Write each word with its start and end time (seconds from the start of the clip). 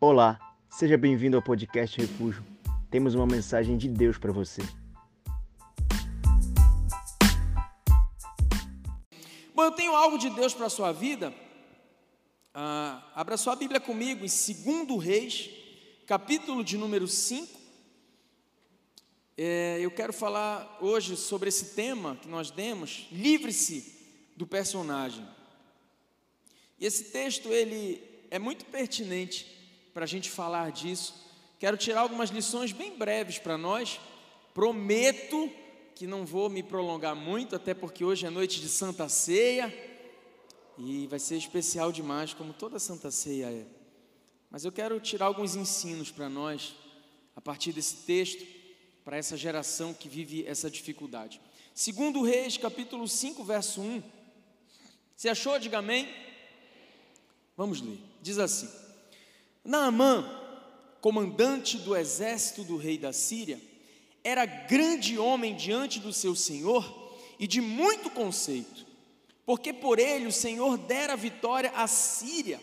Olá, 0.00 0.38
seja 0.70 0.96
bem-vindo 0.96 1.36
ao 1.36 1.42
podcast 1.42 2.00
Refúgio. 2.00 2.46
Temos 2.88 3.16
uma 3.16 3.26
mensagem 3.26 3.76
de 3.76 3.88
Deus 3.88 4.16
para 4.16 4.30
você. 4.30 4.62
Bom, 9.52 9.64
eu 9.64 9.72
tenho 9.72 9.96
algo 9.96 10.16
de 10.16 10.30
Deus 10.30 10.54
para 10.54 10.66
a 10.66 10.70
sua 10.70 10.92
vida. 10.92 11.34
Ah, 12.54 13.10
abra 13.12 13.36
sua 13.36 13.56
Bíblia 13.56 13.80
comigo 13.80 14.24
em 14.24 14.86
2 14.86 15.04
Reis, 15.04 15.50
capítulo 16.06 16.62
de 16.62 16.76
número 16.78 17.08
5. 17.08 17.58
É, 19.36 19.80
eu 19.80 19.90
quero 19.90 20.12
falar 20.12 20.78
hoje 20.80 21.16
sobre 21.16 21.48
esse 21.48 21.74
tema 21.74 22.14
que 22.14 22.28
nós 22.28 22.52
demos, 22.52 23.08
livre-se 23.10 24.30
do 24.36 24.46
personagem. 24.46 25.26
E 26.78 26.86
esse 26.86 27.10
texto 27.10 27.48
ele 27.48 28.00
é 28.30 28.38
muito 28.38 28.64
pertinente 28.66 29.57
para 29.92 30.04
a 30.04 30.08
gente 30.08 30.30
falar 30.30 30.70
disso. 30.72 31.14
Quero 31.58 31.76
tirar 31.76 32.00
algumas 32.00 32.30
lições 32.30 32.72
bem 32.72 32.96
breves 32.96 33.38
para 33.38 33.58
nós. 33.58 34.00
Prometo 34.54 35.50
que 35.94 36.06
não 36.06 36.24
vou 36.24 36.48
me 36.48 36.62
prolongar 36.62 37.16
muito, 37.16 37.56
até 37.56 37.74
porque 37.74 38.04
hoje 38.04 38.24
é 38.24 38.30
noite 38.30 38.60
de 38.60 38.68
Santa 38.68 39.08
Ceia 39.08 39.74
e 40.78 41.08
vai 41.08 41.18
ser 41.18 41.36
especial 41.36 41.90
demais, 41.90 42.32
como 42.32 42.52
toda 42.52 42.78
Santa 42.78 43.10
Ceia 43.10 43.46
é. 43.50 43.66
Mas 44.50 44.64
eu 44.64 44.70
quero 44.70 45.00
tirar 45.00 45.26
alguns 45.26 45.56
ensinos 45.56 46.10
para 46.10 46.28
nós, 46.28 46.74
a 47.34 47.40
partir 47.40 47.72
desse 47.72 47.96
texto, 48.06 48.46
para 49.04 49.16
essa 49.16 49.36
geração 49.36 49.92
que 49.92 50.08
vive 50.08 50.46
essa 50.46 50.70
dificuldade. 50.70 51.40
Segundo 51.74 52.22
Reis, 52.22 52.56
capítulo 52.56 53.08
5, 53.08 53.42
verso 53.42 53.80
1. 53.80 54.02
Você 55.16 55.28
achou? 55.28 55.58
Diga 55.58 55.78
amém. 55.78 56.08
Vamos 57.56 57.80
ler. 57.80 57.98
Diz 58.22 58.38
assim: 58.38 58.68
Naamã, 59.64 60.24
comandante 61.00 61.78
do 61.78 61.96
exército 61.96 62.64
do 62.64 62.76
rei 62.76 62.98
da 62.98 63.12
Síria, 63.12 63.60
era 64.22 64.44
grande 64.44 65.18
homem 65.18 65.54
diante 65.54 66.00
do 66.00 66.12
seu 66.12 66.34
senhor 66.34 66.84
e 67.38 67.46
de 67.46 67.60
muito 67.60 68.10
conceito, 68.10 68.86
porque 69.46 69.72
por 69.72 69.98
ele 69.98 70.26
o 70.26 70.32
Senhor 70.32 70.76
dera 70.76 71.16
vitória 71.16 71.72
à 71.74 71.86
Síria. 71.86 72.60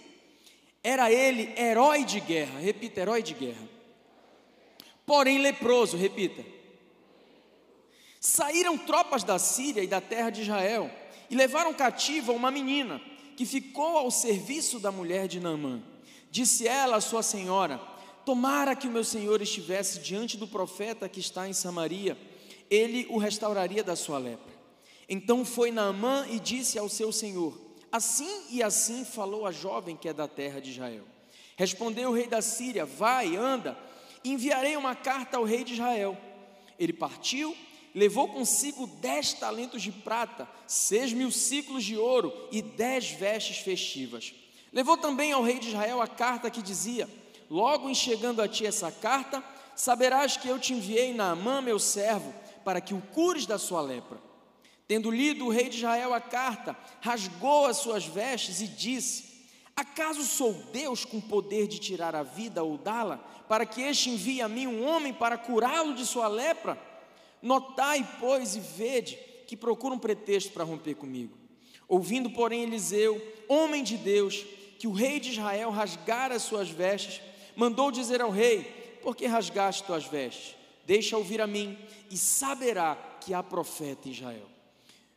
Era 0.84 1.12
ele 1.12 1.54
herói 1.60 2.06
de 2.06 2.20
guerra, 2.20 2.60
repita, 2.60 3.02
herói 3.02 3.24
de 3.24 3.34
guerra. 3.34 3.68
Porém 5.06 5.40
leproso, 5.40 5.98
repita. 5.98 6.46
Saíram 8.20 8.78
tropas 8.78 9.24
da 9.24 9.40
Síria 9.40 9.84
e 9.84 9.88
da 9.88 10.02
terra 10.02 10.30
de 10.30 10.42
Israel 10.42 10.92
e 11.30 11.36
levaram 11.36 11.74
cativa 11.74 12.32
uma 12.32 12.52
menina 12.52 13.02
que 13.36 13.46
ficou 13.46 13.98
ao 13.98 14.12
serviço 14.12 14.80
da 14.80 14.92
mulher 14.92 15.28
de 15.28 15.40
Naamã. 15.40 15.82
Disse 16.36 16.68
ela 16.68 16.98
à 16.98 17.02
sua 17.02 17.24
senhora: 17.24 17.80
Tomara 18.26 18.76
que 18.76 18.90
o 18.90 18.92
meu 18.92 19.06
senhor 19.06 19.42
estivesse 19.42 20.00
diante 20.00 20.36
do 20.36 20.46
profeta 20.46 21.08
que 21.08 21.22
está 21.22 21.48
em 21.48 21.54
Samaria, 21.54 22.18
ele 22.70 23.08
o 23.10 23.18
restauraria 23.18 23.82
da 23.82 23.96
sua 23.96 24.18
lepra. 24.18 24.54
Então 25.08 25.46
foi 25.46 25.72
Naamã 25.72 26.28
e 26.30 26.38
disse 26.38 26.78
ao 26.78 26.90
seu 26.90 27.10
senhor: 27.14 27.58
Assim 27.90 28.48
e 28.50 28.62
assim 28.62 29.06
falou 29.06 29.46
a 29.46 29.52
jovem 29.54 29.96
que 29.96 30.10
é 30.10 30.14
da 30.14 30.28
terra 30.28 30.60
de 30.60 30.72
Israel. 30.72 31.06
Respondeu 31.56 32.10
o 32.10 32.14
rei 32.14 32.28
da 32.28 32.42
Síria: 32.42 32.86
Vai, 32.86 33.38
anda, 33.38 33.78
enviarei 34.22 34.76
uma 34.76 34.94
carta 34.94 35.38
ao 35.38 35.46
rei 35.46 35.64
de 35.64 35.76
Israel. 35.76 36.18
Ele 36.78 36.92
partiu, 36.92 37.56
levou 37.94 38.28
consigo 38.28 38.88
dez 39.00 39.32
talentos 39.32 39.82
de 39.82 39.94
prata, 39.94 40.46
seis 40.68 41.14
mil 41.14 41.32
ciclos 41.32 41.86
de 41.86 41.96
ouro 41.96 42.34
e 42.52 42.62
dez 42.62 43.10
vestes 43.10 43.60
festivas. 43.60 44.34
Levou 44.76 44.98
também 44.98 45.32
ao 45.32 45.42
rei 45.42 45.58
de 45.58 45.70
Israel 45.70 46.02
a 46.02 46.08
carta 46.08 46.52
que 46.52 46.62
dizia: 46.62 47.08
Logo 47.50 47.90
em 47.90 47.96
chegando 47.96 48.42
a 48.42 48.48
ti 48.48 48.66
essa 48.66 48.92
carta, 48.92 49.42
saberás 49.74 50.36
que 50.36 50.50
eu 50.50 50.60
te 50.60 50.74
enviei 50.74 51.14
Naamã, 51.14 51.62
meu 51.62 51.80
servo, 51.80 52.34
para 52.66 52.82
que 52.82 52.94
o 52.94 53.02
cures 53.02 53.46
da 53.46 53.58
sua 53.58 53.80
lepra. 53.80 54.20
Tendo 54.86 55.10
lido 55.10 55.46
o 55.46 55.50
rei 55.50 55.70
de 55.70 55.78
Israel 55.78 56.14
a 56.14 56.20
carta, 56.20 56.78
rasgou 57.00 57.66
as 57.66 57.78
suas 57.78 58.06
vestes 58.06 58.60
e 58.60 58.68
disse: 58.68 59.48
Acaso 59.74 60.24
sou 60.24 60.52
Deus 60.74 61.06
com 61.06 61.22
poder 61.22 61.68
de 61.68 61.80
tirar 61.80 62.14
a 62.14 62.24
vida 62.24 62.62
ou 62.62 62.78
dá-la, 62.78 63.18
para 63.48 63.66
que 63.66 63.82
este 63.82 64.10
envie 64.10 64.42
a 64.42 64.50
mim 64.50 64.68
um 64.68 64.86
homem 64.86 65.14
para 65.14 65.38
curá-lo 65.38 65.96
de 65.96 66.06
sua 66.06 66.28
lepra? 66.28 66.78
Notai, 67.42 68.06
pois, 68.20 68.58
e 68.58 68.60
vede 68.60 69.18
que 69.48 69.56
procura 69.56 69.96
um 69.96 70.00
pretexto 70.00 70.52
para 70.52 70.66
romper 70.66 70.96
comigo. 70.96 71.38
Ouvindo, 71.88 72.30
porém, 72.30 72.64
Eliseu, 72.64 73.22
homem 73.48 73.84
de 73.84 73.96
Deus, 73.96 74.44
que 74.86 74.88
o 74.88 74.94
rei 74.94 75.20
de 75.20 75.32
Israel 75.32 75.72
rasgara 75.72 76.36
as 76.36 76.44
suas 76.44 76.70
vestes, 76.70 77.20
mandou 77.56 77.90
dizer 77.90 78.22
ao 78.22 78.30
rei: 78.30 79.00
Por 79.02 79.16
que 79.16 79.26
rasgaste 79.26 79.84
tuas 79.84 80.06
vestes? 80.06 80.56
Deixa 80.86 81.18
ouvir 81.18 81.42
a 81.42 81.48
mim, 81.48 81.76
e 82.12 82.16
saberá 82.16 82.96
que 83.20 83.34
há 83.34 83.42
profeta 83.42 84.08
em 84.08 84.12
Israel. 84.12 84.48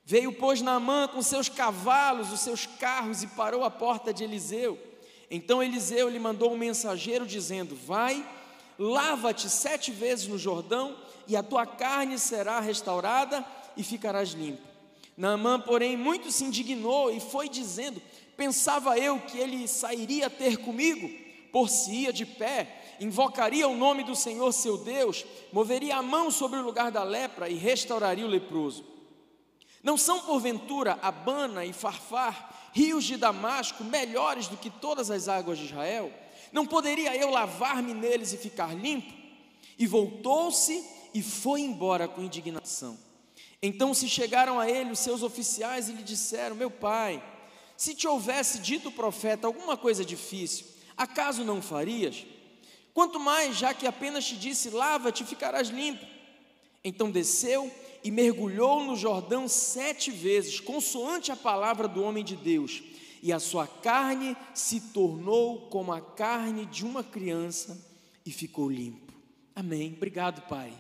Veio, 0.07 0.33
pois, 0.33 0.63
Naamã 0.63 1.07
com 1.07 1.21
seus 1.21 1.51
cavalos, 1.51 2.33
os 2.33 2.41
seus 2.41 2.65
carros, 2.65 3.23
e 3.23 3.27
parou 3.27 3.63
à 3.63 3.71
porta 3.71 4.11
de 4.11 4.25
Eliseu. 4.25 4.79
Então 5.31 5.63
Eliseu 5.63 6.09
lhe 6.09 6.19
mandou 6.19 6.51
um 6.51 6.57
mensageiro 6.57 7.27
dizendo: 7.27 7.77
Vai, 7.77 8.27
lava-te 8.79 9.51
sete 9.51 9.91
vezes 9.91 10.29
no 10.29 10.39
Jordão, 10.39 10.97
e 11.27 11.37
a 11.37 11.43
tua 11.43 11.67
carne 11.67 12.19
será 12.19 12.59
restaurada 12.59 13.45
e 13.77 13.83
ficarás 13.83 14.31
limpo. 14.31 14.67
Naamã, 15.15 15.61
porém, 15.61 15.97
muito 15.97 16.31
se 16.31 16.45
indignou 16.45 17.11
e 17.11 17.21
foi 17.21 17.51
dizendo: 17.51 18.01
Pensava 18.39 18.97
eu 18.97 19.19
que 19.19 19.37
ele 19.37 19.67
sairia 19.67 20.31
ter 20.31 20.59
comigo, 20.59 21.11
por-se-ia 21.51 22.13
de 22.13 22.25
pé, 22.25 22.95
invocaria 23.01 23.67
o 23.67 23.77
nome 23.77 24.05
do 24.05 24.15
Senhor 24.15 24.53
seu 24.53 24.79
Deus, 24.79 25.27
moveria 25.53 25.97
a 25.97 26.03
mão 26.03 26.31
sobre 26.31 26.57
o 26.57 26.63
lugar 26.63 26.93
da 26.93 27.03
lepra 27.03 27.49
e 27.49 27.57
restauraria 27.57 28.25
o 28.25 28.29
leproso. 28.29 28.87
Não 29.83 29.97
são 29.97 30.21
porventura 30.21 31.01
Abana 31.03 31.65
e 31.65 31.73
Farfar, 31.73 32.71
rios 32.73 33.03
de 33.03 33.17
Damasco, 33.17 33.83
melhores 33.83 34.47
do 34.47 34.57
que 34.57 34.71
todas 34.71 35.11
as 35.11 35.27
águas 35.27 35.59
de 35.59 35.65
Israel? 35.65 36.13
Não 36.53 36.65
poderia 36.65 37.17
eu 37.17 37.31
lavar-me 37.31 37.93
neles 37.93 38.33
e 38.33 38.37
ficar 38.37 38.73
limpo? 38.73 39.13
E 39.77 39.85
voltou-se 39.85 40.89
e 41.13 41.21
foi 41.21 41.63
embora 41.63 42.07
com 42.07 42.23
indignação. 42.23 42.97
Então 43.61 43.93
se 43.93 44.09
chegaram 44.09 44.61
a 44.61 44.71
ele 44.71 44.93
os 44.93 45.01
seus 45.01 45.25
oficiais 45.25 45.89
e 45.89 45.93
lhe 45.93 46.05
disseram: 46.05 46.55
Meu 46.55 46.71
pai, 46.71 47.21
se 47.79 47.95
te 47.95 48.09
houvesse 48.09 48.59
dito 48.59 48.89
o 48.89 48.93
profeta 48.93 49.47
alguma 49.47 49.77
coisa 49.77 50.05
difícil, 50.05 50.67
acaso 50.97 51.45
não 51.45 51.63
farias? 51.63 52.27
Quanto 52.93 53.21
mais, 53.21 53.57
já 53.57 53.73
que 53.73 53.87
apenas 53.87 54.27
te 54.27 54.37
disse: 54.37 54.69
lava-te 54.71 55.25
ficarás 55.25 55.69
limpo. 55.69 56.05
Então 56.83 57.09
desceu 57.09 57.73
e 58.03 58.11
mergulhou 58.11 58.85
no 58.85 58.97
Jordão 58.97 59.47
sete 59.47 60.11
vezes, 60.11 60.59
consoante 60.59 61.31
a 61.31 61.37
palavra 61.37 61.87
do 61.87 62.03
homem 62.03 62.25
de 62.25 62.35
Deus, 62.35 62.83
e 63.23 63.33
a 63.33 63.39
sua 63.39 63.69
carne 63.69 64.37
se 64.53 64.81
tornou 64.81 65.69
como 65.69 65.93
a 65.93 66.01
carne 66.01 66.67
de 66.67 66.85
uma 66.85 67.05
criança 67.05 67.81
e 68.27 68.33
ficou 68.33 68.69
limpo. 68.69 69.15
Amém. 69.55 69.93
Obrigado, 69.97 70.43
Pai, 70.49 70.73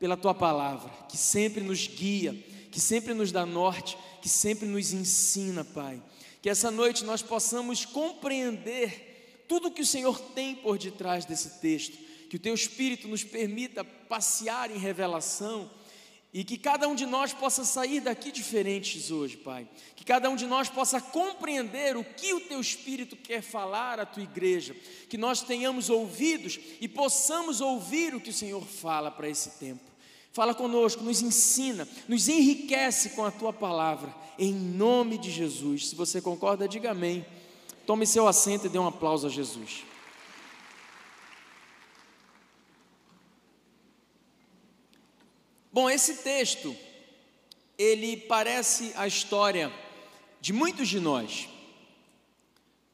pela 0.00 0.16
tua 0.16 0.34
palavra, 0.34 0.90
que 1.08 1.16
sempre 1.16 1.60
nos 1.60 1.86
guia, 1.86 2.32
que 2.72 2.80
sempre 2.80 3.14
nos 3.14 3.30
dá 3.30 3.46
norte, 3.46 3.96
que 4.20 4.28
sempre 4.28 4.66
nos 4.66 4.92
ensina, 4.92 5.64
Pai. 5.64 6.02
Que 6.40 6.48
essa 6.48 6.70
noite 6.70 7.04
nós 7.04 7.22
possamos 7.22 7.84
compreender 7.84 9.44
tudo 9.48 9.70
que 9.70 9.82
o 9.82 9.86
Senhor 9.86 10.20
tem 10.20 10.54
por 10.54 10.78
detrás 10.78 11.24
desse 11.24 11.60
texto. 11.60 11.98
Que 12.28 12.36
o 12.36 12.40
Teu 12.40 12.54
Espírito 12.54 13.08
nos 13.08 13.24
permita 13.24 13.84
passear 13.84 14.70
em 14.70 14.78
revelação 14.78 15.70
e 16.32 16.44
que 16.44 16.56
cada 16.56 16.86
um 16.86 16.94
de 16.94 17.06
nós 17.06 17.32
possa 17.32 17.64
sair 17.64 18.00
daqui 18.00 18.30
diferentes 18.30 19.10
hoje, 19.10 19.36
Pai. 19.36 19.68
Que 19.96 20.04
cada 20.04 20.30
um 20.30 20.36
de 20.36 20.46
nós 20.46 20.68
possa 20.68 21.00
compreender 21.00 21.96
o 21.96 22.04
que 22.04 22.32
o 22.32 22.40
Teu 22.40 22.60
Espírito 22.60 23.16
quer 23.16 23.42
falar 23.42 23.98
à 23.98 24.06
Tua 24.06 24.22
igreja. 24.22 24.76
Que 25.08 25.18
nós 25.18 25.42
tenhamos 25.42 25.90
ouvidos 25.90 26.60
e 26.80 26.86
possamos 26.86 27.60
ouvir 27.60 28.14
o 28.14 28.20
que 28.20 28.30
o 28.30 28.34
Senhor 28.34 28.64
fala 28.64 29.10
para 29.10 29.28
esse 29.28 29.58
tempo. 29.58 29.89
Fala 30.32 30.54
conosco, 30.54 31.02
nos 31.02 31.22
ensina, 31.22 31.88
nos 32.06 32.28
enriquece 32.28 33.10
com 33.10 33.24
a 33.24 33.30
tua 33.32 33.52
palavra, 33.52 34.14
em 34.38 34.54
nome 34.54 35.18
de 35.18 35.30
Jesus. 35.30 35.88
Se 35.88 35.96
você 35.96 36.20
concorda, 36.20 36.68
diga 36.68 36.92
amém. 36.92 37.26
Tome 37.84 38.06
seu 38.06 38.28
assento 38.28 38.66
e 38.66 38.68
dê 38.68 38.78
um 38.78 38.86
aplauso 38.86 39.26
a 39.26 39.30
Jesus. 39.30 39.84
Bom, 45.72 45.90
esse 45.90 46.18
texto, 46.18 46.76
ele 47.76 48.16
parece 48.16 48.92
a 48.96 49.06
história 49.06 49.72
de 50.40 50.52
muitos 50.52 50.88
de 50.88 51.00
nós, 51.00 51.48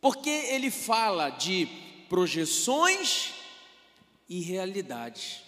porque 0.00 0.31
ele 0.31 0.71
fala 0.71 1.31
de 1.31 1.67
projeções 2.09 3.33
e 4.29 4.41
realidades. 4.41 5.46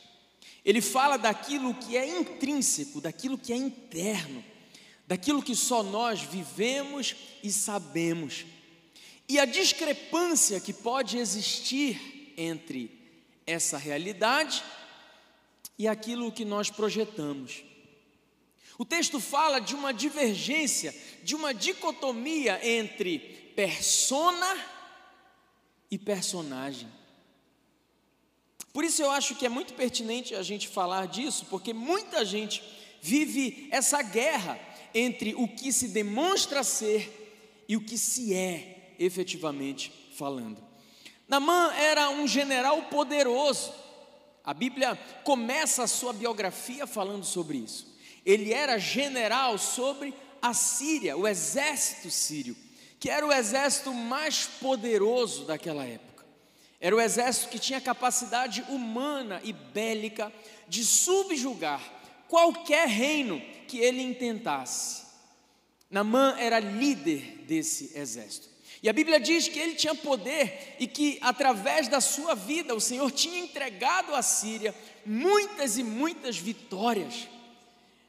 Ele 0.68 0.82
fala 0.82 1.16
daquilo 1.16 1.72
que 1.72 1.96
é 1.96 2.06
intrínseco, 2.06 3.00
daquilo 3.00 3.38
que 3.38 3.54
é 3.54 3.56
interno, 3.56 4.44
daquilo 5.06 5.42
que 5.42 5.56
só 5.56 5.82
nós 5.82 6.20
vivemos 6.20 7.16
e 7.42 7.50
sabemos. 7.50 8.44
E 9.26 9.38
a 9.38 9.46
discrepância 9.46 10.60
que 10.60 10.74
pode 10.74 11.16
existir 11.16 12.34
entre 12.36 12.90
essa 13.46 13.78
realidade 13.78 14.62
e 15.78 15.88
aquilo 15.88 16.30
que 16.30 16.44
nós 16.44 16.68
projetamos. 16.68 17.64
O 18.76 18.84
texto 18.84 19.18
fala 19.18 19.60
de 19.60 19.74
uma 19.74 19.90
divergência, 19.94 20.94
de 21.24 21.34
uma 21.34 21.54
dicotomia 21.54 22.60
entre 22.62 23.18
persona 23.56 24.66
e 25.90 25.96
personagem. 25.96 26.97
Por 28.78 28.84
isso 28.84 29.02
eu 29.02 29.10
acho 29.10 29.34
que 29.34 29.44
é 29.44 29.48
muito 29.48 29.74
pertinente 29.74 30.36
a 30.36 30.42
gente 30.44 30.68
falar 30.68 31.08
disso, 31.08 31.46
porque 31.50 31.74
muita 31.74 32.24
gente 32.24 32.62
vive 33.02 33.66
essa 33.72 34.00
guerra 34.02 34.56
entre 34.94 35.34
o 35.34 35.48
que 35.48 35.72
se 35.72 35.88
demonstra 35.88 36.62
ser 36.62 37.64
e 37.68 37.76
o 37.76 37.80
que 37.80 37.98
se 37.98 38.32
é 38.32 38.94
efetivamente 38.96 39.92
falando. 40.16 40.62
Namã 41.26 41.72
era 41.74 42.08
um 42.10 42.28
general 42.28 42.82
poderoso. 42.82 43.74
A 44.44 44.54
Bíblia 44.54 44.96
começa 45.24 45.82
a 45.82 45.88
sua 45.88 46.12
biografia 46.12 46.86
falando 46.86 47.24
sobre 47.24 47.58
isso. 47.58 47.98
Ele 48.24 48.52
era 48.52 48.78
general 48.78 49.58
sobre 49.58 50.14
a 50.40 50.54
Síria, 50.54 51.16
o 51.16 51.26
exército 51.26 52.12
sírio, 52.12 52.56
que 53.00 53.10
era 53.10 53.26
o 53.26 53.32
exército 53.32 53.92
mais 53.92 54.46
poderoso 54.46 55.46
daquela 55.46 55.84
época. 55.84 56.07
Era 56.80 56.94
o 56.94 57.00
exército 57.00 57.48
que 57.48 57.58
tinha 57.58 57.80
capacidade 57.80 58.64
humana 58.68 59.40
e 59.42 59.52
bélica 59.52 60.32
de 60.68 60.84
subjugar 60.84 61.80
qualquer 62.28 62.86
reino 62.86 63.40
que 63.66 63.78
ele 63.78 64.02
intentasse. 64.02 65.06
Namã 65.90 66.36
era 66.38 66.60
líder 66.60 67.44
desse 67.46 67.98
exército. 67.98 68.48
E 68.82 68.88
a 68.88 68.92
Bíblia 68.92 69.18
diz 69.18 69.48
que 69.48 69.58
ele 69.58 69.74
tinha 69.74 69.94
poder 69.94 70.76
e 70.78 70.86
que 70.86 71.18
através 71.20 71.88
da 71.88 72.00
sua 72.00 72.34
vida 72.34 72.74
o 72.74 72.80
Senhor 72.80 73.10
tinha 73.10 73.40
entregado 73.40 74.14
à 74.14 74.22
Síria 74.22 74.74
muitas 75.04 75.78
e 75.78 75.82
muitas 75.82 76.36
vitórias. 76.36 77.28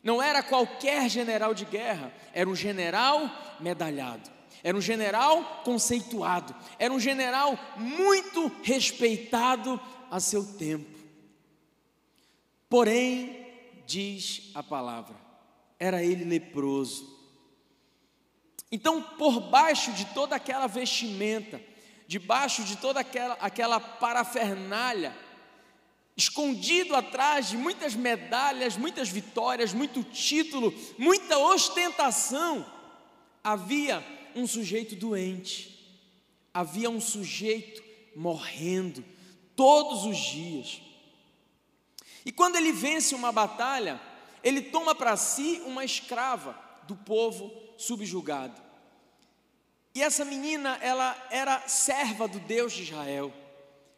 Não 0.04 0.22
era 0.22 0.44
qualquer 0.44 1.10
general 1.10 1.54
de 1.54 1.66
guerra, 1.66 2.14
era 2.34 2.50
um 2.50 2.56
general 2.56 3.58
medalhado, 3.60 4.30
era 4.64 4.78
um 4.78 4.82
general 4.82 5.62
conceituado, 5.64 6.56
era 6.78 6.94
um 6.94 7.00
general 7.00 7.58
muito 7.78 8.52
respeitado 8.64 9.80
a 10.12 10.20
seu 10.20 10.46
tempo. 10.58 11.00
Porém, 12.70 13.48
diz 13.86 14.52
a 14.54 14.62
palavra, 14.62 15.16
era 15.80 16.04
ele 16.04 16.24
leproso. 16.24 17.18
Então, 18.72 19.02
por 19.02 19.40
baixo 19.40 19.92
de 19.94 20.06
toda 20.06 20.36
aquela 20.36 20.68
vestimenta, 20.68 21.60
debaixo 22.08 22.64
de 22.64 22.76
toda 22.76 23.00
aquela, 23.00 23.34
aquela 23.36 23.80
parafernália, 23.80 25.16
escondido 26.16 26.96
atrás 26.96 27.50
de 27.50 27.58
muitas 27.58 27.96
medalhas, 27.96 28.76
muitas 28.76 29.10
vitórias, 29.10 29.74
muito 29.74 30.04
título, 30.04 30.74
muita 30.98 31.38
ostentação, 31.40 32.66
havia 33.44 34.06
um 34.36 34.48
sujeito 34.48 34.96
doente, 34.96 35.80
havia 36.54 36.90
um 36.90 37.02
sujeito 37.02 37.84
morrendo 38.16 39.04
todos 39.56 40.06
os 40.06 40.18
dias. 40.18 40.82
E 42.26 42.32
quando 42.32 42.56
ele 42.56 42.72
vence 42.72 43.16
uma 43.16 43.32
batalha, 43.32 44.00
ele 44.44 44.62
toma 44.62 44.94
para 44.94 45.16
si 45.18 45.62
uma 45.66 45.84
escrava 45.84 46.58
do 46.88 46.96
povo 46.96 47.52
subjugado. 47.78 48.62
E 49.94 50.02
essa 50.02 50.24
menina, 50.24 50.78
ela 50.82 51.28
era 51.30 51.68
serva 51.68 52.28
do 52.28 52.40
Deus 52.40 52.74
de 52.74 52.84
Israel. 52.84 53.34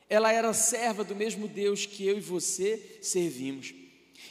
Ela 0.09 0.31
era 0.31 0.53
serva 0.53 1.03
do 1.03 1.15
mesmo 1.15 1.47
Deus 1.47 1.85
que 1.85 2.05
eu 2.05 2.17
e 2.17 2.21
você 2.21 2.99
servimos. 3.01 3.73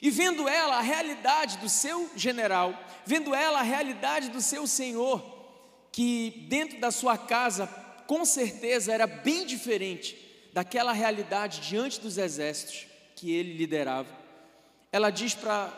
E 0.03 0.11
vendo 0.11 0.49
ela 0.49 0.77
a 0.77 0.83
realidade 0.83 1.59
do 1.59 1.69
seu 1.69 2.11
general, 2.17 2.79
vendo 3.05 3.35
ela 3.35 3.61
a 3.61 3.63
realidade 3.63 4.31
do 4.31 4.41
seu 4.41 4.67
senhor, 4.67 5.40
que 5.93 6.47
dentro 6.49 6.81
da 6.81 6.91
sua 6.91 7.19
casa, 7.19 7.67
com 8.07 8.25
certeza 8.25 8.93
era 8.93 9.07
bem 9.07 9.47
diferente 9.47 10.17
daquela 10.53 10.93
realidade 10.93 11.61
diante 11.61 12.01
dos 12.01 12.19
exércitos 12.19 12.87
que 13.17 13.31
ele 13.33 13.55
liderava. 13.55 14.09
Ela 14.93 15.11
diz 15.11 15.35
para 15.35 15.73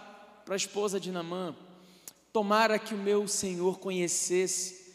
a 0.48 0.56
esposa 0.56 0.98
de 0.98 1.10
Namã: 1.10 1.56
Tomara 2.32 2.78
que 2.78 2.94
o 2.94 2.98
meu 2.98 3.28
Senhor 3.28 3.78
conhecesse 3.78 4.94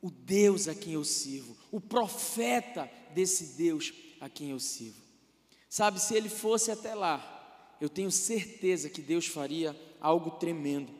o 0.00 0.10
Deus 0.10 0.68
a 0.68 0.74
quem 0.74 0.94
eu 0.94 1.04
sirvo, 1.04 1.56
o 1.70 1.80
profeta 1.80 2.88
desse 3.14 3.56
Deus 3.56 3.92
a 4.20 4.28
quem 4.28 4.50
eu 4.50 4.60
sirvo. 4.60 5.02
Sabe, 5.68 6.00
se 6.00 6.14
ele 6.14 6.28
fosse 6.28 6.70
até 6.70 6.94
lá, 6.94 7.76
eu 7.80 7.88
tenho 7.88 8.10
certeza 8.10 8.88
que 8.88 9.02
Deus 9.02 9.26
faria 9.26 9.76
algo 10.00 10.32
tremendo. 10.32 10.90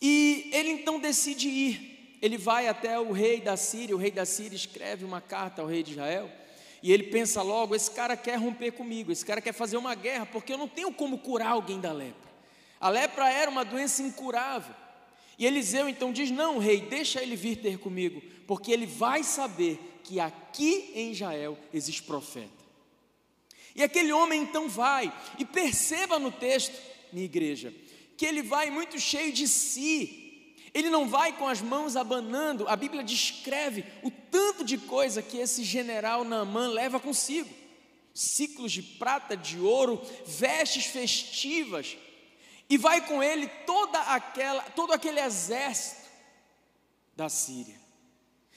E 0.00 0.50
ele 0.52 0.70
então 0.70 0.98
decide 0.98 1.48
ir. 1.48 1.89
Ele 2.20 2.36
vai 2.36 2.68
até 2.68 2.98
o 2.98 3.12
rei 3.12 3.40
da 3.40 3.56
Síria, 3.56 3.96
o 3.96 3.98
rei 3.98 4.10
da 4.10 4.24
Síria 4.24 4.56
escreve 4.56 5.04
uma 5.04 5.20
carta 5.20 5.62
ao 5.62 5.68
rei 5.68 5.82
de 5.82 5.92
Israel, 5.92 6.30
e 6.82 6.92
ele 6.92 7.04
pensa 7.04 7.42
logo: 7.42 7.74
esse 7.74 7.90
cara 7.90 8.16
quer 8.16 8.38
romper 8.38 8.72
comigo, 8.72 9.10
esse 9.10 9.24
cara 9.24 9.40
quer 9.40 9.52
fazer 9.52 9.76
uma 9.76 9.94
guerra, 9.94 10.26
porque 10.26 10.52
eu 10.52 10.58
não 10.58 10.68
tenho 10.68 10.92
como 10.92 11.18
curar 11.18 11.52
alguém 11.52 11.80
da 11.80 11.92
lepra. 11.92 12.30
A 12.80 12.88
lepra 12.88 13.30
era 13.30 13.50
uma 13.50 13.64
doença 13.64 14.02
incurável. 14.02 14.74
E 15.38 15.46
Eliseu 15.46 15.88
então 15.88 16.12
diz: 16.12 16.30
Não, 16.30 16.58
rei, 16.58 16.80
deixa 16.80 17.22
ele 17.22 17.36
vir 17.36 17.56
ter 17.56 17.78
comigo, 17.78 18.22
porque 18.46 18.70
ele 18.70 18.86
vai 18.86 19.22
saber 19.22 19.78
que 20.04 20.20
aqui 20.20 20.90
em 20.94 21.12
Israel 21.12 21.58
existe 21.72 22.02
profeta. 22.02 22.60
E 23.74 23.82
aquele 23.82 24.12
homem 24.12 24.42
então 24.42 24.68
vai, 24.68 25.12
e 25.38 25.44
perceba 25.44 26.18
no 26.18 26.32
texto, 26.32 26.76
minha 27.12 27.24
igreja, 27.24 27.72
que 28.16 28.26
ele 28.26 28.42
vai 28.42 28.70
muito 28.70 28.98
cheio 28.98 29.32
de 29.32 29.46
si, 29.46 30.19
ele 30.72 30.90
não 30.90 31.08
vai 31.08 31.32
com 31.32 31.48
as 31.48 31.60
mãos 31.60 31.96
abanando, 31.96 32.68
a 32.68 32.76
Bíblia 32.76 33.02
descreve 33.02 33.84
o 34.02 34.10
tanto 34.10 34.64
de 34.64 34.78
coisa 34.78 35.22
que 35.22 35.38
esse 35.38 35.64
general 35.64 36.24
Naamã 36.24 36.68
leva 36.68 37.00
consigo: 37.00 37.50
ciclos 38.14 38.70
de 38.70 38.82
prata, 38.82 39.36
de 39.36 39.58
ouro, 39.58 40.00
vestes 40.26 40.86
festivas, 40.86 41.96
e 42.68 42.78
vai 42.78 43.06
com 43.06 43.22
ele 43.22 43.48
toda 43.66 43.98
aquela, 44.00 44.62
todo 44.62 44.92
aquele 44.92 45.20
exército 45.20 46.08
da 47.16 47.28
Síria. 47.28 47.80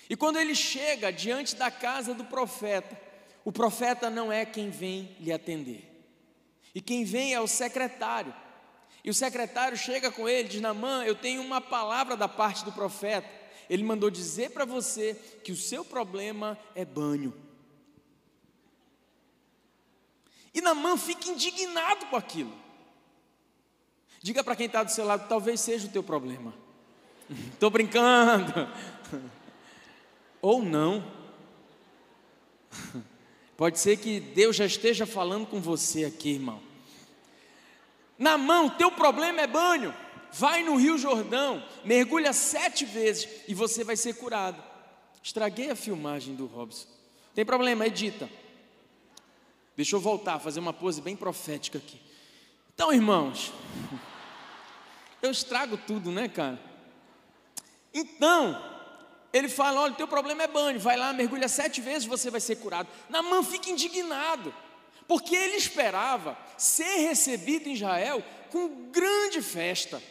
E 0.09 0.15
quando 0.15 0.37
ele 0.37 0.53
chega 0.53 1.11
diante 1.11 1.55
da 1.55 1.71
casa 1.71 2.13
do 2.13 2.25
profeta, 2.25 2.99
o 3.43 3.51
profeta 3.51 4.09
não 4.09 4.31
é 4.31 4.45
quem 4.45 4.69
vem 4.69 5.15
lhe 5.19 5.31
atender. 5.31 5.89
E 6.75 6.81
quem 6.81 7.03
vem 7.03 7.33
é 7.33 7.39
o 7.39 7.47
secretário. 7.47 8.33
E 9.03 9.09
o 9.09 9.13
secretário 9.13 9.77
chega 9.77 10.11
com 10.11 10.29
ele 10.29 10.47
diz: 10.47 10.61
Namã, 10.61 11.03
eu 11.03 11.15
tenho 11.15 11.41
uma 11.41 11.59
palavra 11.59 12.15
da 12.15 12.27
parte 12.27 12.63
do 12.63 12.71
profeta. 12.71 13.27
Ele 13.69 13.83
mandou 13.83 14.09
dizer 14.09 14.51
para 14.51 14.65
você 14.65 15.15
que 15.43 15.51
o 15.51 15.57
seu 15.57 15.83
problema 15.83 16.57
é 16.75 16.85
banho. 16.85 17.33
E 20.53 20.61
Namã 20.61 20.95
fica 20.97 21.29
indignado 21.29 22.05
com 22.05 22.15
aquilo. 22.15 22.53
Diga 24.21 24.43
para 24.43 24.55
quem 24.55 24.67
está 24.67 24.83
do 24.83 24.91
seu 24.91 25.03
lado, 25.03 25.27
talvez 25.27 25.59
seja 25.59 25.87
o 25.87 25.91
teu 25.91 26.03
problema. 26.03 26.53
Estou 27.51 27.69
brincando. 27.69 28.53
Ou 30.41 30.61
não. 30.63 31.03
Pode 33.57 33.79
ser 33.79 33.97
que 33.97 34.19
Deus 34.19 34.55
já 34.55 34.65
esteja 34.65 35.05
falando 35.05 35.47
com 35.47 35.59
você 35.59 36.05
aqui, 36.05 36.33
irmão. 36.33 36.72
Na 38.23 38.37
mão, 38.37 38.69
teu 38.69 38.89
problema 38.89 39.41
é 39.41 39.47
banho. 39.47 39.93
Vai 40.31 40.63
no 40.63 40.77
Rio 40.77 40.97
Jordão, 40.97 41.61
mergulha 41.83 42.31
sete 42.31 42.85
vezes 42.85 43.27
e 43.49 43.53
você 43.53 43.83
vai 43.83 43.97
ser 43.97 44.13
curado. 44.13 44.63
Estraguei 45.21 45.69
a 45.69 45.75
filmagem 45.75 46.33
do 46.33 46.45
Robson. 46.45 46.87
Tem 47.35 47.43
problema, 47.43 47.85
edita. 47.85 48.29
Deixa 49.75 49.97
eu 49.97 49.99
voltar, 49.99 50.39
fazer 50.39 50.61
uma 50.61 50.71
pose 50.71 51.01
bem 51.01 51.17
profética 51.17 51.77
aqui. 51.77 51.99
Então, 52.73 52.93
irmãos. 52.93 53.51
Eu 55.21 55.31
estrago 55.31 55.77
tudo, 55.77 56.11
né, 56.11 56.27
cara? 56.27 56.59
Então, 57.93 58.61
ele 59.31 59.47
fala: 59.49 59.81
olha, 59.81 59.93
o 59.93 59.95
teu 59.95 60.07
problema 60.07 60.43
é 60.43 60.47
banho, 60.47 60.79
vai 60.79 60.97
lá, 60.97 61.13
mergulha 61.13 61.47
sete 61.47 61.79
vezes, 61.79 62.05
você 62.05 62.29
vai 62.29 62.41
ser 62.41 62.57
curado. 62.57 62.89
Namã 63.09 63.41
fica 63.41 63.69
indignado, 63.69 64.53
porque 65.07 65.35
ele 65.35 65.55
esperava 65.55 66.37
ser 66.57 67.07
recebido 67.07 67.67
em 67.67 67.73
Israel 67.73 68.23
com 68.49 68.91
grande 68.91 69.41
festa. 69.41 70.01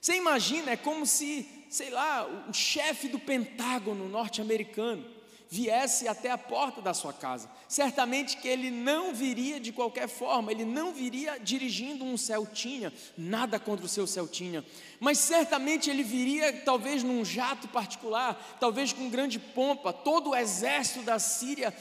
Você 0.00 0.14
imagina, 0.16 0.72
é 0.72 0.76
como 0.76 1.06
se, 1.06 1.48
sei 1.68 1.90
lá, 1.90 2.26
o 2.48 2.52
chefe 2.52 3.08
do 3.08 3.18
Pentágono 3.18 4.08
norte-americano 4.08 5.16
viesse 5.48 6.08
até 6.08 6.30
a 6.30 6.38
porta 6.38 6.82
da 6.82 6.92
sua 6.92 7.12
casa. 7.12 7.50
Certamente 7.68 8.36
que 8.36 8.48
ele 8.48 8.70
não 8.70 9.14
viria 9.14 9.60
de 9.60 9.72
qualquer 9.72 10.08
forma, 10.08 10.50
ele 10.50 10.64
não 10.64 10.92
viria 10.92 11.38
dirigindo 11.38 12.04
um 12.04 12.16
Celtinha, 12.16 12.92
nada 13.16 13.58
contra 13.58 13.86
o 13.86 13.88
seu 13.88 14.06
Celtinha, 14.06 14.64
mas 14.98 15.18
certamente 15.18 15.88
ele 15.88 16.02
viria 16.02 16.52
talvez 16.64 17.02
num 17.02 17.24
jato 17.24 17.68
particular, 17.68 18.56
talvez 18.60 18.92
com 18.92 19.08
grande 19.08 19.38
pompa, 19.38 19.92
todo 19.92 20.30
o 20.30 20.36
exército 20.36 21.02
da 21.02 21.18
Síria 21.18 21.74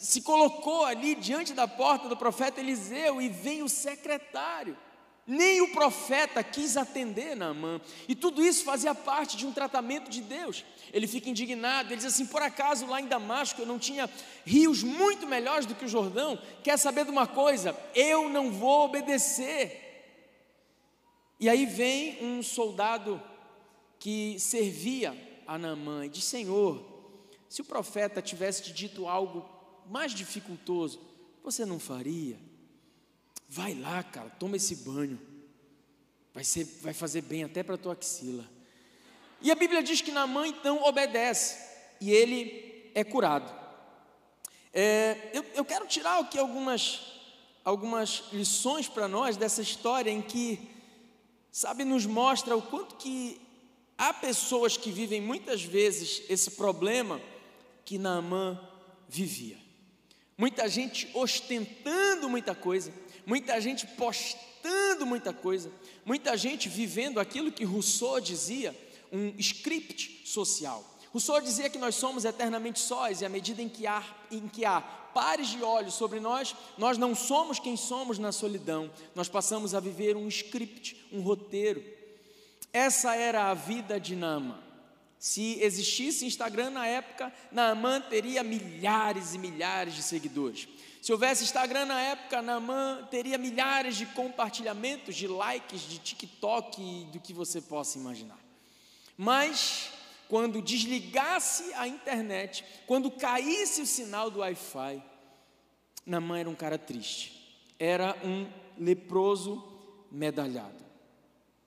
se 0.00 0.22
colocou 0.22 0.86
ali 0.86 1.14
diante 1.14 1.52
da 1.52 1.68
porta 1.68 2.08
do 2.08 2.16
profeta 2.16 2.58
Eliseu 2.58 3.20
e 3.20 3.28
vem 3.28 3.62
o 3.62 3.68
secretário. 3.68 4.74
Nem 5.26 5.60
o 5.60 5.72
profeta 5.72 6.42
quis 6.42 6.78
atender 6.78 7.36
Naamã. 7.36 7.78
E 8.08 8.14
tudo 8.14 8.42
isso 8.42 8.64
fazia 8.64 8.94
parte 8.94 9.36
de 9.36 9.46
um 9.46 9.52
tratamento 9.52 10.10
de 10.10 10.22
Deus. 10.22 10.64
Ele 10.90 11.06
fica 11.06 11.28
indignado, 11.28 11.90
ele 11.90 11.96
diz 11.96 12.06
assim: 12.06 12.24
por 12.24 12.40
acaso 12.40 12.86
lá 12.86 12.98
em 12.98 13.06
Damasco 13.06 13.60
eu 13.60 13.66
não 13.66 13.78
tinha 13.78 14.08
rios 14.46 14.82
muito 14.82 15.26
melhores 15.26 15.66
do 15.66 15.74
que 15.74 15.84
o 15.84 15.88
Jordão? 15.88 16.40
Quer 16.64 16.78
saber 16.78 17.04
de 17.04 17.10
uma 17.10 17.26
coisa? 17.26 17.78
Eu 17.94 18.30
não 18.30 18.50
vou 18.50 18.86
obedecer. 18.86 19.86
E 21.38 21.46
aí 21.46 21.66
vem 21.66 22.24
um 22.24 22.42
soldado 22.42 23.22
que 23.98 24.40
servia 24.40 25.14
a 25.46 25.58
Naamã 25.58 26.06
e 26.06 26.08
diz: 26.08 26.24
Senhor, 26.24 26.82
se 27.50 27.60
o 27.60 27.66
profeta 27.66 28.22
tivesse 28.22 28.62
te 28.62 28.72
dito 28.72 29.06
algo 29.06 29.59
mais 29.90 30.14
dificultoso, 30.14 31.00
você 31.42 31.66
não 31.66 31.80
faria? 31.80 32.38
Vai 33.48 33.74
lá, 33.74 34.02
cara, 34.04 34.30
toma 34.30 34.56
esse 34.56 34.76
banho. 34.76 35.20
Vai, 36.32 36.44
ser, 36.44 36.64
vai 36.80 36.94
fazer 36.94 37.22
bem 37.22 37.42
até 37.42 37.64
para 37.64 37.74
a 37.74 37.78
tua 37.78 37.94
axila. 37.94 38.48
E 39.42 39.50
a 39.50 39.54
Bíblia 39.56 39.82
diz 39.82 40.00
que 40.00 40.12
Naamã 40.12 40.46
então 40.46 40.84
obedece 40.84 41.58
e 42.00 42.12
ele 42.12 42.92
é 42.94 43.02
curado. 43.02 43.52
É, 44.72 45.30
eu, 45.32 45.44
eu, 45.54 45.64
quero 45.64 45.88
tirar 45.88 46.20
aqui 46.20 46.38
algumas, 46.38 47.00
algumas 47.64 48.22
lições 48.32 48.86
para 48.86 49.08
nós 49.08 49.36
dessa 49.36 49.60
história 49.60 50.10
em 50.10 50.22
que, 50.22 50.70
sabe, 51.50 51.84
nos 51.84 52.06
mostra 52.06 52.56
o 52.56 52.62
quanto 52.62 52.94
que 52.94 53.40
há 53.98 54.14
pessoas 54.14 54.76
que 54.76 54.92
vivem 54.92 55.20
muitas 55.20 55.64
vezes 55.64 56.22
esse 56.28 56.52
problema 56.52 57.20
que 57.84 57.98
Naamã 57.98 58.60
vivia. 59.08 59.59
Muita 60.40 60.66
gente 60.70 61.06
ostentando 61.12 62.26
muita 62.26 62.54
coisa, 62.54 62.90
muita 63.26 63.60
gente 63.60 63.86
postando 63.86 65.04
muita 65.04 65.34
coisa, 65.34 65.70
muita 66.02 66.34
gente 66.34 66.66
vivendo 66.66 67.20
aquilo 67.20 67.52
que 67.52 67.62
Rousseau 67.62 68.18
dizia, 68.22 68.74
um 69.12 69.34
script 69.36 70.26
social. 70.26 70.82
Rousseau 71.12 71.42
dizia 71.42 71.68
que 71.68 71.76
nós 71.76 71.94
somos 71.94 72.24
eternamente 72.24 72.80
sós, 72.80 73.20
e 73.20 73.26
à 73.26 73.28
medida 73.28 73.60
em 73.60 73.68
que, 73.68 73.86
há, 73.86 74.02
em 74.30 74.48
que 74.48 74.64
há 74.64 74.80
pares 74.80 75.48
de 75.48 75.62
olhos 75.62 75.92
sobre 75.92 76.20
nós, 76.20 76.56
nós 76.78 76.96
não 76.96 77.14
somos 77.14 77.58
quem 77.58 77.76
somos 77.76 78.18
na 78.18 78.32
solidão, 78.32 78.90
nós 79.14 79.28
passamos 79.28 79.74
a 79.74 79.80
viver 79.80 80.16
um 80.16 80.26
script, 80.26 80.96
um 81.12 81.20
roteiro. 81.20 81.84
Essa 82.72 83.14
era 83.14 83.50
a 83.50 83.52
vida 83.54 84.00
de 84.00 84.16
Nama. 84.16 84.69
Se 85.20 85.62
existisse 85.62 86.24
Instagram 86.24 86.70
na 86.70 86.86
época, 86.86 87.30
Naaman 87.52 88.00
teria 88.00 88.42
milhares 88.42 89.34
e 89.34 89.38
milhares 89.38 89.94
de 89.94 90.02
seguidores. 90.02 90.66
Se 91.02 91.12
houvesse 91.12 91.44
Instagram 91.44 91.84
na 91.84 92.00
época, 92.00 92.40
Naaman 92.40 93.06
teria 93.10 93.36
milhares 93.36 93.96
de 93.96 94.06
compartilhamentos, 94.06 95.14
de 95.14 95.28
likes, 95.28 95.82
de 95.82 95.98
TikTok 95.98 96.80
e 96.80 97.04
do 97.12 97.20
que 97.20 97.34
você 97.34 97.60
possa 97.60 97.98
imaginar. 97.98 98.38
Mas, 99.14 99.90
quando 100.26 100.62
desligasse 100.62 101.70
a 101.74 101.86
internet, 101.86 102.64
quando 102.86 103.10
caísse 103.10 103.82
o 103.82 103.86
sinal 103.86 104.30
do 104.30 104.38
Wi-Fi, 104.40 105.02
Naaman 106.06 106.38
era 106.38 106.48
um 106.48 106.54
cara 106.54 106.78
triste, 106.78 107.62
era 107.78 108.16
um 108.24 108.50
leproso 108.78 109.62
medalhado. 110.10 110.82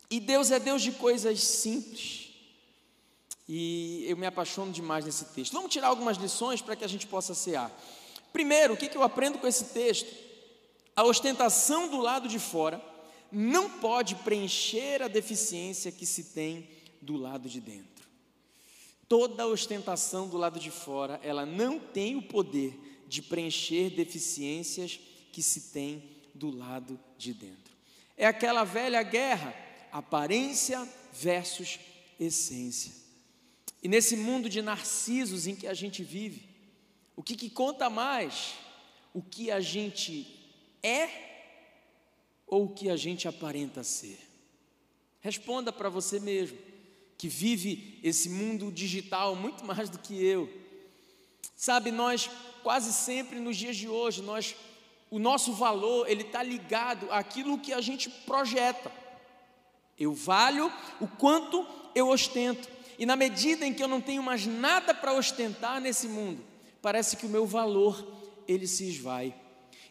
E 0.10 0.20
Deus 0.20 0.50
é 0.50 0.60
Deus 0.60 0.82
de 0.82 0.94
coisas 0.94 1.40
simples. 1.40 2.23
E 3.48 4.06
eu 4.08 4.16
me 4.16 4.26
apaixono 4.26 4.72
demais 4.72 5.06
nesse 5.06 5.26
texto. 5.26 5.54
Vamos 5.54 5.72
tirar 5.72 5.88
algumas 5.88 6.18
lições 6.18 6.62
para 6.62 6.76
que 6.76 6.86
a 6.86 6.88
gente 6.88 7.08
possa 7.08 7.34
cear. 7.34 7.72
Primeiro, 8.32 8.74
o 8.74 8.78
que, 8.78 8.88
que 8.88 8.98
eu 8.98 9.04
aprendo 9.04 9.38
com 9.38 9.48
esse 9.48 9.66
texto? 9.66 10.12
A 10.96 11.04
ostentação 11.04 11.88
do 11.88 12.00
lado 12.00 12.28
de 12.28 12.40
fora 12.40 12.82
não 13.32 13.70
pode 13.70 14.16
preencher 14.16 15.02
a 15.02 15.08
deficiência 15.08 15.92
que 15.92 16.06
se 16.06 16.26
tem 16.26 16.70
do 17.02 17.18
lado 17.18 17.50
de 17.50 17.60
dentro. 17.60 18.08
Toda 19.10 19.48
ostentação 19.48 20.28
do 20.28 20.38
lado 20.38 20.60
de 20.60 20.72
fora, 20.72 21.20
ela 21.24 21.46
não 21.46 21.80
tem 21.80 22.16
o 22.16 22.22
poder 22.22 23.04
de 23.08 23.22
preencher 23.22 23.90
deficiências 23.90 25.00
que 25.32 25.44
se 25.44 25.72
tem 25.72 26.04
do 26.34 26.50
lado 26.50 27.00
de 27.18 27.34
dentro. 27.34 27.74
É 28.16 28.26
aquela 28.26 28.64
velha 28.64 29.04
guerra, 29.04 29.54
aparência 29.92 30.88
versus 31.12 31.80
essência. 32.20 33.03
E 33.84 33.90
nesse 33.90 34.16
mundo 34.16 34.48
de 34.48 34.62
narcisos 34.62 35.46
em 35.46 35.54
que 35.54 35.68
a 35.68 35.74
gente 35.74 36.02
vive, 36.02 36.48
o 37.18 37.22
que, 37.22 37.36
que 37.36 37.50
conta 37.50 37.90
mais? 37.90 38.54
O 39.14 39.22
que 39.22 39.52
a 39.52 39.60
gente 39.60 40.26
é 40.82 41.10
ou 42.48 42.64
o 42.64 42.74
que 42.74 42.90
a 42.90 42.96
gente 42.96 43.28
aparenta 43.28 43.84
ser? 43.84 44.18
Responda 45.20 45.70
para 45.72 45.90
você 45.90 46.18
mesmo, 46.18 46.58
que 47.18 47.28
vive 47.28 48.00
esse 48.02 48.30
mundo 48.30 48.72
digital 48.72 49.36
muito 49.36 49.66
mais 49.68 49.90
do 49.90 50.00
que 50.00 50.16
eu. 50.24 50.50
Sabe, 51.54 51.92
nós 51.92 52.30
quase 52.64 52.94
sempre 52.94 53.38
nos 53.38 53.58
dias 53.58 53.76
de 53.76 53.90
hoje, 53.90 54.22
nós, 54.22 54.56
o 55.12 55.20
nosso 55.20 55.52
valor 55.52 56.10
ele 56.10 56.24
está 56.24 56.42
ligado 56.42 57.12
àquilo 57.12 57.60
que 57.60 57.74
a 57.74 57.82
gente 57.82 58.10
projeta. 58.10 58.90
Eu 60.00 60.14
valho 60.14 60.72
o 61.02 61.08
quanto 61.08 61.68
eu 61.94 62.08
ostento. 62.08 62.73
E 62.98 63.06
na 63.06 63.16
medida 63.16 63.66
em 63.66 63.74
que 63.74 63.84
eu 63.84 63.88
não 63.88 64.02
tenho 64.02 64.24
mais 64.24 64.46
nada 64.46 64.94
para 64.94 65.14
ostentar 65.14 65.82
nesse 65.82 66.08
mundo, 66.08 66.44
parece 66.82 67.18
que 67.18 67.26
o 67.26 67.30
meu 67.30 67.46
valor 67.46 68.06
ele 68.48 68.68
se 68.68 68.88
esvai. 68.88 69.34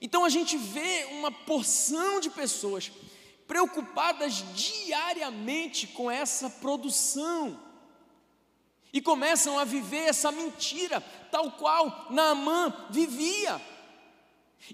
Então 0.01 0.25
a 0.25 0.29
gente 0.29 0.57
vê 0.57 1.07
uma 1.13 1.31
porção 1.31 2.21
de 2.21 2.31
pessoas 2.31 2.91
preocupadas 3.47 4.45
diariamente 4.55 5.87
com 5.87 6.11
essa 6.11 6.49
produção 6.49 7.61
e 8.93 9.01
começam 9.01 9.59
a 9.59 9.65
viver 9.65 10.09
essa 10.09 10.31
mentira, 10.31 11.01
tal 11.31 11.53
qual 11.53 12.09
Naamã 12.11 12.75
vivia. 12.91 13.61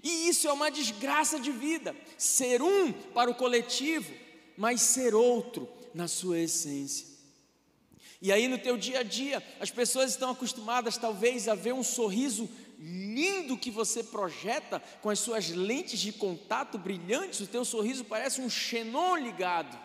E 0.03 0.29
isso 0.29 0.47
é 0.47 0.53
uma 0.53 0.69
desgraça 0.69 1.39
de 1.39 1.51
vida, 1.51 1.95
ser 2.17 2.61
um 2.61 2.91
para 2.91 3.29
o 3.29 3.35
coletivo, 3.35 4.13
mas 4.57 4.81
ser 4.81 5.15
outro 5.15 5.67
na 5.93 6.07
sua 6.07 6.39
essência. 6.39 7.07
E 8.21 8.31
aí 8.31 8.47
no 8.47 8.57
teu 8.57 8.77
dia 8.77 8.99
a 8.99 9.03
dia, 9.03 9.41
as 9.59 9.71
pessoas 9.71 10.11
estão 10.11 10.31
acostumadas 10.31 10.97
talvez 10.97 11.47
a 11.47 11.55
ver 11.55 11.73
um 11.73 11.83
sorriso 11.83 12.49
lindo 12.77 13.57
que 13.57 13.71
você 13.71 14.03
projeta 14.03 14.81
com 15.01 15.09
as 15.09 15.19
suas 15.19 15.49
lentes 15.49 15.99
de 15.99 16.11
contato 16.11 16.77
brilhantes, 16.77 17.39
o 17.41 17.47
teu 17.47 17.63
sorriso 17.63 18.03
parece 18.05 18.41
um 18.41 18.49
xenon 18.49 19.17
ligado. 19.17 19.77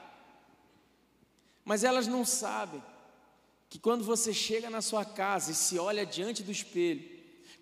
Mas 1.65 1.83
elas 1.83 2.07
não 2.07 2.25
sabem 2.25 2.83
que 3.71 3.79
quando 3.79 4.05
você 4.05 4.33
chega 4.33 4.69
na 4.69 4.83
sua 4.83 5.05
casa 5.05 5.51
e 5.51 5.55
se 5.55 5.79
olha 5.79 6.05
diante 6.05 6.43
do 6.43 6.53
espelho, 6.53 7.03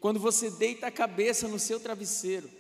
quando 0.01 0.19
você 0.19 0.51
deita 0.51 0.89
a 0.89 0.91
cabeça 0.91 1.47
no 1.49 1.59
seu 1.59 1.79
travesseiro, 1.79 2.51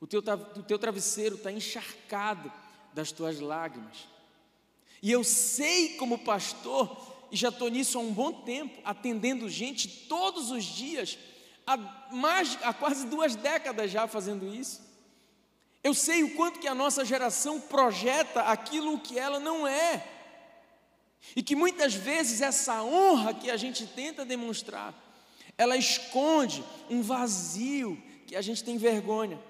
o 0.00 0.06
teu, 0.06 0.20
o 0.56 0.62
teu 0.62 0.78
travesseiro 0.78 1.36
está 1.36 1.52
encharcado 1.52 2.50
das 2.92 3.12
tuas 3.12 3.38
lágrimas. 3.38 4.08
E 5.00 5.12
eu 5.12 5.22
sei, 5.22 5.96
como 5.96 6.18
pastor, 6.18 7.11
e 7.32 7.36
já 7.36 7.48
estou 7.48 7.68
nisso 7.68 7.98
há 7.98 8.00
um 8.02 8.12
bom 8.12 8.30
tempo, 8.30 8.78
atendendo 8.84 9.48
gente 9.48 9.88
todos 9.88 10.50
os 10.50 10.62
dias, 10.62 11.18
há, 11.66 11.78
mais, 12.12 12.58
há 12.62 12.74
quase 12.74 13.06
duas 13.06 13.34
décadas 13.34 13.90
já 13.90 14.06
fazendo 14.06 14.46
isso. 14.54 14.82
Eu 15.82 15.94
sei 15.94 16.22
o 16.22 16.36
quanto 16.36 16.60
que 16.60 16.68
a 16.68 16.74
nossa 16.74 17.06
geração 17.06 17.58
projeta 17.58 18.42
aquilo 18.42 19.00
que 19.00 19.18
ela 19.18 19.40
não 19.40 19.66
é. 19.66 20.06
E 21.34 21.42
que 21.42 21.56
muitas 21.56 21.94
vezes 21.94 22.42
essa 22.42 22.82
honra 22.82 23.32
que 23.32 23.50
a 23.50 23.56
gente 23.56 23.86
tenta 23.86 24.26
demonstrar, 24.26 24.94
ela 25.56 25.76
esconde 25.76 26.62
um 26.90 27.00
vazio 27.00 28.00
que 28.26 28.36
a 28.36 28.42
gente 28.42 28.62
tem 28.62 28.76
vergonha. 28.76 29.40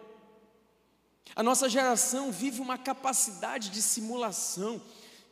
A 1.34 1.42
nossa 1.42 1.68
geração 1.68 2.30
vive 2.30 2.60
uma 2.60 2.78
capacidade 2.78 3.70
de 3.70 3.82
simulação 3.82 4.80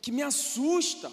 que 0.01 0.11
me 0.11 0.21
assusta. 0.21 1.09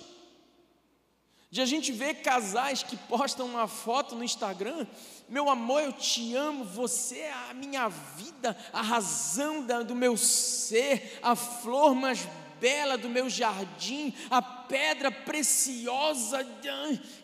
De 1.51 1.63
a 1.63 1.67
gente 1.67 1.93
ver 1.93 2.17
casais 2.17 2.83
que 2.83 2.97
postam 2.97 3.47
uma 3.47 3.67
foto 3.67 4.15
no 4.15 4.23
Instagram, 4.23 4.87
meu 5.29 5.49
amor, 5.49 5.83
eu 5.83 5.93
te 5.93 6.35
amo, 6.35 6.63
você 6.63 7.21
é 7.21 7.33
a 7.33 7.55
minha 7.55 7.89
vida, 7.89 8.55
a 8.71 8.83
razão 8.83 9.65
da, 9.65 9.83
do 9.83 9.95
meu 9.95 10.15
ser, 10.17 11.19
a 11.23 11.35
flor 11.35 11.95
mais 11.95 12.29
bela 12.61 12.99
do 12.99 13.09
meu 13.09 13.31
jardim, 13.31 14.13
a 14.31 14.43
pedra 14.43 15.11
preciosa. 15.11 16.47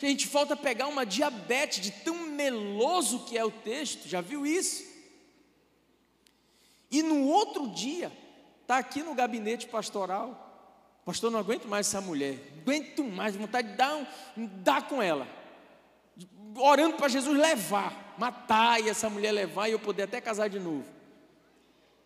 A 0.03 0.07
gente 0.07 0.27
falta 0.27 0.57
pegar 0.57 0.87
uma 0.87 1.05
diabetes 1.05 1.83
de 1.83 1.91
tão 1.91 2.29
meloso 2.29 3.27
que 3.27 3.37
é 3.37 3.45
o 3.45 3.51
texto, 3.51 4.09
já 4.09 4.23
viu 4.23 4.47
isso? 4.47 4.85
E 6.91 7.03
no 7.03 7.27
outro 7.27 7.69
dia, 7.69 8.11
está 8.63 8.79
aqui 8.79 9.03
no 9.03 9.15
gabinete 9.15 9.67
pastoral, 9.67 10.44
Pastor, 11.05 11.31
não 11.31 11.39
aguento 11.39 11.67
mais 11.67 11.87
essa 11.87 12.01
mulher. 12.01 12.39
Aguento 12.63 13.05
mais, 13.05 13.37
vontade 13.37 13.69
de 13.69 13.77
dar, 13.77 13.95
um, 14.37 14.47
dar 14.63 14.89
com 14.89 15.03
ela. 15.03 15.29
orando 16.57 16.97
para 16.97 17.09
Jesus 17.09 17.39
levar, 17.39 18.15
matar 18.19 18.81
e 18.81 18.89
essa 18.89 19.11
mulher 19.11 19.33
levar 19.33 19.69
e 19.69 19.73
eu 19.73 19.79
poder 19.79 20.05
até 20.05 20.21
casar 20.21 20.49
de 20.49 20.59
novo. 20.59 20.87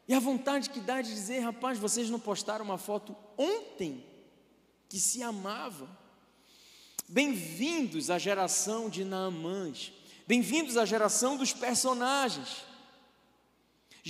E 0.08 0.14
a 0.14 0.18
vontade 0.18 0.70
que 0.70 0.80
dá 0.80 1.00
de 1.00 1.10
dizer, 1.10 1.40
rapaz, 1.40 1.78
vocês 1.78 2.10
não 2.10 2.18
postaram 2.18 2.64
uma 2.64 2.78
foto 2.78 3.14
ontem 3.36 4.04
que 4.88 4.98
se 4.98 5.22
amava. 5.22 5.88
Bem-vindos 7.06 8.10
à 8.10 8.18
geração 8.18 8.88
de 8.88 9.04
Naamãs. 9.04 9.92
Bem-vindos 10.26 10.76
à 10.76 10.84
geração 10.84 11.36
dos 11.36 11.52
personagens. 11.52 12.67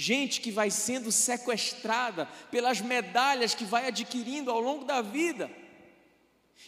Gente 0.01 0.41
que 0.41 0.53
vai 0.53 0.71
sendo 0.71 1.11
sequestrada 1.11 2.27
pelas 2.53 2.81
medalhas 2.81 3.53
que 3.53 3.65
vai 3.65 3.89
adquirindo 3.89 4.49
ao 4.49 4.61
longo 4.61 4.85
da 4.85 5.03
vida. 5.03 5.51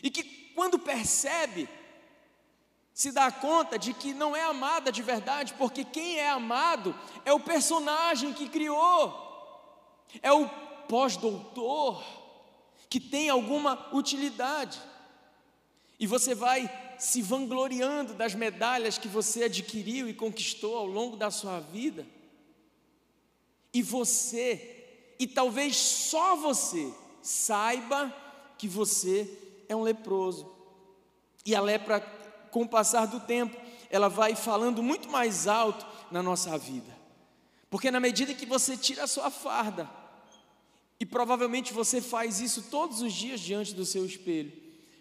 E 0.02 0.10
que 0.10 0.24
quando 0.52 0.80
percebe, 0.80 1.68
se 2.92 3.12
dá 3.12 3.30
conta 3.30 3.78
de 3.78 3.94
que 3.94 4.12
não 4.12 4.34
é 4.34 4.42
amada 4.42 4.90
de 4.90 5.00
verdade, 5.00 5.54
porque 5.54 5.84
quem 5.84 6.18
é 6.18 6.28
amado 6.28 6.92
é 7.24 7.32
o 7.32 7.38
personagem 7.38 8.32
que 8.32 8.48
criou, 8.48 9.14
é 10.20 10.32
o 10.32 10.48
pós-doutor 10.88 12.02
que 12.88 12.98
tem 12.98 13.30
alguma 13.30 13.94
utilidade. 13.94 14.76
E 16.00 16.04
você 16.04 16.34
vai 16.34 16.68
se 16.98 17.22
vangloriando 17.22 18.12
das 18.12 18.34
medalhas 18.34 18.98
que 18.98 19.06
você 19.06 19.44
adquiriu 19.44 20.08
e 20.08 20.14
conquistou 20.14 20.76
ao 20.76 20.86
longo 20.86 21.16
da 21.16 21.30
sua 21.30 21.60
vida. 21.60 22.04
E 23.72 23.82
você, 23.82 25.14
e 25.18 25.26
talvez 25.26 25.76
só 25.76 26.36
você, 26.36 26.92
saiba 27.22 28.14
que 28.58 28.66
você 28.66 29.28
é 29.68 29.76
um 29.76 29.82
leproso. 29.82 30.50
E 31.46 31.54
a 31.54 31.60
lepra 31.60 32.00
com 32.50 32.62
o 32.62 32.68
passar 32.68 33.06
do 33.06 33.20
tempo, 33.20 33.56
ela 33.88 34.08
vai 34.08 34.34
falando 34.34 34.82
muito 34.82 35.08
mais 35.08 35.46
alto 35.46 35.86
na 36.10 36.22
nossa 36.22 36.56
vida. 36.58 36.98
Porque 37.70 37.90
na 37.90 38.00
medida 38.00 38.34
que 38.34 38.46
você 38.46 38.76
tira 38.76 39.04
a 39.04 39.06
sua 39.06 39.30
farda, 39.30 39.88
e 40.98 41.06
provavelmente 41.06 41.72
você 41.72 42.00
faz 42.00 42.40
isso 42.40 42.64
todos 42.70 43.00
os 43.00 43.12
dias 43.12 43.40
diante 43.40 43.72
do 43.74 43.86
seu 43.86 44.04
espelho, 44.04 44.52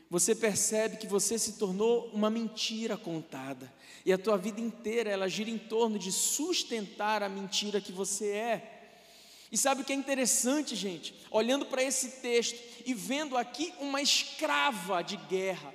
você 0.09 0.33
percebe 0.33 0.97
que 0.97 1.05
você 1.05 1.37
se 1.37 1.53
tornou 1.53 2.09
uma 2.13 2.29
mentira 2.29 2.97
contada. 2.97 3.71
E 4.05 4.11
a 4.11 4.17
tua 4.17 4.37
vida 4.37 4.59
inteira 4.59 5.09
ela 5.09 5.29
gira 5.29 5.49
em 5.49 5.57
torno 5.57 5.99
de 5.99 6.11
sustentar 6.11 7.21
a 7.21 7.29
mentira 7.29 7.79
que 7.79 7.91
você 7.91 8.29
é. 8.29 8.75
E 9.51 9.57
sabe 9.57 9.81
o 9.81 9.85
que 9.85 9.93
é 9.93 9.95
interessante, 9.95 10.75
gente? 10.75 11.13
Olhando 11.29 11.65
para 11.65 11.83
esse 11.83 12.21
texto 12.21 12.59
e 12.85 12.93
vendo 12.93 13.37
aqui 13.37 13.73
uma 13.79 14.01
escrava 14.01 15.01
de 15.03 15.17
guerra, 15.17 15.73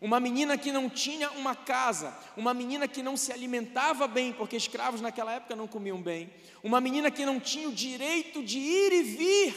uma 0.00 0.20
menina 0.20 0.56
que 0.56 0.70
não 0.70 0.88
tinha 0.88 1.30
uma 1.32 1.54
casa, 1.54 2.16
uma 2.36 2.54
menina 2.54 2.86
que 2.86 3.02
não 3.02 3.16
se 3.16 3.32
alimentava 3.32 4.06
bem, 4.06 4.32
porque 4.32 4.56
escravos 4.56 5.00
naquela 5.00 5.34
época 5.34 5.56
não 5.56 5.66
comiam 5.66 6.00
bem, 6.00 6.30
uma 6.62 6.80
menina 6.80 7.10
que 7.10 7.26
não 7.26 7.40
tinha 7.40 7.68
o 7.68 7.72
direito 7.72 8.42
de 8.42 8.58
ir 8.58 8.92
e 8.92 9.02
vir. 9.02 9.54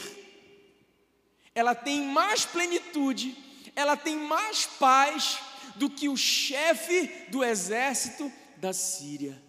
Ela 1.54 1.74
tem 1.74 2.02
mais 2.02 2.44
plenitude, 2.44 3.36
ela 3.74 3.96
tem 3.96 4.16
mais 4.16 4.66
paz 4.66 5.38
do 5.76 5.88
que 5.88 6.08
o 6.08 6.16
chefe 6.16 7.08
do 7.28 7.42
exército 7.42 8.30
da 8.56 8.72
Síria. 8.72 9.42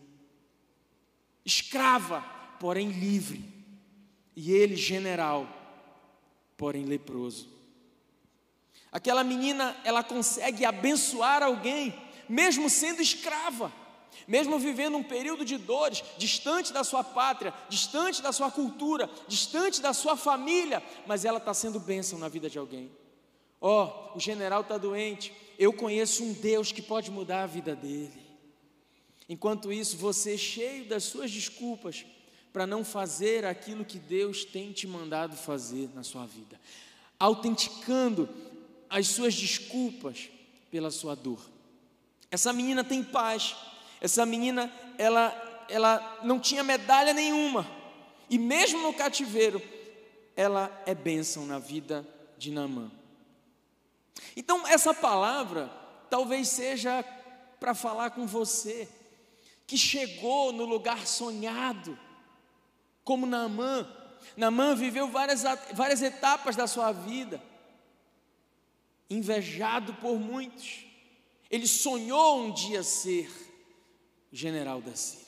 Escrava, 1.46 2.22
porém 2.60 2.90
livre, 2.90 3.44
e 4.36 4.52
ele 4.52 4.76
general, 4.76 5.48
porém 6.58 6.86
leproso. 6.86 7.50
Aquela 8.92 9.24
menina, 9.24 9.76
ela 9.84 10.04
consegue 10.04 10.64
abençoar 10.64 11.44
alguém, 11.44 11.94
mesmo 12.30 12.70
sendo 12.70 13.02
escrava, 13.02 13.74
mesmo 14.28 14.58
vivendo 14.58 14.96
um 14.96 15.04
período 15.04 15.44
de 15.44 15.58
dores, 15.58 16.04
distante 16.18 16.72
da 16.72 16.84
sua 16.84 17.04
pátria, 17.04 17.54
distante 17.68 18.22
da 18.22 18.32
sua 18.32 18.50
cultura, 18.50 19.10
distante 19.28 19.82
da 19.82 19.94
sua 19.94 20.16
família, 20.16 20.82
mas 21.06 21.26
ela 21.26 21.40
está 21.40 21.54
sendo 21.54 21.80
bênção 21.80 22.18
na 22.18 22.30
vida 22.30 22.50
de 22.50 22.58
alguém. 22.58 22.92
Ó, 23.66 24.12
oh, 24.14 24.18
o 24.18 24.20
general 24.20 24.60
está 24.60 24.78
doente, 24.78 25.34
eu 25.58 25.72
conheço 25.72 26.22
um 26.22 26.34
Deus 26.34 26.74
que 26.74 26.82
pode 26.82 27.10
mudar 27.10 27.44
a 27.44 27.48
vida 27.48 27.74
dele. 27.74 28.22
Enquanto 29.30 29.72
isso, 29.72 29.96
você, 29.96 30.38
cheio 30.38 30.84
das 30.84 31.06
suas 31.06 31.32
desculpas, 31.32 32.06
para 32.52 32.68
não 32.68 32.84
fazer 32.84 33.46
aquilo 33.46 33.86
que 33.86 33.98
Deus 33.98 34.44
tem 34.44 34.74
te 34.74 34.86
mandado 34.86 35.38
fazer 35.38 35.90
na 35.96 36.04
sua 36.04 36.26
vida, 36.26 36.60
autenticando 37.18 38.28
as 38.90 39.08
suas 39.08 39.34
desculpas 39.34 40.30
pela 40.70 40.92
sua 40.92 41.16
dor. 41.16 41.40
Essa 42.30 42.52
menina 42.52 42.84
tem 42.84 43.02
paz. 43.02 43.56
Essa 44.02 44.26
menina, 44.26 44.70
ela, 44.98 45.66
ela 45.70 46.20
não 46.22 46.38
tinha 46.38 46.66
medalha 46.66 47.14
nenhuma. 47.14 47.66
E 48.30 48.38
mesmo 48.38 48.82
no 48.82 48.94
cativeiro, 48.94 49.62
ela 50.36 50.84
é 50.86 50.94
bênção 50.94 51.46
na 51.46 51.60
vida 51.60 52.06
de 52.38 52.52
Naamã. 52.52 52.92
Então, 54.36 54.68
essa 54.68 54.94
palavra 54.94 55.68
talvez 56.10 56.48
seja 56.50 57.04
para 57.60 57.74
falar 57.74 58.12
com 58.12 58.26
você 58.26 58.88
que 59.66 59.78
chegou 59.78 60.52
no 60.52 60.66
lugar 60.66 61.08
sonhado, 61.08 61.98
como 63.04 63.26
Naamã. 63.26 63.88
Naamã 64.36 64.76
viveu 64.76 65.08
várias, 65.10 65.44
várias 65.74 66.02
etapas 66.02 66.56
da 66.56 66.68
sua 66.68 66.92
vida 66.92 67.42
invejado 69.10 69.94
por 69.96 70.20
muitos. 70.20 70.86
Ele 71.50 71.68
sonhou 71.68 72.44
um 72.44 72.52
dia 72.52 72.84
ser 72.84 73.30
general 74.32 74.82
da 74.82 74.96
Síria. 74.96 75.24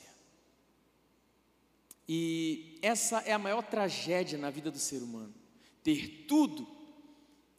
E 2.08 2.78
essa 2.82 3.18
é 3.20 3.32
a 3.32 3.38
maior 3.38 3.62
tragédia 3.62 4.38
na 4.38 4.50
vida 4.50 4.70
do 4.70 4.78
ser 4.78 5.02
humano: 5.02 5.34
ter 5.82 6.26
tudo 6.28 6.66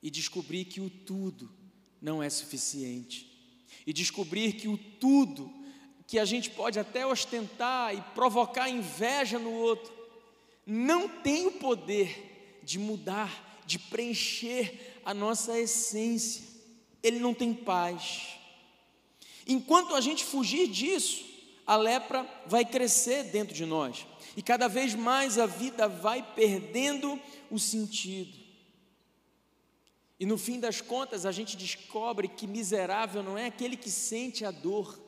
e 0.02 0.10
descobrir 0.10 0.66
que 0.66 0.80
o 0.80 0.90
tudo 0.90 1.52
não 2.02 2.22
é 2.22 2.30
suficiente, 2.30 3.28
e 3.86 3.92
descobrir 3.92 4.54
que 4.54 4.68
o 4.68 4.78
tudo 4.78 5.52
que 6.08 6.20
a 6.20 6.26
gente 6.26 6.50
pode 6.52 6.80
até 6.80 7.06
ostentar 7.06 7.94
e 7.96 8.02
provocar 8.14 8.70
inveja 8.70 9.38
no 9.38 9.52
outro, 9.52 9.94
não 10.66 11.10
tem 11.10 11.48
o 11.48 11.52
poder 11.54 12.60
de 12.64 12.80
mudar, 12.80 13.62
de 13.66 13.78
preencher 13.78 15.00
a 15.04 15.14
nossa 15.14 15.60
essência, 15.60 16.46
ele 17.04 17.20
não 17.20 17.34
tem 17.34 17.54
paz. 17.54 18.38
Enquanto 19.46 19.96
a 19.96 20.02
gente 20.02 20.24
fugir 20.24 20.68
disso, 20.68 21.26
a 21.66 21.76
lepra 21.76 22.26
vai 22.46 22.64
crescer 22.64 23.26
dentro 23.26 23.54
de 23.54 23.66
nós, 23.66 24.06
e 24.36 24.42
cada 24.42 24.68
vez 24.68 24.94
mais 24.94 25.38
a 25.38 25.46
vida 25.46 25.88
vai 25.88 26.22
perdendo 26.36 27.20
o 27.50 27.60
sentido. 27.60 28.47
E 30.20 30.26
no 30.26 30.38
fim 30.38 30.60
das 30.60 30.82
contas, 30.82 31.26
a 31.26 31.32
gente 31.32 31.56
descobre 31.56 32.28
que 32.28 32.48
miserável 32.48 33.22
não 33.22 33.38
é 33.38 33.46
aquele 33.46 33.78
que 33.78 33.92
sente 33.92 34.44
a 34.44 34.52
dor, 34.52 35.00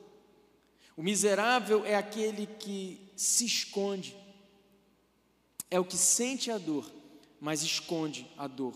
o 0.96 1.02
miserável 1.02 1.84
é 1.84 1.96
aquele 1.96 2.46
que 2.46 3.10
se 3.16 3.46
esconde, 3.46 4.16
é 5.70 5.80
o 5.80 5.84
que 5.84 5.96
sente 5.96 6.50
a 6.50 6.58
dor, 6.58 6.90
mas 7.40 7.62
esconde 7.62 8.30
a 8.36 8.46
dor. 8.46 8.74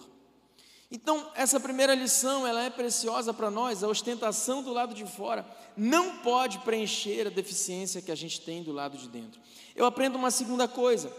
Então, 0.91 1.31
essa 1.35 1.59
primeira 1.59 1.95
lição, 1.95 2.47
ela 2.47 2.63
é 2.63 2.71
preciosa 2.71 3.35
para 3.35 3.51
nós, 3.51 3.83
a 3.83 3.89
ostentação 3.89 4.63
do 4.63 4.73
lado 4.73 4.95
de 4.95 5.05
fora 5.05 5.45
não 5.77 6.19
pode 6.19 6.59
preencher 6.61 7.27
a 7.27 7.31
deficiência 7.31 8.01
que 8.01 8.13
a 8.13 8.15
gente 8.15 8.41
tem 8.41 8.63
do 8.63 8.73
lado 8.73 8.97
de 8.97 9.09
dentro. 9.09 9.41
Eu 9.75 9.87
aprendo 9.87 10.17
uma 10.17 10.31
segunda 10.31 10.69
coisa. 10.69 11.13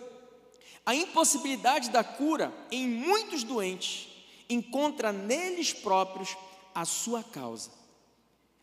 A 0.85 0.95
impossibilidade 0.95 1.89
da 1.89 2.03
cura 2.03 2.53
em 2.71 2.87
muitos 2.87 3.43
doentes 3.43 4.14
encontra 4.49 5.11
neles 5.11 5.73
próprios 5.73 6.35
a 6.73 6.85
sua 6.85 7.23
causa. 7.23 7.71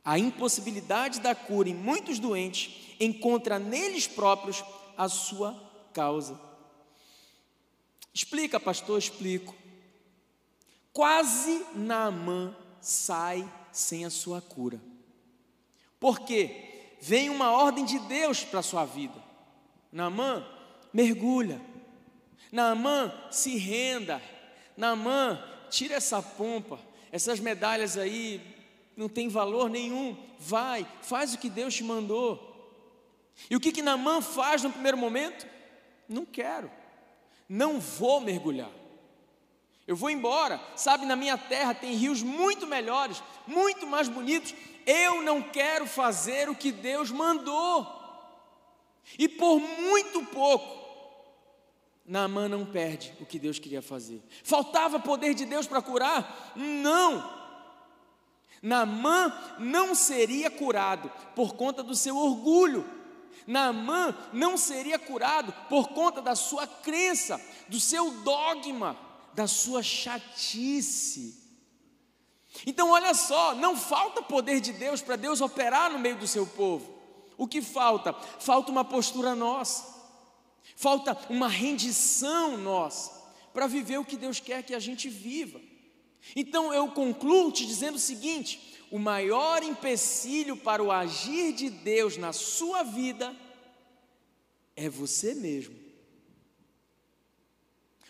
A 0.05 0.19
impossibilidade 0.19 1.21
da 1.21 1.35
cura 1.35 1.69
em 1.69 1.75
muitos 1.75 2.19
doentes 2.19 2.95
encontra 2.99 3.59
neles 3.59 4.07
próprios 4.07 4.65
a 4.97 5.09
sua 5.09 5.55
causa. 5.93 6.39
Explica, 8.13 8.61
pastor, 8.61 8.99
explico. 8.99 9.55
Quase 10.93 11.65
Naamã 11.75 12.55
sai 12.81 13.51
sem 13.73 14.05
a 14.05 14.11
sua 14.11 14.41
cura. 14.41 14.81
Porque 15.99 16.97
vem 17.01 17.31
uma 17.31 17.53
ordem 17.53 17.85
de 17.85 17.99
Deus 18.01 18.45
para 18.45 18.61
a 18.61 18.63
sua 18.63 18.85
vida. 18.85 19.23
Naamã, 19.91 20.45
mergulha. 20.93 21.61
Naamã, 22.51 23.13
se 23.31 23.57
renda. 23.57 24.21
Naamã, 24.77 25.43
tira 25.73 25.95
essa 25.95 26.23
pompa. 26.23 26.79
Essas 27.11 27.41
medalhas 27.41 27.97
aí 27.97 28.41
não 28.97 29.09
tem 29.09 29.29
valor 29.29 29.71
nenhum. 29.71 30.17
Vai, 30.39 30.87
faz 31.01 31.35
o 31.35 31.39
que 31.39 31.49
Deus 31.49 31.75
te 31.75 31.83
mandou. 31.83 32.51
E 33.51 33.57
o 33.57 33.61
que 33.61 33.73
que 33.73 33.83
Naamã 33.83 34.21
faz 34.21 34.63
no 34.63 34.71
primeiro 34.71 34.99
momento? 34.99 35.47
Não 36.09 36.27
quero. 36.27 36.71
Não 37.49 37.81
vou 37.81 38.21
mergulhar. 38.21 38.71
Eu 39.87 39.97
vou 39.97 40.11
embora, 40.11 40.61
sabe, 40.77 41.07
na 41.07 41.17
minha 41.17 41.37
terra 41.37 41.75
tem 41.75 41.95
rios 41.95 42.23
muito 42.23 42.67
melhores, 42.67 43.23
muito 43.47 43.87
mais 43.87 44.09
bonitos. 44.09 44.55
Eu 44.87 45.23
não 45.23 45.43
quero 45.43 45.87
fazer 45.87 46.49
o 46.49 46.55
que 46.55 46.71
Deus 46.71 47.11
mandou. 47.11 48.01
E 49.19 49.29
por 49.29 49.59
muito 49.59 50.25
pouco, 50.27 50.82
Naamã 52.13 52.47
não 52.47 52.67
perde 52.67 53.17
o 53.21 53.25
que 53.25 53.39
Deus 53.39 53.59
queria 53.59 53.81
fazer. 53.81 54.23
Faltava 54.45 55.01
poder 55.01 55.33
de 55.33 55.47
Deus 55.47 55.67
para 55.67 55.81
curar? 55.81 56.53
Não. 56.55 57.27
Naamã 58.61 59.33
não 59.59 59.95
seria 59.95 60.51
curado 60.51 61.11
por 61.35 61.55
conta 61.55 61.83
do 61.83 61.97
seu 61.97 62.15
orgulho. 62.15 62.85
Naamã 63.47 64.15
não 64.31 64.59
seria 64.59 64.99
curado 64.99 65.55
por 65.71 65.89
conta 65.89 66.21
da 66.21 66.37
sua 66.37 66.67
crença, 66.67 67.41
do 67.67 67.81
seu 67.81 68.11
dogma, 68.11 68.95
da 69.33 69.47
sua 69.47 69.83
chatice. 69.83 71.43
Então, 72.67 72.91
olha 72.91 73.15
só, 73.15 73.55
não 73.55 73.75
falta 73.75 74.21
poder 74.21 74.61
de 74.61 74.75
Deus 74.75 75.01
para 75.01 75.17
Deus 75.17 75.41
operar 75.41 75.91
no 75.91 75.99
meio 75.99 76.19
do 76.19 76.29
seu 76.29 76.47
povo. 76.47 76.93
O 77.39 77.49
que 77.49 77.63
falta? 77.63 78.13
Falta 78.13 78.71
uma 78.71 78.85
postura 78.85 79.35
nossa, 79.35 80.02
falta 80.83 81.17
uma 81.31 81.47
rendição 81.47 82.57
nossa 82.57 83.23
para 83.55 83.69
viver 83.69 83.99
o 83.99 84.05
que 84.05 84.17
Deus 84.17 84.41
quer 84.41 84.65
que 84.65 84.75
a 84.75 84.81
gente 84.81 85.09
viva. 85.09 85.61
Então 86.35 86.75
eu 86.75 86.89
concluo 86.89 87.53
te 87.53 87.65
dizendo 87.65 87.95
o 87.95 88.01
seguinte: 88.01 88.81
o 88.91 88.99
maior 88.99 89.63
empecilho 89.63 90.57
para 90.57 90.83
o 90.83 90.91
agir 90.91 91.53
de 91.53 91.71
Deus 91.71 92.17
na 92.17 92.33
sua 92.33 92.83
vida 92.83 93.35
é 94.75 94.89
você 94.89 95.35
mesmo. 95.35 95.81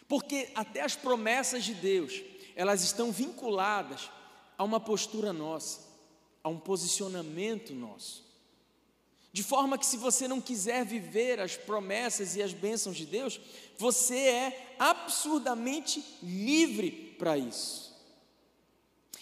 Porque 0.09 0.49
até 0.55 0.81
as 0.81 0.97
promessas 0.97 1.65
de 1.65 1.75
Deus, 1.75 2.23
elas 2.57 2.83
estão 2.83 3.13
vinculadas 3.13 4.11
a 4.57 4.65
uma 4.65 4.81
postura 4.81 5.33
nossa, 5.33 5.81
a 6.43 6.49
um 6.49 6.59
posicionamento 6.59 7.75
nosso. 7.75 8.32
De 9.33 9.43
forma 9.43 9.79
que, 9.79 9.87
se 9.87 9.97
você 9.97 10.29
não 10.29 10.43
quiser 10.43 10.85
viver 10.85 11.41
as 11.41 11.57
promessas 11.57 12.37
e 12.37 12.43
as 12.43 12.53
bênçãos 12.53 12.97
de 12.97 13.07
Deus, 13.07 13.41
você 13.79 14.19
é 14.19 14.75
absurdamente 14.79 16.05
livre 16.23 17.17
para 17.19 17.39
isso. 17.39 17.93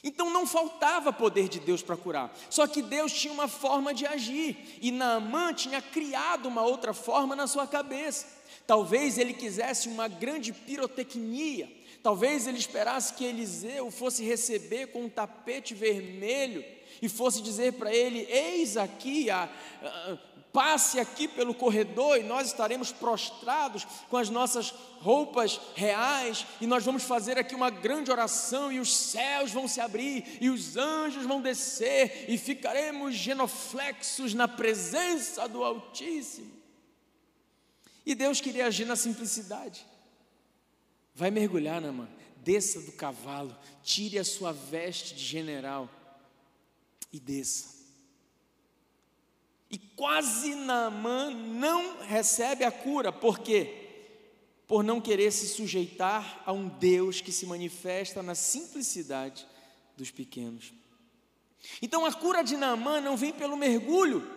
Então 0.03 0.31
não 0.31 0.47
faltava 0.47 1.13
poder 1.13 1.49
de 1.49 1.61
Deus 1.61 1.83
para 1.83 1.97
curar, 1.97 2.35
só 2.49 2.67
que 2.67 2.83
Deus 2.83 3.13
tinha 3.13 3.33
uma 3.33 3.47
forma 3.47 3.93
de 3.93 4.07
agir, 4.07 4.79
e 4.81 4.91
Naamã 4.91 5.53
tinha 5.53 5.81
criado 5.81 6.47
uma 6.47 6.63
outra 6.63 6.95
forma 6.95 7.37
na 7.37 7.47
sua 7.47 7.67
cabeça. 7.67 8.27
Talvez 8.67 9.19
ele 9.19 9.35
quisesse 9.35 9.89
uma 9.89 10.09
grande 10.09 10.53
pirotecnia, 10.53 11.71
talvez 12.03 12.47
ele 12.47 12.59
esperasse 12.59 13.13
que 13.13 13.25
Eliseu 13.25 13.91
fosse 13.91 14.25
receber 14.25 14.87
com 14.89 15.05
um 15.05 15.09
tapete 15.09 15.75
vermelho 15.75 16.65
e 17.01 17.09
fosse 17.09 17.43
dizer 17.43 17.75
para 17.75 17.95
ele: 17.95 18.27
Eis 18.31 18.77
aqui, 18.77 19.31
a, 19.31 19.49
a, 19.83 20.19
passe 20.53 20.99
aqui 20.99 21.29
pelo 21.29 21.55
corredor 21.55 22.19
e 22.19 22.23
nós 22.23 22.49
estaremos 22.49 22.93
prostrados 22.93 23.85
com 24.09 24.17
as 24.17 24.29
nossas 24.29 24.71
roupas 25.01 25.61
reais 25.75 26.47
e 26.61 26.67
nós 26.67 26.85
vamos 26.85 27.05
fazer 27.05 27.39
aqui 27.39 27.55
uma 27.55 27.71
grande 27.71 28.11
oração 28.11 28.73
e 28.73 28.81
os 28.81 28.95
céus 28.95 29.53
vão 29.53 29.67
se 29.69 29.81
abrir 29.81 30.39
e 30.41 30.51
os 30.51 30.77
anjos 30.77 31.25
vão 31.25 31.41
descer 31.41 32.27
e 32.29 32.37
ficaremos 32.37 33.15
genoflexos 33.15 34.35
na 34.35 34.49
presença 34.49 35.49
do 35.49 35.63
Altíssimo. 35.63 36.61
E 38.05 38.15
Deus 38.15 38.41
queria 38.41 38.67
agir 38.67 38.87
na 38.87 38.97
simplicidade. 38.97 39.87
Vai 41.15 41.31
mergulhar, 41.31 41.81
Namã, 41.81 42.09
desça 42.39 42.81
do 42.81 42.93
cavalo, 42.93 43.57
tire 43.83 44.19
a 44.19 44.25
sua 44.25 44.53
veste 44.53 45.15
de 45.15 45.25
general 45.25 45.89
e 47.13 47.19
desça. 47.19 47.81
E 49.71 49.79
quase 49.79 50.55
Naamã 50.55 51.31
não 51.31 52.01
recebe 52.01 52.65
a 52.65 52.73
cura, 52.73 53.13
por 53.13 53.39
quê? 53.39 53.89
Por 54.67 54.83
não 54.83 55.01
querer 55.01 55.31
se 55.31 55.49
sujeitar 55.49 56.43
a 56.45 56.53
um 56.53 56.69
Deus 56.69 57.21
que 57.21 57.31
se 57.31 57.47
manifesta 57.47 58.23
na 58.23 58.35
simplicidade 58.35 59.47
dos 59.97 60.11
pequenos. 60.11 60.73
Então 61.81 62.05
a 62.05 62.13
cura 62.13 62.43
de 62.43 62.57
Naamã 62.57 63.01
não 63.01 63.17
vem 63.17 63.33
pelo 63.33 63.57
mergulho, 63.57 64.29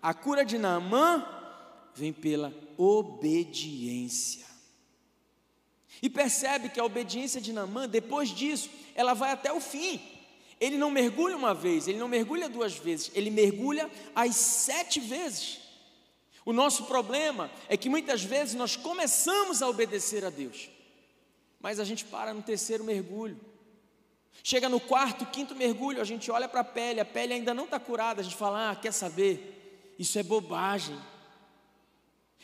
a 0.00 0.14
cura 0.14 0.44
de 0.44 0.56
Naamã 0.56 1.26
vem 1.94 2.12
pela 2.12 2.54
obediência. 2.78 4.46
E 6.02 6.08
percebe 6.08 6.70
que 6.70 6.80
a 6.80 6.84
obediência 6.84 7.40
de 7.40 7.52
Naamã, 7.52 7.86
depois 7.86 8.30
disso, 8.30 8.70
ela 8.94 9.12
vai 9.12 9.32
até 9.32 9.52
o 9.52 9.60
fim 9.60 10.00
ele 10.60 10.76
não 10.76 10.90
mergulha 10.90 11.36
uma 11.36 11.54
vez, 11.54 11.88
ele 11.88 11.98
não 11.98 12.06
mergulha 12.06 12.48
duas 12.48 12.76
vezes, 12.76 13.10
ele 13.14 13.30
mergulha 13.30 13.90
as 14.14 14.36
sete 14.36 15.00
vezes. 15.00 15.58
O 16.44 16.52
nosso 16.52 16.84
problema 16.84 17.50
é 17.68 17.76
que 17.76 17.88
muitas 17.88 18.22
vezes 18.22 18.54
nós 18.54 18.76
começamos 18.76 19.62
a 19.62 19.68
obedecer 19.68 20.24
a 20.24 20.30
Deus, 20.30 20.68
mas 21.58 21.80
a 21.80 21.84
gente 21.84 22.04
para 22.04 22.34
no 22.34 22.42
terceiro 22.42 22.84
mergulho. 22.84 23.40
Chega 24.42 24.68
no 24.68 24.80
quarto, 24.80 25.26
quinto 25.26 25.54
mergulho, 25.54 26.00
a 26.00 26.04
gente 26.04 26.30
olha 26.30 26.48
para 26.48 26.60
a 26.60 26.64
pele, 26.64 27.00
a 27.00 27.04
pele 27.04 27.34
ainda 27.34 27.52
não 27.52 27.64
está 27.64 27.80
curada, 27.80 28.20
a 28.20 28.24
gente 28.24 28.36
fala: 28.36 28.70
ah, 28.70 28.76
quer 28.76 28.92
saber? 28.92 29.94
Isso 29.98 30.18
é 30.18 30.22
bobagem. 30.22 30.98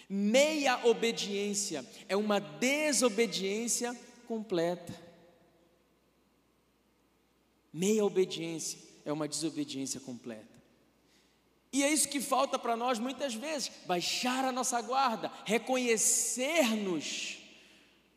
Meia 0.08 0.86
obediência 0.86 1.84
é 2.08 2.16
uma 2.16 2.38
desobediência 2.38 3.98
completa. 4.26 5.05
Meia 7.76 8.06
obediência 8.06 8.78
é 9.04 9.12
uma 9.12 9.28
desobediência 9.28 10.00
completa. 10.00 10.56
E 11.70 11.84
é 11.84 11.92
isso 11.92 12.08
que 12.08 12.22
falta 12.22 12.58
para 12.58 12.74
nós 12.74 12.98
muitas 12.98 13.34
vezes: 13.34 13.70
baixar 13.84 14.46
a 14.46 14.50
nossa 14.50 14.80
guarda, 14.80 15.30
reconhecer-nos 15.44 17.36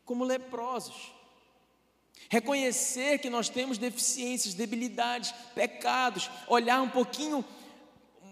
como 0.05 0.23
leprosos, 0.23 1.11
reconhecer 2.29 3.19
que 3.19 3.29
nós 3.29 3.49
temos 3.49 3.77
deficiências, 3.77 4.53
debilidades, 4.53 5.33
pecados, 5.53 6.29
olhar 6.47 6.81
um 6.81 6.89
pouquinho, 6.89 7.43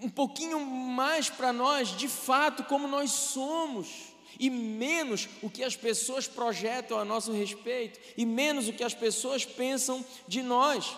um 0.02 0.10
pouquinho 0.10 0.66
mais 0.66 1.30
para 1.30 1.52
nós, 1.52 1.90
de 1.90 2.08
fato, 2.08 2.63
como 2.63 2.88
nós 2.88 3.12
somos 3.12 4.16
e 4.40 4.50
menos 4.50 5.28
o 5.42 5.50
que 5.50 5.62
as 5.62 5.76
pessoas 5.76 6.26
projetam 6.26 6.98
a 6.98 7.04
nosso 7.04 7.34
respeito, 7.34 8.00
e 8.16 8.26
menos 8.26 8.70
o 8.70 8.74
que 8.74 8.84
as 8.84 8.94
pessoas 8.94 9.44
pensam 9.44 10.06
de 10.26 10.42
nós. 10.42 10.96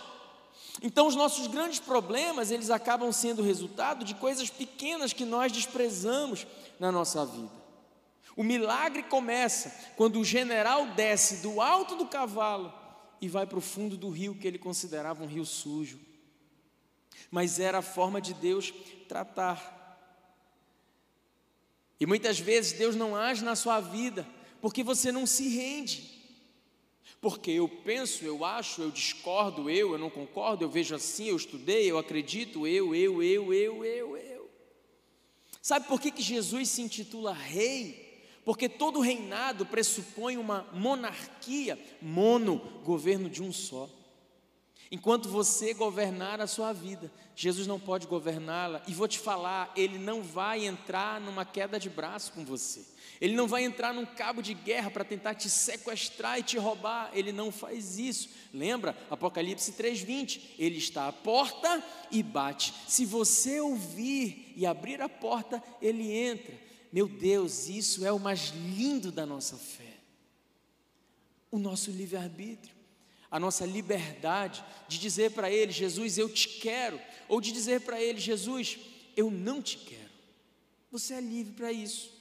Então 0.81 1.07
os 1.07 1.15
nossos 1.15 1.47
grandes 1.47 1.79
problemas, 1.79 2.51
eles 2.51 2.69
acabam 2.69 3.11
sendo 3.11 3.43
resultado 3.43 4.05
de 4.05 4.15
coisas 4.15 4.49
pequenas 4.49 5.11
que 5.11 5.25
nós 5.25 5.51
desprezamos 5.51 6.47
na 6.79 6.91
nossa 6.91 7.25
vida. 7.25 7.59
O 8.35 8.43
milagre 8.43 9.03
começa 9.03 9.73
quando 9.97 10.19
o 10.19 10.23
general 10.23 10.87
desce 10.91 11.37
do 11.37 11.59
alto 11.59 11.95
do 11.95 12.05
cavalo 12.05 12.73
e 13.19 13.27
vai 13.27 13.45
para 13.45 13.57
o 13.57 13.61
fundo 13.61 13.97
do 13.97 14.09
rio 14.09 14.35
que 14.35 14.47
ele 14.47 14.57
considerava 14.57 15.23
um 15.23 15.27
rio 15.27 15.45
sujo. 15.45 15.99
Mas 17.29 17.59
era 17.59 17.79
a 17.79 17.81
forma 17.81 18.21
de 18.21 18.33
Deus 18.33 18.73
tratar. 19.09 19.77
E 21.99 22.05
muitas 22.05 22.39
vezes 22.39 22.71
Deus 22.71 22.95
não 22.95 23.15
age 23.15 23.43
na 23.43 23.55
sua 23.55 23.81
vida 23.81 24.25
porque 24.61 24.83
você 24.83 25.11
não 25.11 25.25
se 25.25 25.49
rende. 25.49 26.18
Porque 27.21 27.51
eu 27.51 27.67
penso, 27.67 28.23
eu 28.23 28.45
acho, 28.45 28.81
eu 28.81 28.91
discordo, 28.91 29.69
eu, 29.69 29.91
eu 29.91 29.97
não 29.97 30.09
concordo, 30.09 30.63
eu 30.63 30.69
vejo 30.69 30.95
assim, 30.95 31.25
eu 31.25 31.35
estudei, 31.35 31.89
eu 31.89 31.97
acredito, 31.97 32.65
eu, 32.65 32.95
eu, 32.95 33.21
eu, 33.21 33.53
eu, 33.53 33.85
eu, 33.85 34.17
eu. 34.17 34.49
Sabe 35.61 35.87
por 35.87 35.99
que, 35.99 36.11
que 36.11 36.21
Jesus 36.21 36.69
se 36.69 36.81
intitula 36.81 37.33
rei? 37.33 38.23
Porque 38.45 38.69
todo 38.69 39.01
reinado 39.01 39.65
pressupõe 39.65 40.37
uma 40.37 40.67
monarquia, 40.73 41.77
mono, 42.01 42.57
governo 42.83 43.29
de 43.29 43.43
um 43.43 43.51
só. 43.51 43.89
Enquanto 44.89 45.29
você 45.29 45.73
governar 45.73 46.41
a 46.41 46.47
sua 46.47 46.73
vida, 46.73 47.11
Jesus 47.41 47.65
não 47.65 47.79
pode 47.79 48.05
governá-la, 48.05 48.83
e 48.85 48.93
vou 48.93 49.07
te 49.07 49.17
falar, 49.17 49.71
ele 49.73 49.97
não 49.97 50.21
vai 50.21 50.65
entrar 50.65 51.21
numa 51.21 51.45
queda 51.45 51.79
de 51.79 51.89
braço 51.89 52.33
com 52.33 52.43
você. 52.43 52.83
Ele 53.21 53.33
não 53.33 53.47
vai 53.47 53.63
entrar 53.63 53.93
num 53.93 54.05
cabo 54.05 54.41
de 54.41 54.53
guerra 54.53 54.91
para 54.91 55.05
tentar 55.05 55.35
te 55.35 55.49
sequestrar 55.49 56.37
e 56.37 56.43
te 56.43 56.57
roubar. 56.57 57.09
Ele 57.13 57.31
não 57.31 57.49
faz 57.49 57.97
isso. 57.97 58.27
Lembra? 58.53 58.93
Apocalipse 59.09 59.71
3:20. 59.71 60.55
Ele 60.59 60.79
está 60.79 61.07
à 61.07 61.13
porta 61.13 61.81
e 62.11 62.21
bate. 62.21 62.73
Se 62.89 63.05
você 63.05 63.61
ouvir 63.61 64.51
e 64.57 64.65
abrir 64.65 65.01
a 65.01 65.07
porta, 65.07 65.63
ele 65.81 66.11
entra. 66.11 66.53
Meu 66.91 67.07
Deus, 67.07 67.69
isso 67.69 68.05
é 68.05 68.11
o 68.11 68.19
mais 68.19 68.49
lindo 68.49 69.13
da 69.13 69.25
nossa 69.25 69.55
fé. 69.55 69.95
O 71.49 71.57
nosso 71.57 71.89
livre-arbítrio, 71.89 72.75
a 73.31 73.39
nossa 73.39 73.65
liberdade 73.65 74.63
de 74.87 74.97
dizer 74.97 75.31
para 75.31 75.49
ele, 75.51 75.71
Jesus, 75.71 76.17
eu 76.17 76.29
te 76.29 76.47
quero, 76.47 76.99
ou 77.27 77.39
de 77.39 77.51
dizer 77.51 77.81
para 77.81 78.01
ele, 78.01 78.19
Jesus, 78.19 78.77
eu 79.15 79.29
não 79.29 79.61
te 79.61 79.77
quero. 79.77 80.09
Você 80.91 81.13
é 81.13 81.21
livre 81.21 81.53
para 81.53 81.71
isso. 81.71 82.11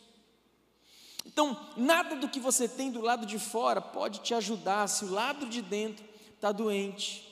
Então, 1.24 1.58
nada 1.76 2.16
do 2.16 2.28
que 2.28 2.40
você 2.40 2.66
tem 2.66 2.90
do 2.90 3.00
lado 3.00 3.26
de 3.26 3.38
fora 3.38 3.80
pode 3.80 4.20
te 4.20 4.34
ajudar 4.34 4.86
se 4.88 5.04
o 5.04 5.10
lado 5.10 5.46
de 5.46 5.62
dentro 5.62 6.04
está 6.34 6.52
doente. 6.52 7.26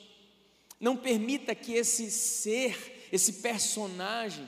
Não 0.79 0.95
permita 0.95 1.55
que 1.55 1.73
esse 1.73 2.11
ser, 2.11 3.07
esse 3.11 3.33
personagem, 3.33 4.47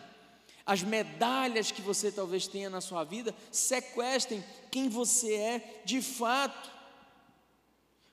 as 0.66 0.84
medalhas 0.84 1.72
que 1.72 1.82
você 1.82 2.12
talvez 2.12 2.48
tenha 2.48 2.70
na 2.70 2.80
sua 2.80 3.04
vida 3.04 3.34
sequestrem 3.52 4.44
quem 4.70 4.88
você 4.88 5.34
é 5.34 5.82
de 5.84 6.02
fato. 6.02 6.70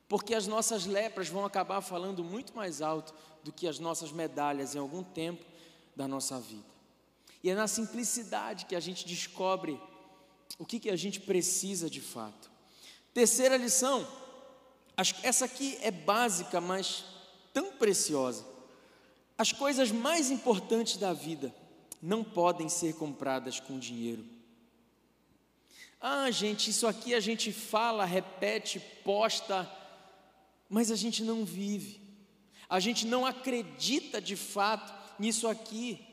Porque 0.09 0.35
as 0.35 0.47
nossas 0.47 0.87
lepras 0.87 1.29
vão 1.29 1.45
acabar 1.45 1.81
falando 1.81 2.23
muito 2.23 2.55
mais 2.55 2.81
alto 2.81 3.13
do 3.43 3.53
que 3.53 3.67
as 3.67 3.79
nossas 3.79 4.13
medalhas 4.13 4.75
em 4.75 4.79
algum 4.79 5.03
tempo 5.03 5.45
da 5.95 6.07
nossa 6.07 6.39
vida. 6.39 6.77
E 7.43 7.51
é 7.51 7.55
na 7.55 7.67
simplicidade 7.67 8.67
que 8.67 8.77
a 8.77 8.81
gente 8.81 9.07
descobre 9.07 9.81
o 10.59 10.65
que, 10.65 10.79
que 10.79 10.91
a 10.91 10.97
gente 10.97 11.21
precisa 11.21 11.91
de 11.91 12.01
fato. 12.01 12.51
Terceira 13.13 13.57
lição, 13.57 14.07
essa 15.23 15.45
aqui 15.45 15.79
é 15.81 15.91
básica, 15.91 16.61
mas 16.61 17.05
tão 17.53 17.73
preciosa. 17.73 18.45
As 19.39 19.53
coisas 19.53 19.91
mais 19.91 20.31
importantes 20.31 20.97
da 20.97 21.13
vida 21.13 21.55
não 22.01 22.23
podem 22.23 22.69
ser 22.69 22.95
compradas 22.95 23.61
com 23.61 23.79
dinheiro. 23.79 24.25
Ah, 26.01 26.31
gente, 26.31 26.71
isso 26.71 26.87
aqui 26.87 27.15
a 27.15 27.21
gente 27.21 27.53
fala, 27.53 28.05
repete, 28.05 28.79
posta, 29.03 29.65
mas 30.69 30.91
a 30.91 30.97
gente 30.97 31.23
não 31.23 31.45
vive. 31.45 32.01
A 32.69 32.81
gente 32.81 33.07
não 33.07 33.25
acredita 33.25 34.21
de 34.21 34.37
fato 34.37 34.93
nisso 35.19 35.47
aqui, 35.47 36.05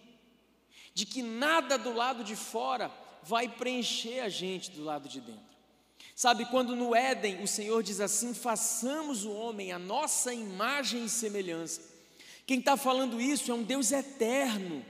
de 0.94 1.06
que 1.06 1.22
nada 1.22 1.78
do 1.78 1.94
lado 1.94 2.24
de 2.24 2.36
fora 2.36 2.92
vai 3.24 3.48
preencher 3.48 4.20
a 4.20 4.30
gente 4.30 4.72
do 4.72 4.84
lado 4.84 5.10
de 5.10 5.20
dentro. 5.20 5.54
Sabe, 6.16 6.46
quando 6.46 6.76
no 6.76 6.96
Éden 6.96 7.42
o 7.42 7.48
Senhor 7.48 7.82
diz 7.82 8.00
assim: 8.00 8.34
façamos 8.34 9.26
o 9.26 9.32
homem 9.32 9.72
a 9.72 9.80
nossa 9.80 10.34
imagem 10.34 11.06
e 11.06 11.10
semelhança. 11.10 11.82
Quem 12.46 12.60
está 12.60 12.78
falando 12.78 13.20
isso 13.20 13.52
é 13.52 13.54
um 13.54 13.64
Deus 13.64 13.92
eterno. 13.92 14.86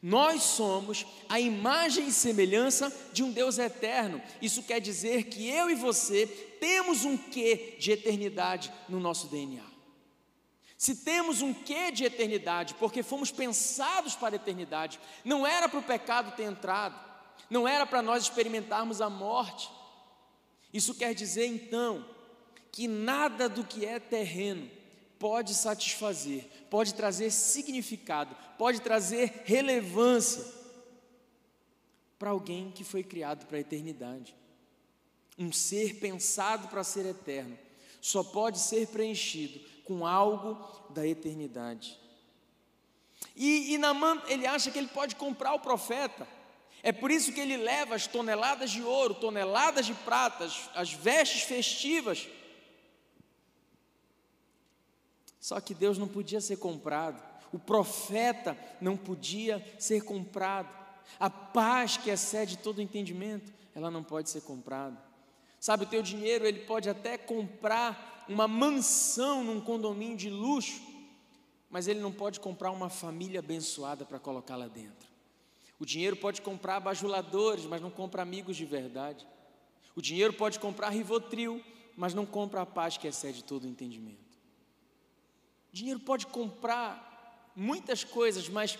Nós 0.00 0.42
somos 0.42 1.04
a 1.28 1.40
imagem 1.40 2.08
e 2.08 2.12
semelhança 2.12 2.94
de 3.12 3.24
um 3.24 3.32
Deus 3.32 3.58
eterno. 3.58 4.22
Isso 4.40 4.62
quer 4.62 4.80
dizer 4.80 5.24
que 5.24 5.48
eu 5.48 5.68
e 5.70 5.74
você 5.74 6.45
temos 6.60 7.04
um 7.04 7.16
quê 7.16 7.76
de 7.78 7.92
eternidade 7.92 8.72
no 8.88 9.00
nosso 9.00 9.28
DNA. 9.28 9.64
Se 10.76 10.96
temos 10.96 11.40
um 11.40 11.54
quê 11.54 11.90
de 11.90 12.04
eternidade, 12.04 12.74
porque 12.74 13.02
fomos 13.02 13.30
pensados 13.30 14.14
para 14.14 14.34
a 14.34 14.36
eternidade, 14.36 15.00
não 15.24 15.46
era 15.46 15.68
para 15.68 15.78
o 15.78 15.82
pecado 15.82 16.36
ter 16.36 16.44
entrado, 16.44 16.98
não 17.48 17.66
era 17.66 17.86
para 17.86 18.02
nós 18.02 18.24
experimentarmos 18.24 19.00
a 19.00 19.08
morte. 19.08 19.70
Isso 20.72 20.94
quer 20.94 21.14
dizer 21.14 21.46
então 21.46 22.04
que 22.70 22.86
nada 22.86 23.48
do 23.48 23.64
que 23.64 23.86
é 23.86 23.98
terreno 23.98 24.70
pode 25.18 25.54
satisfazer, 25.54 26.44
pode 26.68 26.92
trazer 26.92 27.30
significado, 27.30 28.36
pode 28.58 28.80
trazer 28.80 29.42
relevância 29.46 30.44
para 32.18 32.30
alguém 32.30 32.70
que 32.70 32.84
foi 32.84 33.02
criado 33.02 33.46
para 33.46 33.56
a 33.56 33.60
eternidade. 33.60 34.36
Um 35.38 35.52
ser 35.52 35.96
pensado 35.96 36.68
para 36.68 36.84
ser 36.84 37.06
eterno 37.06 37.58
só 38.00 38.22
pode 38.22 38.58
ser 38.58 38.86
preenchido 38.88 39.60
com 39.84 40.06
algo 40.06 40.56
da 40.90 41.06
eternidade. 41.06 41.98
E, 43.34 43.74
e 43.74 43.78
Namã, 43.78 44.22
ele 44.28 44.46
acha 44.46 44.70
que 44.70 44.78
ele 44.78 44.88
pode 44.88 45.16
comprar 45.16 45.54
o 45.54 45.60
profeta. 45.60 46.26
É 46.82 46.92
por 46.92 47.10
isso 47.10 47.32
que 47.32 47.40
ele 47.40 47.56
leva 47.56 47.94
as 47.94 48.06
toneladas 48.06 48.70
de 48.70 48.82
ouro, 48.82 49.14
toneladas 49.14 49.86
de 49.86 49.94
prata, 49.94 50.44
as, 50.44 50.70
as 50.74 50.92
vestes 50.92 51.42
festivas. 51.42 52.28
Só 55.40 55.60
que 55.60 55.74
Deus 55.74 55.98
não 55.98 56.08
podia 56.08 56.40
ser 56.40 56.56
comprado, 56.56 57.22
o 57.52 57.58
profeta 57.58 58.58
não 58.80 58.96
podia 58.96 59.64
ser 59.78 60.02
comprado, 60.02 60.68
a 61.20 61.30
paz 61.30 61.96
que 61.96 62.10
excede 62.10 62.58
todo 62.58 62.82
entendimento, 62.82 63.52
ela 63.74 63.90
não 63.90 64.02
pode 64.02 64.28
ser 64.28 64.40
comprada. 64.42 65.05
Sabe, 65.66 65.82
o 65.82 65.88
teu 65.88 66.00
dinheiro 66.00 66.46
ele 66.46 66.60
pode 66.60 66.88
até 66.88 67.18
comprar 67.18 68.24
uma 68.28 68.46
mansão 68.46 69.42
num 69.42 69.60
condomínio 69.60 70.16
de 70.16 70.30
luxo, 70.30 70.80
mas 71.68 71.88
ele 71.88 71.98
não 71.98 72.12
pode 72.12 72.38
comprar 72.38 72.70
uma 72.70 72.88
família 72.88 73.40
abençoada 73.40 74.04
para 74.04 74.20
colocar 74.20 74.54
lá 74.54 74.68
dentro. 74.68 75.08
O 75.76 75.84
dinheiro 75.84 76.14
pode 76.14 76.40
comprar 76.40 76.78
bajuladores, 76.78 77.64
mas 77.64 77.82
não 77.82 77.90
compra 77.90 78.22
amigos 78.22 78.56
de 78.56 78.64
verdade. 78.64 79.26
O 79.96 80.00
dinheiro 80.00 80.32
pode 80.32 80.60
comprar 80.60 80.90
rivotril, 80.90 81.60
mas 81.96 82.14
não 82.14 82.24
compra 82.24 82.62
a 82.62 82.66
paz 82.66 82.96
que 82.96 83.08
excede 83.08 83.42
todo 83.42 83.64
o 83.64 83.68
entendimento. 83.68 84.38
O 85.72 85.74
dinheiro 85.74 85.98
pode 85.98 86.28
comprar 86.28 87.50
muitas 87.56 88.04
coisas, 88.04 88.48
mas 88.48 88.78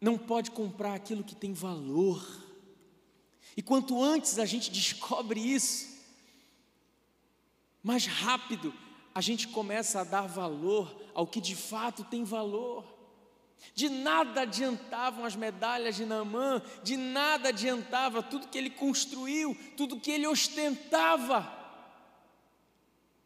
não 0.00 0.18
pode 0.18 0.50
comprar 0.50 0.94
aquilo 0.94 1.22
que 1.22 1.36
tem 1.36 1.52
valor. 1.52 2.47
E 3.58 3.62
quanto 3.62 4.00
antes 4.00 4.38
a 4.38 4.44
gente 4.44 4.70
descobre 4.70 5.40
isso, 5.40 5.88
mais 7.82 8.06
rápido 8.06 8.72
a 9.12 9.20
gente 9.20 9.48
começa 9.48 10.00
a 10.00 10.04
dar 10.04 10.28
valor 10.28 10.96
ao 11.12 11.26
que 11.26 11.40
de 11.40 11.56
fato 11.56 12.04
tem 12.04 12.22
valor. 12.22 12.84
De 13.74 13.88
nada 13.88 14.42
adiantavam 14.42 15.24
as 15.24 15.34
medalhas 15.34 15.96
de 15.96 16.06
Naamã, 16.06 16.62
de 16.84 16.96
nada 16.96 17.48
adiantava 17.48 18.22
tudo 18.22 18.46
que 18.46 18.56
ele 18.56 18.70
construiu, 18.70 19.56
tudo 19.76 19.98
que 19.98 20.12
ele 20.12 20.28
ostentava, 20.28 21.52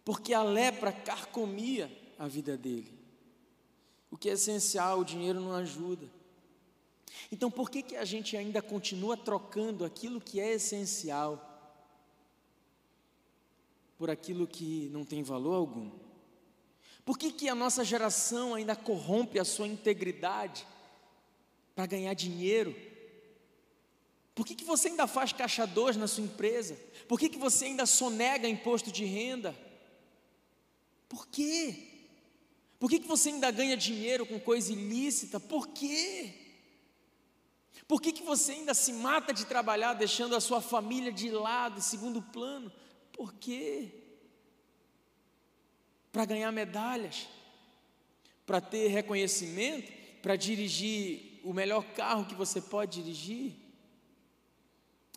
porque 0.03 0.33
a 0.33 0.43
lepra 0.43 0.93
carcomia 0.93 1.93
a 2.19 2.27
vida 2.27 2.57
dele. 2.57 2.99
O 4.11 4.17
que 4.17 4.31
é 4.31 4.33
essencial, 4.33 5.01
o 5.01 5.05
dinheiro 5.05 5.43
não 5.43 5.53
ajuda. 5.53 6.22
Então, 7.31 7.51
por 7.51 7.71
que, 7.71 7.83
que 7.83 7.97
a 7.97 8.05
gente 8.05 8.37
ainda 8.37 8.61
continua 8.61 9.17
trocando 9.17 9.85
aquilo 9.85 10.21
que 10.21 10.41
é 10.41 10.53
essencial 10.53 11.49
por 13.97 14.11
aquilo 14.11 14.47
que 14.47 14.89
não 14.93 15.05
tem 15.05 15.23
valor 15.23 15.55
algum? 15.55 15.91
Por 17.05 17.19
que, 17.19 17.33
que 17.33 17.49
a 17.49 17.55
nossa 17.55 17.85
geração 17.85 18.55
ainda 18.55 18.77
corrompe 18.77 19.39
a 19.39 19.45
sua 19.45 19.67
integridade 19.67 20.67
para 21.75 21.87
ganhar 21.87 22.15
dinheiro? 22.15 22.75
Por 24.35 24.47
que, 24.47 24.55
que 24.55 24.65
você 24.65 24.89
ainda 24.89 25.07
faz 25.07 25.33
caixa 25.33 25.67
dois 25.67 25.97
na 25.97 26.07
sua 26.07 26.25
empresa? 26.25 26.79
Por 27.07 27.19
que, 27.19 27.29
que 27.29 27.39
você 27.39 27.67
ainda 27.67 27.87
sonega 27.87 28.49
imposto 28.49 28.91
de 28.91 29.05
renda? 29.05 29.55
Por 31.09 31.27
quê? 31.27 31.89
Por 32.79 32.89
que, 32.89 32.99
que 32.99 33.07
você 33.07 33.29
ainda 33.29 33.51
ganha 33.51 33.77
dinheiro 33.77 34.25
com 34.25 34.41
coisa 34.41 34.73
ilícita? 34.73 35.39
Por 35.39 35.69
quê? 35.69 36.42
Por 37.93 38.01
que, 38.01 38.11
que 38.11 38.23
você 38.23 38.53
ainda 38.53 38.73
se 38.73 38.91
mata 38.91 39.35
de 39.35 39.45
trabalhar 39.45 39.93
deixando 39.93 40.35
a 40.35 40.41
sua 40.41 40.63
família 40.63 41.13
de 41.13 41.31
lado, 41.31 41.83
segundo 41.83 42.23
plano? 42.23 42.73
Por 43.13 43.35
quê? 43.35 44.03
para 46.11 46.25
ganhar 46.25 46.51
medalhas, 46.53 47.29
para 48.47 48.63
ter 48.63 48.89
reconhecimento, 48.89 49.93
para 50.23 50.37
dirigir 50.37 51.39
o 51.45 51.53
melhor 51.53 51.85
carro 51.95 52.25
que 52.25 52.35
você 52.35 52.63
pode 52.63 53.03
dirigir. 53.03 53.55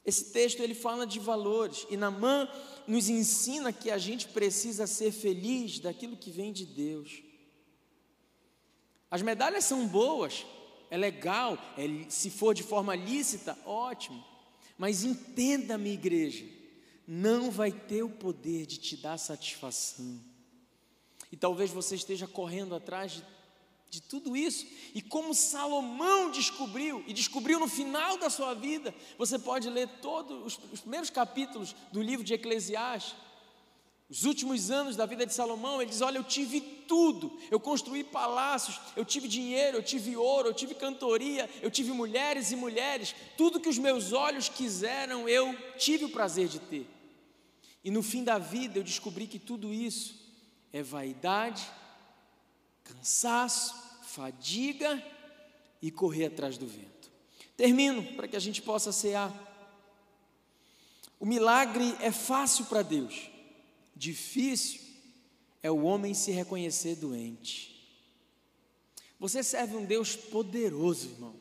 Esse 0.05 0.33
texto 0.33 0.61
ele 0.61 0.75
fala 0.75 1.07
de 1.07 1.19
valores 1.19 1.87
e 1.89 1.95
Namã 1.95 2.49
nos 2.85 3.07
ensina 3.07 3.71
que 3.71 3.89
a 3.89 3.97
gente 3.97 4.27
precisa 4.27 4.85
ser 4.85 5.13
feliz 5.13 5.79
daquilo 5.79 6.17
que 6.17 6.29
vem 6.29 6.51
de 6.51 6.65
Deus. 6.65 7.23
As 9.09 9.21
medalhas 9.21 9.63
são 9.63 9.87
boas, 9.87 10.45
é 10.95 10.97
legal, 10.97 11.57
é, 11.77 12.09
se 12.09 12.29
for 12.29 12.55
de 12.55 12.63
forma 12.63 12.95
lícita, 12.95 13.57
ótimo. 13.65 14.23
Mas 14.77 15.03
entenda, 15.03 15.77
minha 15.77 15.93
igreja, 15.93 16.45
não 17.07 17.51
vai 17.51 17.71
ter 17.71 18.01
o 18.01 18.09
poder 18.09 18.65
de 18.65 18.77
te 18.77 18.97
dar 18.97 19.17
satisfação. 19.17 20.19
E 21.31 21.37
talvez 21.37 21.69
você 21.69 21.95
esteja 21.95 22.27
correndo 22.27 22.73
atrás 22.73 23.11
de, 23.11 23.23
de 23.89 24.01
tudo 24.01 24.37
isso. 24.37 24.65
E 24.93 25.01
como 25.01 25.33
Salomão 25.33 26.31
descobriu, 26.31 27.03
e 27.05 27.13
descobriu 27.13 27.59
no 27.59 27.67
final 27.67 28.17
da 28.17 28.29
sua 28.29 28.53
vida, 28.53 28.95
você 29.17 29.37
pode 29.37 29.69
ler 29.69 29.87
todos 30.01 30.45
os, 30.45 30.59
os 30.71 30.79
primeiros 30.79 31.09
capítulos 31.09 31.75
do 31.91 32.01
livro 32.01 32.23
de 32.23 32.33
Eclesiastes. 32.33 33.15
Os 34.07 34.23
últimos 34.23 34.69
anos 34.69 34.95
da 34.95 35.05
vida 35.05 35.25
de 35.25 35.33
Salomão, 35.33 35.81
ele 35.81 35.89
diz: 35.89 36.01
Olha, 36.01 36.17
eu 36.17 36.23
tive 36.23 36.61
tudo. 36.61 37.39
Eu 37.49 37.59
construí 37.59 38.03
palácios, 38.03 38.79
eu 38.95 39.03
tive 39.03 39.27
dinheiro, 39.27 39.77
eu 39.77 39.83
tive 39.83 40.15
ouro, 40.15 40.49
eu 40.49 40.53
tive 40.53 40.75
cantoria, 40.75 41.49
eu 41.61 41.71
tive 41.71 41.91
mulheres 41.91 42.51
e 42.51 42.55
mulheres. 42.55 43.15
Tudo 43.35 43.59
que 43.59 43.69
os 43.69 43.79
meus 43.79 44.13
olhos 44.13 44.47
quiseram, 44.47 45.27
eu 45.27 45.55
tive 45.77 46.05
o 46.05 46.09
prazer 46.09 46.47
de 46.47 46.59
ter. 46.59 46.87
E 47.83 47.89
no 47.89 48.03
fim 48.03 48.23
da 48.23 48.37
vida, 48.37 48.77
eu 48.77 48.83
descobri 48.83 49.27
que 49.27 49.39
tudo 49.39 49.73
isso 49.73 50.15
é 50.71 50.83
vaidade, 50.83 51.67
cansaço, 52.83 53.75
fadiga 54.03 55.03
e 55.81 55.89
correr 55.89 56.25
atrás 56.25 56.57
do 56.57 56.67
vento. 56.67 57.11
Termino 57.57 58.03
para 58.15 58.27
que 58.27 58.35
a 58.35 58.39
gente 58.39 58.61
possa 58.61 58.91
cear. 58.91 59.31
O 61.19 61.25
milagre 61.25 61.95
é 61.99 62.11
fácil 62.11 62.65
para 62.65 62.81
Deus, 62.81 63.29
difícil 63.95 64.81
é 65.63 65.71
o 65.71 65.83
homem 65.83 66.13
se 66.13 66.31
reconhecer 66.31 66.95
doente. 66.95 67.75
Você 69.19 69.41
serve 69.41 69.75
um 69.75 69.85
Deus 69.85 70.15
poderoso, 70.15 71.09
irmão. 71.09 71.35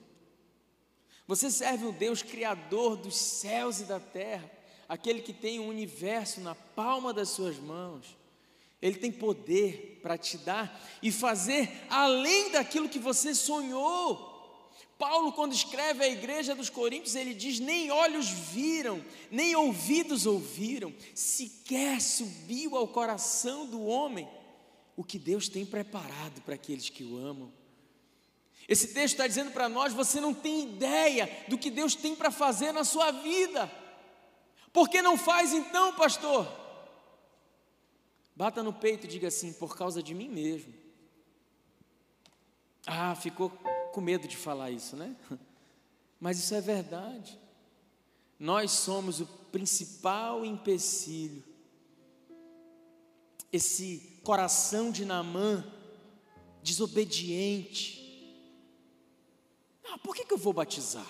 Você 1.27 1.51
serve 1.51 1.87
um 1.87 1.93
Deus 1.93 2.23
criador 2.23 2.97
dos 2.97 3.17
céus 3.17 3.81
e 3.81 3.85
da 3.85 3.99
terra, 3.99 4.51
aquele 4.89 5.21
que 5.21 5.33
tem 5.33 5.59
o 5.59 5.69
universo 5.69 6.41
na 6.41 6.55
palma 6.55 7.13
das 7.13 7.31
suas 7.31 7.59
mãos. 7.59 8.17
Ele 8.81 8.99
tem 8.99 9.11
poder 9.11 10.01
para 10.03 10.19
te 10.19 10.37
dar 10.37 10.83
e 11.03 11.11
fazer 11.11 11.71
além 11.89 12.51
daquilo 12.51 12.89
que 12.89 12.99
você 12.99 13.35
sonhou. 13.35 14.34
Paulo, 14.99 15.33
quando 15.33 15.53
escreve 15.53 16.05
à 16.05 16.09
igreja 16.09 16.55
dos 16.55 16.71
Coríntios, 16.71 17.15
ele 17.15 17.35
diz: 17.35 17.59
Nem 17.59 17.91
olhos 17.91 18.29
viram, 18.29 19.05
nem 19.31 19.57
ouvidos 19.57 20.25
ouviram, 20.25 20.95
sequer 21.15 22.01
subiu 22.01 22.77
ao 22.77 22.87
coração 22.87 23.67
do 23.67 23.85
homem 23.85 24.29
o 24.97 25.03
que 25.03 25.19
Deus 25.19 25.49
tem 25.49 25.67
preparado 25.67 26.41
para 26.43 26.55
aqueles 26.55 26.89
que 26.89 27.03
o 27.03 27.17
amam. 27.17 27.53
Esse 28.69 28.89
texto 28.89 29.15
está 29.15 29.27
dizendo 29.27 29.51
para 29.51 29.69
nós: 29.69 29.93
você 29.93 30.21
não 30.21 30.33
tem 30.33 30.63
ideia 30.63 31.29
do 31.49 31.59
que 31.59 31.71
Deus 31.71 31.95
tem 31.95 32.15
para 32.15 32.31
fazer 32.31 32.73
na 32.73 32.85
sua 32.85 33.11
vida. 33.11 33.71
Por 34.73 34.89
que 34.89 35.03
não 35.03 35.19
faz 35.19 35.53
então, 35.53 35.95
pastor? 35.95 36.51
Bata 38.35 38.63
no 38.63 38.73
peito 38.73 39.07
e 39.07 39.09
diga 39.09 39.29
assim: 39.29 39.53
por 39.53 39.77
causa 39.77 40.03
de 40.03 40.15
mim 40.15 40.29
mesmo. 40.29 40.73
Ah, 42.87 43.15
ficou 43.15 43.51
com 43.95 44.01
medo 44.01 44.27
de 44.27 44.37
falar 44.37 44.73
isso, 44.73 44.97
né? 44.97 45.15
Mas 46.19 46.37
isso 46.41 46.53
é 46.53 46.61
verdade. 46.61 47.39
Nós 48.41 48.73
somos 48.73 49.21
o 49.21 49.27
principal 49.53 50.45
empecilho. 50.45 51.45
Esse 53.53 54.19
coração 54.25 54.91
de 54.91 55.05
Namã, 55.05 55.65
desobediente. 56.61 58.03
Ah, 59.89 59.99
por 59.99 60.17
que, 60.17 60.25
que 60.25 60.35
eu 60.35 60.39
vou 60.39 60.53
batizar? 60.53 61.09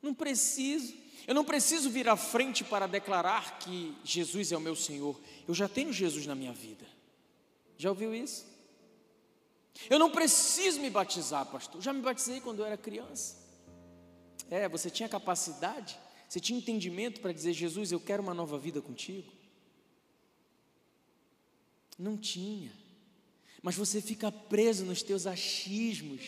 Não 0.00 0.14
preciso. 0.14 0.94
Eu 1.26 1.34
não 1.34 1.44
preciso 1.44 1.90
vir 1.90 2.08
à 2.08 2.16
frente 2.16 2.64
para 2.64 2.86
declarar 2.86 3.58
que 3.58 3.94
Jesus 4.02 4.52
é 4.52 4.56
o 4.56 4.60
meu 4.60 4.74
Senhor. 4.74 5.20
Eu 5.46 5.52
já 5.52 5.68
tenho 5.68 5.92
Jesus 5.92 6.24
na 6.24 6.34
minha 6.34 6.52
vida. 6.54 6.86
Já 7.76 7.90
ouviu 7.90 8.14
isso? 8.14 8.46
Eu 9.88 9.98
não 9.98 10.10
preciso 10.10 10.80
me 10.80 10.90
batizar, 10.90 11.46
pastor. 11.46 11.80
Já 11.80 11.92
me 11.92 12.00
batizei 12.00 12.40
quando 12.40 12.60
eu 12.60 12.66
era 12.66 12.76
criança. 12.76 13.36
É, 14.50 14.68
você 14.68 14.90
tinha 14.90 15.08
capacidade, 15.08 15.98
você 16.28 16.40
tinha 16.40 16.58
entendimento 16.58 17.20
para 17.20 17.32
dizer: 17.32 17.52
Jesus, 17.52 17.92
eu 17.92 18.00
quero 18.00 18.22
uma 18.22 18.34
nova 18.34 18.58
vida 18.58 18.80
contigo? 18.80 19.30
Não 21.98 22.16
tinha. 22.16 22.72
Mas 23.62 23.76
você 23.76 24.00
fica 24.00 24.32
preso 24.32 24.84
nos 24.84 25.02
teus 25.02 25.26
achismos. 25.26 26.22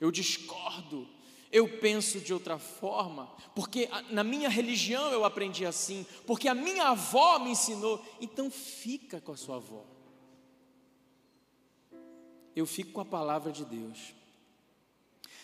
Eu 0.00 0.10
discordo. 0.10 1.08
Eu 1.50 1.78
penso 1.78 2.20
de 2.20 2.34
outra 2.34 2.58
forma, 2.58 3.32
porque 3.54 3.88
na 4.10 4.24
minha 4.24 4.48
religião 4.48 5.12
eu 5.12 5.24
aprendi 5.24 5.64
assim, 5.64 6.04
porque 6.26 6.48
a 6.48 6.54
minha 6.54 6.88
avó 6.88 7.38
me 7.38 7.50
ensinou. 7.50 8.04
Então 8.20 8.50
fica 8.50 9.20
com 9.20 9.32
a 9.32 9.36
sua 9.36 9.56
avó 9.56 9.95
eu 12.56 12.66
fico 12.66 12.92
com 12.92 13.02
a 13.02 13.04
palavra 13.04 13.52
de 13.52 13.64
Deus. 13.64 14.14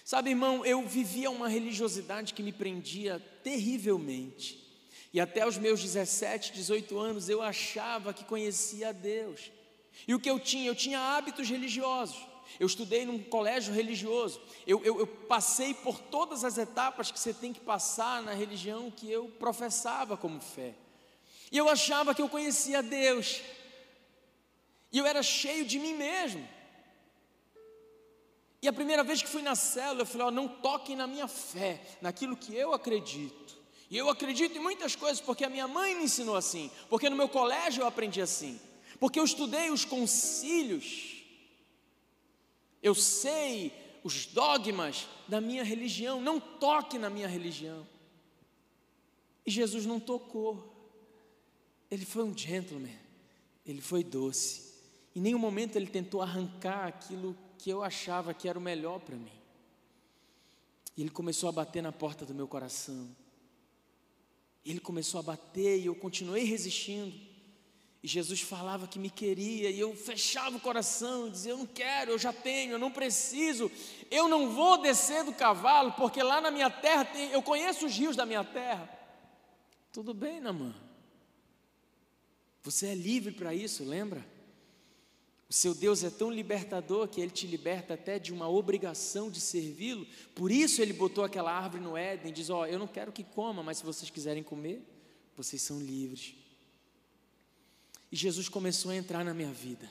Sabe, 0.02 0.30
irmão, 0.30 0.64
eu 0.64 0.84
vivia 0.88 1.30
uma 1.30 1.46
religiosidade 1.46 2.34
que 2.34 2.42
me 2.42 2.52
prendia 2.52 3.20
terrivelmente. 3.44 4.60
E 5.12 5.20
até 5.20 5.46
os 5.46 5.58
meus 5.58 5.82
17, 5.82 6.52
18 6.52 6.98
anos 6.98 7.28
eu 7.28 7.42
achava 7.42 8.14
que 8.14 8.24
conhecia 8.24 8.88
a 8.88 8.92
Deus. 8.92 9.52
E 10.08 10.14
o 10.14 10.18
que 10.18 10.30
eu 10.30 10.40
tinha? 10.40 10.66
Eu 10.66 10.74
tinha 10.74 10.98
hábitos 10.98 11.48
religiosos. 11.48 12.16
Eu 12.58 12.66
estudei 12.66 13.04
num 13.04 13.22
colégio 13.22 13.74
religioso. 13.74 14.40
Eu, 14.66 14.82
eu, 14.82 14.98
eu, 15.00 15.06
passei 15.06 15.74
por 15.74 16.00
todas 16.00 16.44
as 16.44 16.58
etapas 16.58 17.10
que 17.10 17.20
você 17.20 17.32
tem 17.32 17.52
que 17.52 17.60
passar 17.60 18.22
na 18.22 18.32
religião 18.32 18.90
que 18.90 19.10
eu 19.10 19.28
professava 19.38 20.16
como 20.16 20.40
fé. 20.40 20.74
E 21.50 21.58
eu 21.58 21.68
achava 21.68 22.14
que 22.14 22.22
eu 22.22 22.28
conhecia 22.28 22.82
Deus. 22.82 23.42
E 24.90 24.98
eu 24.98 25.06
era 25.06 25.22
cheio 25.22 25.64
de 25.64 25.78
mim 25.78 25.94
mesmo. 25.94 26.46
E 28.62 28.68
a 28.68 28.72
primeira 28.72 29.02
vez 29.02 29.20
que 29.20 29.28
fui 29.28 29.42
na 29.42 29.56
célula, 29.56 30.02
eu 30.02 30.06
falei: 30.06 30.28
ó, 30.28 30.30
não 30.30 30.46
toquem 30.46 30.94
na 30.94 31.06
minha 31.08 31.26
fé, 31.26 31.82
naquilo 32.00 32.36
que 32.36 32.54
eu 32.54 32.72
acredito. 32.72 33.60
E 33.90 33.98
eu 33.98 34.08
acredito 34.08 34.56
em 34.56 34.60
muitas 34.60 34.94
coisas 34.94 35.20
porque 35.20 35.44
a 35.44 35.50
minha 35.50 35.66
mãe 35.66 35.94
me 35.94 36.04
ensinou 36.04 36.36
assim, 36.36 36.70
porque 36.88 37.10
no 37.10 37.16
meu 37.16 37.28
colégio 37.28 37.82
eu 37.82 37.86
aprendi 37.86 38.22
assim, 38.22 38.58
porque 38.98 39.18
eu 39.18 39.24
estudei 39.24 39.70
os 39.70 39.84
concílios. 39.84 41.22
Eu 42.80 42.94
sei 42.94 43.72
os 44.02 44.26
dogmas 44.26 45.06
da 45.28 45.40
minha 45.40 45.62
religião, 45.62 46.20
não 46.20 46.40
toque 46.40 46.98
na 46.98 47.10
minha 47.10 47.28
religião. 47.28 47.86
E 49.44 49.50
Jesus 49.50 49.84
não 49.84 50.00
tocou. 50.00 50.70
Ele 51.90 52.06
foi 52.06 52.22
um 52.24 52.36
gentleman, 52.36 52.96
ele 53.66 53.80
foi 53.80 54.02
doce. 54.02 54.72
Em 55.14 55.20
nenhum 55.20 55.38
momento 55.38 55.76
ele 55.76 55.86
tentou 55.86 56.22
arrancar 56.22 56.86
aquilo 56.86 57.36
que 57.62 57.70
eu 57.70 57.80
achava 57.80 58.34
que 58.34 58.48
era 58.48 58.58
o 58.58 58.62
melhor 58.62 58.98
para 58.98 59.14
mim. 59.14 59.30
E 60.96 61.00
ele 61.00 61.10
começou 61.10 61.48
a 61.48 61.52
bater 61.52 61.80
na 61.80 61.92
porta 61.92 62.26
do 62.26 62.34
meu 62.34 62.48
coração. 62.48 63.08
Ele 64.66 64.80
começou 64.80 65.20
a 65.20 65.22
bater 65.22 65.78
e 65.78 65.86
eu 65.86 65.94
continuei 65.94 66.42
resistindo. 66.42 67.16
E 68.02 68.08
Jesus 68.08 68.40
falava 68.40 68.88
que 68.88 68.98
me 68.98 69.08
queria, 69.08 69.70
e 69.70 69.78
eu 69.78 69.94
fechava 69.94 70.56
o 70.56 70.60
coração, 70.60 71.30
dizia: 71.30 71.52
Eu 71.52 71.58
não 71.58 71.66
quero, 71.66 72.10
eu 72.10 72.18
já 72.18 72.32
tenho, 72.32 72.72
eu 72.72 72.80
não 72.80 72.90
preciso, 72.90 73.70
eu 74.10 74.28
não 74.28 74.50
vou 74.50 74.82
descer 74.82 75.22
do 75.22 75.32
cavalo, 75.32 75.92
porque 75.92 76.20
lá 76.20 76.40
na 76.40 76.50
minha 76.50 76.68
terra 76.68 77.04
tem, 77.04 77.30
eu 77.30 77.44
conheço 77.44 77.86
os 77.86 77.96
rios 77.96 78.16
da 78.16 78.26
minha 78.26 78.42
terra. 78.42 78.90
Tudo 79.92 80.12
bem, 80.12 80.40
Namã. 80.40 80.74
Você 82.64 82.88
é 82.88 82.94
livre 82.96 83.30
para 83.30 83.54
isso, 83.54 83.84
lembra? 83.84 84.31
O 85.52 85.54
seu 85.54 85.74
Deus 85.74 86.02
é 86.02 86.08
tão 86.08 86.30
libertador 86.30 87.06
que 87.06 87.20
ele 87.20 87.30
te 87.30 87.46
liberta 87.46 87.92
até 87.92 88.18
de 88.18 88.32
uma 88.32 88.48
obrigação 88.48 89.30
de 89.30 89.38
servi-lo. 89.38 90.06
Por 90.34 90.50
isso 90.50 90.80
ele 90.80 90.94
botou 90.94 91.22
aquela 91.22 91.52
árvore 91.52 91.84
no 91.84 91.94
Éden 91.94 92.30
e 92.30 92.34
diz: 92.34 92.48
Ó, 92.48 92.62
oh, 92.62 92.66
eu 92.66 92.78
não 92.78 92.86
quero 92.86 93.12
que 93.12 93.22
coma, 93.22 93.62
mas 93.62 93.76
se 93.76 93.84
vocês 93.84 94.08
quiserem 94.08 94.42
comer, 94.42 94.82
vocês 95.36 95.60
são 95.60 95.78
livres. 95.78 96.32
E 98.10 98.16
Jesus 98.16 98.48
começou 98.48 98.92
a 98.92 98.96
entrar 98.96 99.22
na 99.26 99.34
minha 99.34 99.52
vida. 99.52 99.90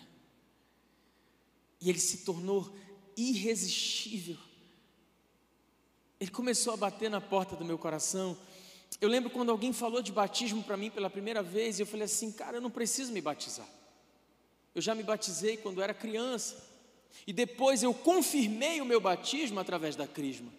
E 1.80 1.92
ele 1.92 2.00
se 2.00 2.26
tornou 2.26 2.76
irresistível. 3.16 4.38
Ele 6.20 6.32
começou 6.32 6.74
a 6.74 6.78
bater 6.78 7.08
na 7.08 7.22
porta 7.22 7.56
do 7.56 7.64
meu 7.64 7.78
coração. 7.78 8.36
Eu 9.00 9.08
lembro 9.08 9.30
quando 9.30 9.52
alguém 9.52 9.72
falou 9.72 10.02
de 10.02 10.12
batismo 10.12 10.64
para 10.64 10.76
mim 10.76 10.90
pela 10.90 11.08
primeira 11.08 11.44
vez, 11.44 11.78
e 11.78 11.84
eu 11.84 11.86
falei 11.86 12.06
assim: 12.06 12.32
cara, 12.32 12.58
eu 12.58 12.62
não 12.62 12.72
preciso 12.72 13.14
me 13.14 13.22
batizar. 13.22 13.81
Eu 14.74 14.82
já 14.82 14.96
me 14.96 15.04
batizei 15.04 15.58
quando 15.58 15.82
era 15.82 15.94
criança. 15.94 16.70
E 17.28 17.34
depois 17.34 17.84
eu 17.84 17.94
confirmei 17.94 18.82
o 18.82 18.86
meu 18.86 19.02
batismo 19.02 19.60
através 19.60 19.96
da 19.96 20.08
crisma. 20.08 20.52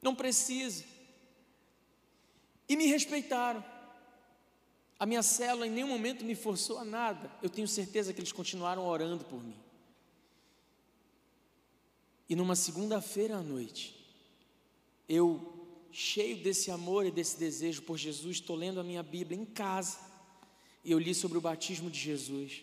Não 0.00 0.14
precisa. 0.14 0.84
E 2.68 2.76
me 2.76 2.86
respeitaram. 2.86 3.64
A 4.98 5.04
minha 5.04 5.22
célula 5.22 5.66
em 5.66 5.70
nenhum 5.70 5.88
momento 5.88 6.24
me 6.24 6.34
forçou 6.34 6.78
a 6.78 6.84
nada. 6.84 7.30
Eu 7.42 7.50
tenho 7.50 7.68
certeza 7.68 8.12
que 8.12 8.20
eles 8.20 8.32
continuaram 8.32 8.86
orando 8.86 9.24
por 9.24 9.42
mim. 9.42 9.56
E 12.28 12.34
numa 12.34 12.56
segunda-feira 12.56 13.36
à 13.36 13.42
noite, 13.42 13.94
eu, 15.08 15.54
cheio 15.92 16.36
desse 16.38 16.70
amor 16.70 17.06
e 17.06 17.10
desse 17.10 17.38
desejo 17.38 17.82
por 17.82 17.96
Jesus, 17.96 18.36
estou 18.38 18.56
lendo 18.56 18.80
a 18.80 18.84
minha 18.84 19.02
Bíblia 19.02 19.38
em 19.38 19.44
casa. 19.44 19.98
E 20.84 20.90
eu 20.90 20.98
li 20.98 21.14
sobre 21.14 21.38
o 21.38 21.40
batismo 21.40 21.90
de 21.90 21.98
Jesus. 21.98 22.62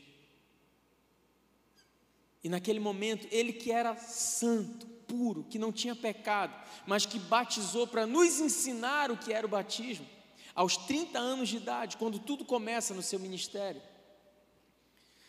E 2.43 2.49
naquele 2.49 2.79
momento, 2.79 3.27
ele 3.31 3.53
que 3.53 3.71
era 3.71 3.95
santo, 3.95 4.85
puro, 5.07 5.43
que 5.43 5.57
não 5.57 5.71
tinha 5.71 5.95
pecado, 5.95 6.53
mas 6.85 7.05
que 7.05 7.17
batizou 7.17 7.87
para 7.87 8.05
nos 8.05 8.39
ensinar 8.39 9.11
o 9.11 9.17
que 9.17 9.31
era 9.31 9.45
o 9.45 9.49
batismo, 9.49 10.05
aos 10.53 10.75
30 10.75 11.17
anos 11.17 11.49
de 11.49 11.57
idade, 11.57 11.97
quando 11.97 12.19
tudo 12.19 12.43
começa 12.43 12.93
no 12.93 13.01
seu 13.01 13.19
ministério. 13.19 13.81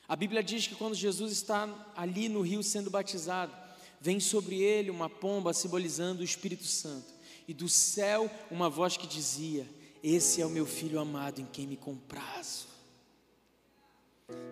A 0.08 0.16
Bíblia 0.16 0.42
diz 0.42 0.66
que 0.66 0.74
quando 0.74 0.94
Jesus 0.94 1.32
está 1.32 1.92
ali 1.96 2.28
no 2.28 2.42
rio 2.42 2.62
sendo 2.62 2.90
batizado, 2.90 3.54
vem 4.00 4.20
sobre 4.20 4.60
ele 4.60 4.90
uma 4.90 5.08
pomba 5.08 5.54
simbolizando 5.54 6.20
o 6.20 6.24
Espírito 6.24 6.64
Santo, 6.64 7.14
e 7.46 7.54
do 7.54 7.68
céu 7.68 8.30
uma 8.50 8.68
voz 8.68 8.96
que 8.96 9.06
dizia: 9.06 9.68
Esse 10.02 10.42
é 10.42 10.46
o 10.46 10.50
meu 10.50 10.66
filho 10.66 11.00
amado 11.00 11.40
em 11.40 11.46
quem 11.46 11.66
me 11.66 11.76
comprazo. 11.76 12.66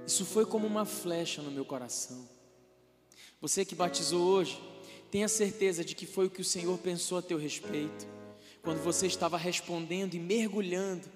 Isso 0.06 0.24
foi 0.24 0.44
como 0.46 0.66
uma 0.66 0.84
flecha 0.84 1.42
no 1.42 1.50
meu 1.50 1.64
coração. 1.64 2.28
Você 3.42 3.64
que 3.64 3.74
batizou 3.74 4.24
hoje, 4.24 4.62
tenha 5.10 5.26
certeza 5.26 5.84
de 5.84 5.96
que 5.96 6.06
foi 6.06 6.26
o 6.26 6.30
que 6.30 6.40
o 6.40 6.44
Senhor 6.44 6.78
pensou 6.78 7.18
a 7.18 7.22
teu 7.22 7.36
respeito. 7.36 8.06
quando 8.62 8.80
você 8.80 9.08
estava 9.08 9.36
respondendo 9.36 10.14
e 10.14 10.20
mergulhando: 10.20 11.10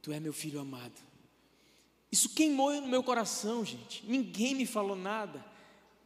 Tu 0.00 0.10
é 0.10 0.18
meu 0.18 0.32
filho 0.32 0.58
amado. 0.58 0.98
Isso 2.10 2.30
queimou 2.30 2.72
no 2.80 2.88
meu 2.88 3.02
coração, 3.02 3.62
gente. 3.62 4.02
Ninguém 4.06 4.54
me 4.54 4.64
falou 4.64 4.96
nada, 4.96 5.44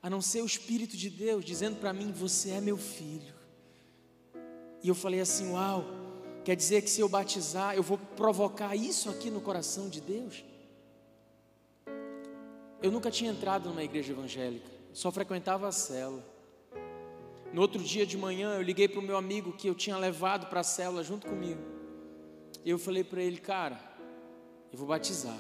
a 0.02 0.10
não 0.10 0.20
ser 0.20 0.42
o 0.42 0.46
Espírito 0.46 0.96
de 0.96 1.08
Deus 1.08 1.44
dizendo 1.44 1.78
para 1.78 1.92
mim: 1.92 2.10
Você 2.10 2.50
é 2.50 2.60
meu 2.60 2.76
filho. 2.76 3.32
E 4.82 4.88
eu 4.88 4.94
falei 4.96 5.20
assim: 5.20 5.52
Uau, 5.52 5.84
quer 6.44 6.56
dizer 6.56 6.82
que 6.82 6.90
se 6.90 7.00
eu 7.00 7.08
batizar, 7.08 7.76
eu 7.76 7.82
vou 7.84 7.96
provocar 7.96 8.74
isso 8.74 9.08
aqui 9.08 9.30
no 9.30 9.40
coração 9.40 9.88
de 9.88 10.00
Deus? 10.00 10.44
Eu 12.82 12.90
nunca 12.90 13.12
tinha 13.12 13.30
entrado 13.30 13.68
numa 13.68 13.84
igreja 13.84 14.10
evangélica, 14.10 14.81
só 14.92 15.10
frequentava 15.10 15.68
a 15.68 15.72
célula. 15.72 16.24
No 17.52 17.60
outro 17.60 17.82
dia 17.82 18.06
de 18.06 18.16
manhã, 18.16 18.54
eu 18.54 18.62
liguei 18.62 18.88
para 18.88 19.00
o 19.00 19.02
meu 19.02 19.16
amigo 19.16 19.52
que 19.52 19.68
eu 19.68 19.74
tinha 19.74 19.96
levado 19.96 20.46
para 20.46 20.60
a 20.60 20.64
célula 20.64 21.02
junto 21.04 21.26
comigo. 21.26 21.60
E 22.64 22.70
eu 22.70 22.78
falei 22.78 23.04
para 23.04 23.22
ele, 23.22 23.38
cara, 23.38 23.78
eu 24.72 24.78
vou 24.78 24.86
batizar. 24.86 25.38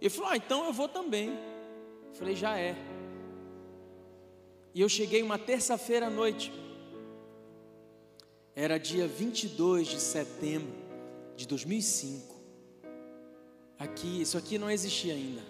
Ele 0.00 0.10
falou, 0.10 0.30
ah, 0.30 0.36
então 0.36 0.66
eu 0.66 0.72
vou 0.72 0.88
também. 0.88 1.28
Eu 1.28 2.14
falei, 2.14 2.34
já 2.34 2.58
é. 2.58 2.74
E 4.74 4.80
eu 4.80 4.88
cheguei 4.88 5.22
uma 5.22 5.38
terça-feira 5.38 6.06
à 6.06 6.10
noite. 6.10 6.52
Era 8.54 8.78
dia 8.78 9.06
22 9.06 9.88
de 9.88 10.00
setembro 10.00 10.72
de 11.36 11.46
2005. 11.46 12.36
Aqui, 13.78 14.20
isso 14.20 14.36
aqui 14.36 14.58
não 14.58 14.70
existia 14.70 15.14
ainda. 15.14 15.42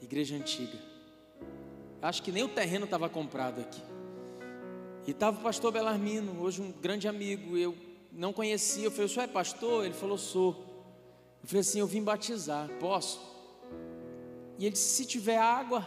Igreja 0.00 0.34
antiga. 0.36 0.89
Acho 2.02 2.22
que 2.22 2.32
nem 2.32 2.42
o 2.42 2.48
terreno 2.48 2.86
estava 2.86 3.08
comprado 3.08 3.60
aqui. 3.60 3.82
E 5.06 5.10
estava 5.10 5.38
o 5.38 5.42
pastor 5.42 5.72
Belarmino, 5.72 6.40
hoje 6.40 6.62
um 6.62 6.72
grande 6.72 7.06
amigo. 7.06 7.56
Eu 7.56 7.76
não 8.12 8.32
conhecia. 8.32 8.84
Eu 8.84 8.90
falei, 8.90 9.06
o 9.06 9.08
senhor 9.08 9.24
é 9.24 9.28
pastor? 9.28 9.84
Ele 9.84 9.94
falou, 9.94 10.16
sou. 10.16 10.52
Eu 11.42 11.48
falei 11.48 11.60
assim, 11.60 11.80
eu 11.80 11.86
vim 11.86 12.02
batizar, 12.02 12.68
posso? 12.78 13.20
E 14.58 14.64
ele 14.64 14.72
disse, 14.72 14.96
se 14.96 15.04
tiver 15.04 15.38
água. 15.38 15.86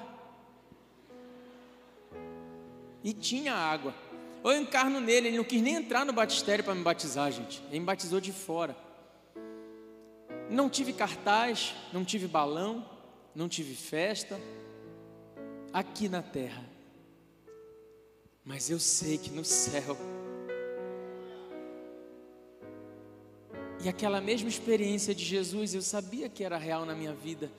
E 3.04 3.14
tinha 3.14 3.54
água. 3.54 3.94
Eu 4.44 4.52
encarno 4.58 5.00
nele, 5.00 5.30
ele 5.30 5.38
não 5.38 5.44
quis 5.44 5.62
nem 5.62 5.76
entrar 5.76 6.06
no 6.06 6.14
batistério 6.14 6.64
para 6.64 6.76
me 6.76 6.84
batizar, 6.84 7.32
gente. 7.32 7.62
Ele 7.70 7.80
me 7.80 7.86
batizou 7.86 8.20
de 8.20 8.32
fora. 8.32 8.76
Não 10.50 10.70
tive 10.70 10.94
cartaz, 10.94 11.74
não 11.92 12.04
tive 12.04 12.28
balão, 12.28 12.86
não 13.34 13.48
tive 13.48 13.74
festa 13.74 14.40
aqui 15.74 16.08
na 16.08 16.22
terra. 16.22 16.64
Mas 18.46 18.70
eu 18.70 18.80
sei 18.80 19.18
que 19.18 19.32
no 19.32 19.44
céu 19.44 19.98
E 23.84 23.90
aquela 23.90 24.22
mesma 24.22 24.48
experiência 24.48 25.14
de 25.14 25.26
Jesus, 25.26 25.74
eu 25.74 25.82
sabia 25.82 26.30
que 26.30 26.42
era 26.46 26.58
real 26.58 26.86
na 26.86 26.96
minha 26.96 27.14
vida. 27.14 27.52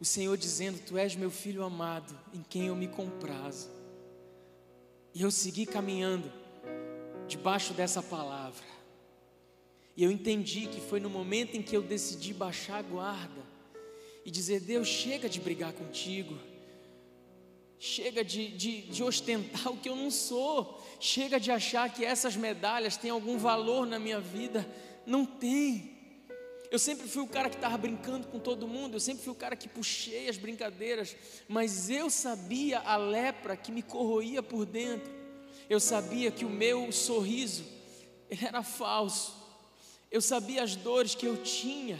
O 0.00 0.04
Senhor 0.04 0.36
dizendo: 0.36 0.80
Tu 0.84 0.98
és 0.98 1.14
meu 1.14 1.30
filho 1.30 1.62
amado, 1.62 2.18
em 2.34 2.42
quem 2.42 2.66
eu 2.66 2.74
me 2.74 2.88
comprazo. 2.88 3.70
E 5.14 5.22
eu 5.22 5.30
segui 5.30 5.64
caminhando 5.64 6.32
debaixo 7.28 7.72
dessa 7.74 8.02
palavra. 8.02 8.64
E 9.96 10.02
eu 10.02 10.10
entendi 10.10 10.66
que 10.66 10.80
foi 10.80 10.98
no 10.98 11.08
momento 11.08 11.56
em 11.56 11.62
que 11.62 11.76
eu 11.76 11.82
decidi 11.82 12.34
baixar 12.34 12.78
a 12.78 12.82
guarda 12.82 13.42
e 14.24 14.32
dizer: 14.32 14.58
Deus, 14.58 14.88
chega 14.88 15.28
de 15.28 15.40
brigar 15.40 15.72
contigo. 15.72 16.36
Chega 17.84 18.22
de, 18.22 18.46
de, 18.46 18.82
de, 18.82 19.02
ostentar 19.02 19.66
o 19.66 19.76
que 19.76 19.88
eu 19.88 19.96
não 19.96 20.08
sou. 20.08 20.80
Chega 21.00 21.40
de 21.40 21.50
achar 21.50 21.92
que 21.92 22.04
essas 22.04 22.36
medalhas 22.36 22.96
têm 22.96 23.10
algum 23.10 23.36
valor 23.36 23.88
na 23.88 23.98
minha 23.98 24.20
vida. 24.20 24.64
Não 25.04 25.26
tem. 25.26 25.90
Eu 26.70 26.78
sempre 26.78 27.08
fui 27.08 27.24
o 27.24 27.26
cara 27.26 27.50
que 27.50 27.56
estava 27.56 27.76
brincando 27.76 28.28
com 28.28 28.38
todo 28.38 28.68
mundo, 28.68 28.94
eu 28.94 29.00
sempre 29.00 29.24
fui 29.24 29.32
o 29.32 29.36
cara 29.36 29.56
que 29.56 29.66
puxei 29.66 30.28
as 30.28 30.38
brincadeiras, 30.38 31.16
mas 31.48 31.90
eu 31.90 32.08
sabia 32.08 32.78
a 32.78 32.96
lepra 32.96 33.56
que 33.56 33.72
me 33.72 33.82
corroía 33.82 34.44
por 34.44 34.64
dentro. 34.64 35.12
Eu 35.68 35.80
sabia 35.80 36.30
que 36.30 36.44
o 36.44 36.50
meu 36.50 36.92
sorriso 36.92 37.64
era 38.30 38.62
falso. 38.62 39.34
Eu 40.08 40.20
sabia 40.20 40.62
as 40.62 40.76
dores 40.76 41.16
que 41.16 41.26
eu 41.26 41.36
tinha 41.42 41.98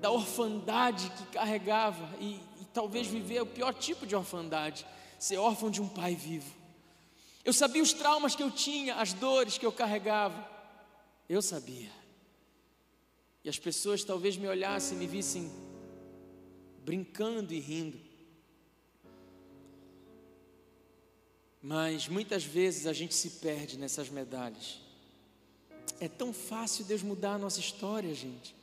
da 0.00 0.10
orfandade 0.10 1.10
que 1.10 1.26
carregava 1.26 2.08
e, 2.18 2.40
talvez 2.74 3.06
viver 3.06 3.40
o 3.40 3.46
pior 3.46 3.72
tipo 3.72 4.06
de 4.06 4.16
orfandade, 4.16 4.84
ser 5.18 5.38
órfão 5.38 5.70
de 5.70 5.80
um 5.80 5.88
pai 5.88 6.14
vivo. 6.14 6.52
Eu 7.44 7.52
sabia 7.52 7.82
os 7.82 7.92
traumas 7.92 8.34
que 8.34 8.42
eu 8.42 8.50
tinha, 8.50 8.96
as 8.96 9.12
dores 9.12 9.56
que 9.56 9.64
eu 9.64 9.72
carregava. 9.72 10.50
Eu 11.28 11.40
sabia. 11.40 11.90
E 13.44 13.48
as 13.48 13.58
pessoas 13.58 14.02
talvez 14.02 14.36
me 14.36 14.48
olhassem 14.48 14.96
e 14.96 15.00
me 15.00 15.06
vissem 15.06 15.50
brincando 16.84 17.54
e 17.54 17.60
rindo. 17.60 18.00
Mas 21.62 22.08
muitas 22.08 22.44
vezes 22.44 22.86
a 22.86 22.92
gente 22.92 23.14
se 23.14 23.30
perde 23.30 23.78
nessas 23.78 24.10
medalhas. 24.10 24.80
É 26.00 26.08
tão 26.08 26.32
fácil 26.32 26.84
Deus 26.84 27.02
mudar 27.02 27.34
a 27.34 27.38
nossa 27.38 27.60
história, 27.60 28.12
gente. 28.14 28.54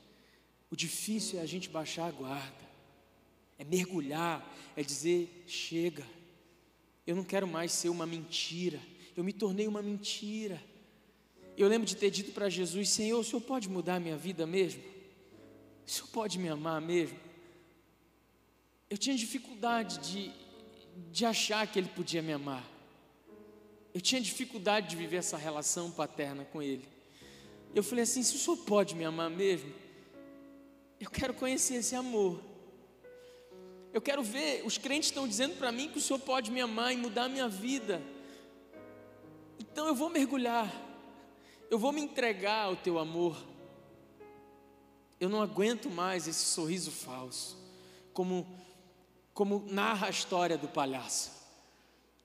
O 0.70 0.76
difícil 0.76 1.40
é 1.40 1.42
a 1.42 1.46
gente 1.46 1.70
baixar 1.70 2.08
a 2.08 2.12
guarda, 2.12 2.71
é 3.62 3.64
mergulhar, 3.64 4.44
é 4.76 4.82
dizer: 4.82 5.44
chega, 5.46 6.04
eu 7.06 7.16
não 7.16 7.24
quero 7.24 7.48
mais 7.48 7.72
ser 7.72 7.90
uma 7.90 8.08
mentira, 8.08 8.80
eu 9.16 9.24
me 9.24 9.32
tornei 9.32 9.68
uma 9.68 9.84
mentira. 9.84 10.60
Eu 11.56 11.68
lembro 11.68 11.86
de 11.86 11.96
ter 11.96 12.10
dito 12.10 12.32
para 12.32 12.50
Jesus: 12.50 12.90
Senhor, 12.90 13.20
o 13.20 13.24
Senhor 13.24 13.42
pode 13.42 13.70
mudar 13.70 13.96
a 13.96 14.00
minha 14.00 14.18
vida 14.18 14.48
mesmo? 14.48 14.82
O 15.86 15.90
Senhor 15.90 16.08
pode 16.08 16.40
me 16.40 16.50
amar 16.50 16.82
mesmo? 16.82 17.20
Eu 18.90 18.98
tinha 18.98 19.16
dificuldade 19.16 20.00
de, 20.00 20.32
de 21.12 21.24
achar 21.24 21.68
que 21.68 21.78
Ele 21.78 21.90
podia 21.90 22.22
me 22.22 22.34
amar. 22.34 22.68
Eu 23.94 24.02
tinha 24.02 24.20
dificuldade 24.20 24.90
de 24.90 24.96
viver 24.96 25.18
essa 25.18 25.38
relação 25.38 25.92
paterna 25.92 26.46
com 26.46 26.64
Ele. 26.64 26.88
Eu 27.76 27.84
falei 27.84 28.04
assim: 28.06 28.24
se 28.24 28.36
o 28.36 28.40
Senhor 28.40 28.58
pode 28.58 28.96
me 28.96 29.06
amar 29.06 29.30
mesmo, 29.30 29.72
eu 31.00 31.12
quero 31.12 31.36
conhecer 31.36 31.76
esse 31.76 31.96
amor. 31.96 32.51
Eu 33.94 34.02
quero 34.02 34.24
ver, 34.24 34.64
os 34.66 34.78
crentes 34.78 35.10
estão 35.10 35.28
dizendo 35.28 35.58
para 35.58 35.72
mim 35.72 35.90
que 35.90 35.98
o 35.98 36.02
Senhor 36.02 36.20
pode 36.20 36.52
me 36.52 36.62
amar 36.62 36.94
e 36.94 36.98
mudar 36.98 37.26
a 37.26 37.30
minha 37.30 37.48
vida. 37.48 38.02
Então 39.60 39.88
eu 39.88 39.96
vou 39.96 40.10
mergulhar 40.10 40.70
eu 41.72 41.80
vou 41.80 41.94
me 41.94 42.02
entregar 42.02 42.66
ao 42.66 42.76
teu 42.76 43.00
amor. 43.00 43.42
Eu 45.18 45.30
não 45.30 45.42
aguento 45.42 45.90
mais 45.90 46.28
esse 46.28 46.44
sorriso 46.44 46.92
falso, 46.92 47.58
como, 48.12 48.46
como 49.34 49.66
narra 49.70 50.08
a 50.08 50.10
história 50.10 50.58
do 50.58 50.68
palhaço. 50.68 51.32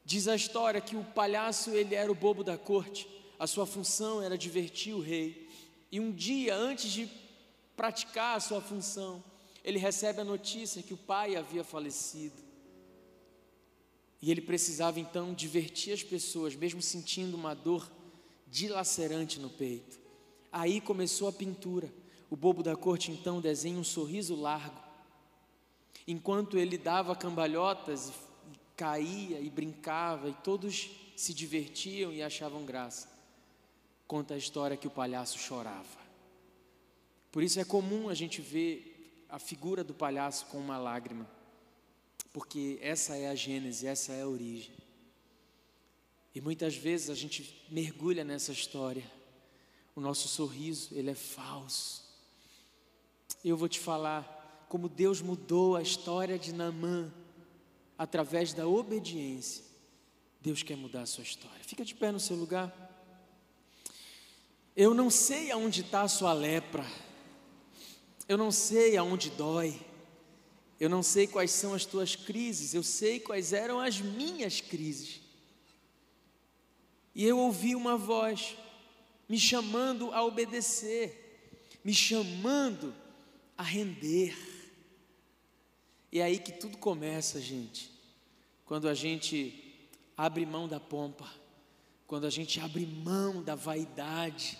Diz 0.04 0.26
a 0.26 0.34
história 0.34 0.80
que 0.80 0.96
o 0.96 1.04
palhaço 1.04 1.70
ele 1.70 1.94
era 1.94 2.10
o 2.10 2.14
bobo 2.14 2.42
da 2.42 2.58
corte, 2.58 3.08
a 3.38 3.46
sua 3.46 3.66
função 3.66 4.20
era 4.20 4.36
divertir 4.36 4.94
o 4.94 5.00
rei. 5.00 5.48
E 5.92 6.00
um 6.00 6.10
dia 6.10 6.56
antes 6.56 6.90
de 6.90 7.08
praticar 7.76 8.36
a 8.36 8.40
sua 8.40 8.60
função, 8.60 9.22
ele 9.66 9.80
recebe 9.80 10.20
a 10.20 10.24
notícia 10.24 10.80
que 10.80 10.94
o 10.94 10.96
pai 10.96 11.34
havia 11.34 11.64
falecido. 11.64 12.40
E 14.22 14.30
ele 14.30 14.40
precisava 14.40 15.00
então 15.00 15.34
divertir 15.34 15.92
as 15.92 16.04
pessoas, 16.04 16.54
mesmo 16.54 16.80
sentindo 16.80 17.36
uma 17.36 17.52
dor 17.52 17.90
dilacerante 18.46 19.40
no 19.40 19.50
peito. 19.50 19.98
Aí 20.52 20.80
começou 20.80 21.26
a 21.26 21.32
pintura. 21.32 21.92
O 22.30 22.36
bobo 22.36 22.62
da 22.62 22.76
corte 22.76 23.10
então 23.10 23.40
desenha 23.40 23.76
um 23.76 23.84
sorriso 23.84 24.36
largo. 24.36 24.80
Enquanto 26.06 26.56
ele 26.56 26.78
dava 26.78 27.16
cambalhotas, 27.16 28.12
caía 28.76 29.40
e 29.40 29.50
brincava, 29.50 30.28
e 30.28 30.34
todos 30.34 30.90
se 31.16 31.34
divertiam 31.34 32.12
e 32.12 32.22
achavam 32.22 32.64
graça. 32.64 33.08
Conta 34.06 34.34
a 34.34 34.38
história 34.38 34.76
que 34.76 34.86
o 34.86 34.90
palhaço 34.90 35.40
chorava. 35.40 36.06
Por 37.32 37.42
isso 37.42 37.58
é 37.58 37.64
comum 37.64 38.08
a 38.08 38.14
gente 38.14 38.40
ver 38.40 38.85
a 39.28 39.38
figura 39.38 39.82
do 39.82 39.94
palhaço 39.94 40.46
com 40.46 40.58
uma 40.58 40.78
lágrima, 40.78 41.28
porque 42.32 42.78
essa 42.80 43.16
é 43.16 43.28
a 43.28 43.34
gênese, 43.34 43.86
essa 43.86 44.12
é 44.12 44.22
a 44.22 44.28
origem. 44.28 44.74
E 46.34 46.40
muitas 46.40 46.76
vezes 46.76 47.08
a 47.08 47.14
gente 47.14 47.64
mergulha 47.70 48.22
nessa 48.22 48.52
história. 48.52 49.10
O 49.94 50.00
nosso 50.00 50.28
sorriso, 50.28 50.94
ele 50.94 51.10
é 51.10 51.14
falso. 51.14 52.04
Eu 53.42 53.56
vou 53.56 53.68
te 53.68 53.80
falar 53.80 54.66
como 54.68 54.88
Deus 54.88 55.22
mudou 55.22 55.76
a 55.76 55.80
história 55.80 56.38
de 56.38 56.52
Naamã 56.52 57.10
através 57.96 58.52
da 58.52 58.66
obediência. 58.66 59.64
Deus 60.40 60.62
quer 60.62 60.76
mudar 60.76 61.02
a 61.02 61.06
sua 61.06 61.24
história. 61.24 61.64
Fica 61.64 61.84
de 61.84 61.94
pé 61.94 62.12
no 62.12 62.20
seu 62.20 62.36
lugar. 62.36 62.70
Eu 64.76 64.92
não 64.92 65.08
sei 65.08 65.50
aonde 65.50 65.80
está 65.80 66.02
a 66.02 66.08
sua 66.08 66.34
lepra. 66.34 66.84
Eu 68.28 68.36
não 68.36 68.50
sei 68.50 68.96
aonde 68.96 69.30
dói. 69.30 69.78
Eu 70.78 70.90
não 70.90 71.02
sei 71.02 71.26
quais 71.26 71.50
são 71.50 71.74
as 71.74 71.84
tuas 71.84 72.16
crises. 72.16 72.74
Eu 72.74 72.82
sei 72.82 73.20
quais 73.20 73.52
eram 73.52 73.80
as 73.80 74.00
minhas 74.00 74.60
crises. 74.60 75.20
E 77.14 77.24
eu 77.24 77.38
ouvi 77.38 77.74
uma 77.74 77.96
voz 77.96 78.56
me 79.28 79.38
chamando 79.38 80.12
a 80.12 80.22
obedecer, 80.22 81.58
me 81.82 81.94
chamando 81.94 82.94
a 83.56 83.62
render. 83.62 84.36
E 86.12 86.20
é 86.20 86.24
aí 86.24 86.38
que 86.38 86.52
tudo 86.52 86.76
começa, 86.76 87.40
gente. 87.40 87.90
Quando 88.64 88.88
a 88.88 88.94
gente 88.94 89.88
abre 90.16 90.44
mão 90.44 90.68
da 90.68 90.78
pompa, 90.78 91.28
quando 92.06 92.26
a 92.26 92.30
gente 92.30 92.60
abre 92.60 92.86
mão 92.86 93.42
da 93.42 93.54
vaidade, 93.54 94.58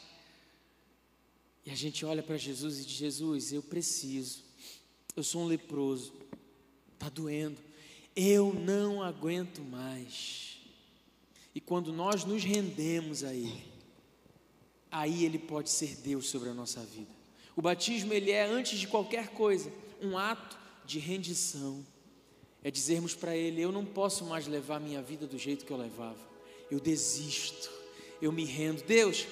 e 1.66 1.70
a 1.70 1.74
gente 1.74 2.06
olha 2.06 2.22
para 2.22 2.36
Jesus 2.36 2.78
e 2.78 2.84
diz: 2.84 2.96
Jesus, 2.96 3.52
eu 3.52 3.60
preciso, 3.60 4.44
eu 5.16 5.24
sou 5.24 5.42
um 5.42 5.46
leproso, 5.46 6.12
está 6.94 7.08
doendo, 7.08 7.60
eu 8.14 8.54
não 8.54 9.02
aguento 9.02 9.60
mais. 9.62 10.60
E 11.52 11.60
quando 11.60 11.92
nós 11.92 12.24
nos 12.24 12.44
rendemos 12.44 13.24
a 13.24 13.34
Ele, 13.34 13.64
aí 14.92 15.24
Ele 15.24 15.38
pode 15.38 15.68
ser 15.70 15.96
Deus 15.96 16.28
sobre 16.28 16.50
a 16.50 16.54
nossa 16.54 16.80
vida. 16.84 17.10
O 17.56 17.62
batismo, 17.62 18.12
ele 18.12 18.30
é, 18.30 18.44
antes 18.44 18.78
de 18.78 18.86
qualquer 18.86 19.30
coisa, 19.30 19.72
um 20.00 20.16
ato 20.16 20.56
de 20.84 20.98
rendição. 20.98 21.84
É 22.62 22.70
dizermos 22.70 23.14
para 23.14 23.36
Ele: 23.36 23.60
Eu 23.60 23.72
não 23.72 23.84
posso 23.84 24.24
mais 24.24 24.46
levar 24.46 24.78
minha 24.78 25.02
vida 25.02 25.26
do 25.26 25.38
jeito 25.38 25.64
que 25.64 25.72
eu 25.72 25.76
levava, 25.76 26.20
eu 26.70 26.78
desisto, 26.78 27.70
eu 28.22 28.30
me 28.30 28.44
rendo. 28.44 28.82
Deus, 28.84 29.26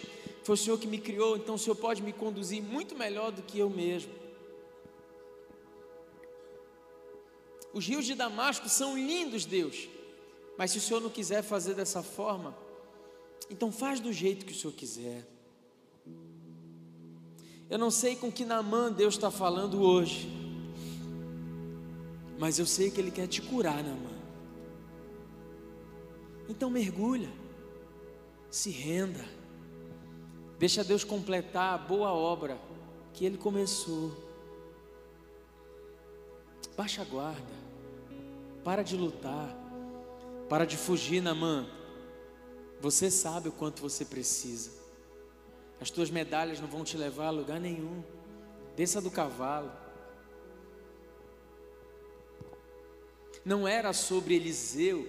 foi 0.45 0.55
o 0.55 0.59
Senhor 0.59 0.79
que 0.79 0.87
me 0.87 0.99
criou, 0.99 1.39
então 1.39 1.55
o 1.55 1.59
Senhor 1.59 1.75
pode 1.75 2.03
me 2.03 2.13
conduzir 2.13 2.63
muito 2.63 2.95
melhor 2.95 3.33
do 3.33 3.43
que 3.43 3.59
eu 3.59 3.71
mesmo. 3.71 4.13
Os 7.73 7.87
rios 7.87 8.05
de 8.05 8.15
Damasco 8.15 8.69
são 8.69 8.95
lindos, 8.95 9.47
Deus, 9.47 9.89
mas 10.59 10.71
se 10.71 10.79
o 10.79 10.81
Senhor 10.83 11.01
não 11.01 11.09
quiser 11.09 11.43
fazer 11.43 11.75
dessa 11.75 12.03
forma, 12.03 12.55
então 13.51 13.73
faz 13.73 14.01
do 14.01 14.13
jeito 14.13 14.45
que 14.45 14.53
o 14.53 14.55
Senhor 14.55 14.75
quiser. 14.75 15.27
Eu 17.71 17.79
não 17.79 17.91
sei 17.91 18.15
com 18.15 18.31
que 18.31 18.45
Namã 18.45 18.93
Deus 18.93 19.15
está 19.15 19.31
falando 19.31 19.81
hoje, 19.81 20.29
mas 22.39 22.59
eu 22.59 22.67
sei 22.67 22.91
que 22.91 23.01
Ele 23.01 23.11
quer 23.11 23.27
te 23.27 23.41
curar, 23.41 23.83
Namã. 23.83 24.15
Então 26.51 26.69
mergulha, 26.69 27.33
se 28.51 28.69
renda, 28.69 29.25
deixa 30.59 30.85
Deus 30.85 31.05
completar 31.05 31.75
a 31.75 31.79
boa 31.79 32.13
obra 32.13 32.59
que 33.13 33.25
Ele 33.25 33.39
começou. 33.39 34.13
Baixa 36.77 37.03
a 37.03 37.05
guarda, 37.05 37.55
para 38.65 38.83
de 38.83 38.97
lutar, 38.97 39.55
para 40.49 40.65
de 40.65 40.77
fugir, 40.77 41.23
Namã. 41.23 41.67
Você 42.81 43.11
sabe 43.11 43.49
o 43.49 43.53
quanto 43.53 43.81
você 43.81 44.05
precisa. 44.05 44.71
As 45.81 45.91
tuas 45.91 46.11
medalhas 46.11 46.61
não 46.61 46.69
vão 46.69 46.85
te 46.85 46.97
levar 46.97 47.27
a 47.27 47.31
lugar 47.31 47.61
nenhum. 47.61 48.03
Desça 48.77 49.01
do 49.01 49.11
cavalo. 49.11 49.71
Não 53.45 53.69
era 53.69 53.93
sobre 53.93 54.35
Eliseu, 54.35 55.09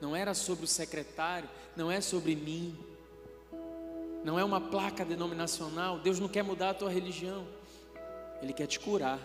não 0.00 0.14
era 0.14 0.34
sobre 0.34 0.64
o 0.64 0.68
secretário, 0.68 1.48
não 1.76 1.90
é 1.90 2.00
sobre 2.00 2.34
mim. 2.34 2.76
Não 4.24 4.38
é 4.38 4.44
uma 4.44 4.60
placa 4.60 5.04
denominacional. 5.04 5.98
Deus 5.98 6.18
não 6.18 6.28
quer 6.28 6.42
mudar 6.42 6.70
a 6.70 6.74
tua 6.74 6.90
religião. 6.90 7.46
Ele 8.42 8.52
quer 8.52 8.66
te 8.66 8.78
curar. 8.78 9.18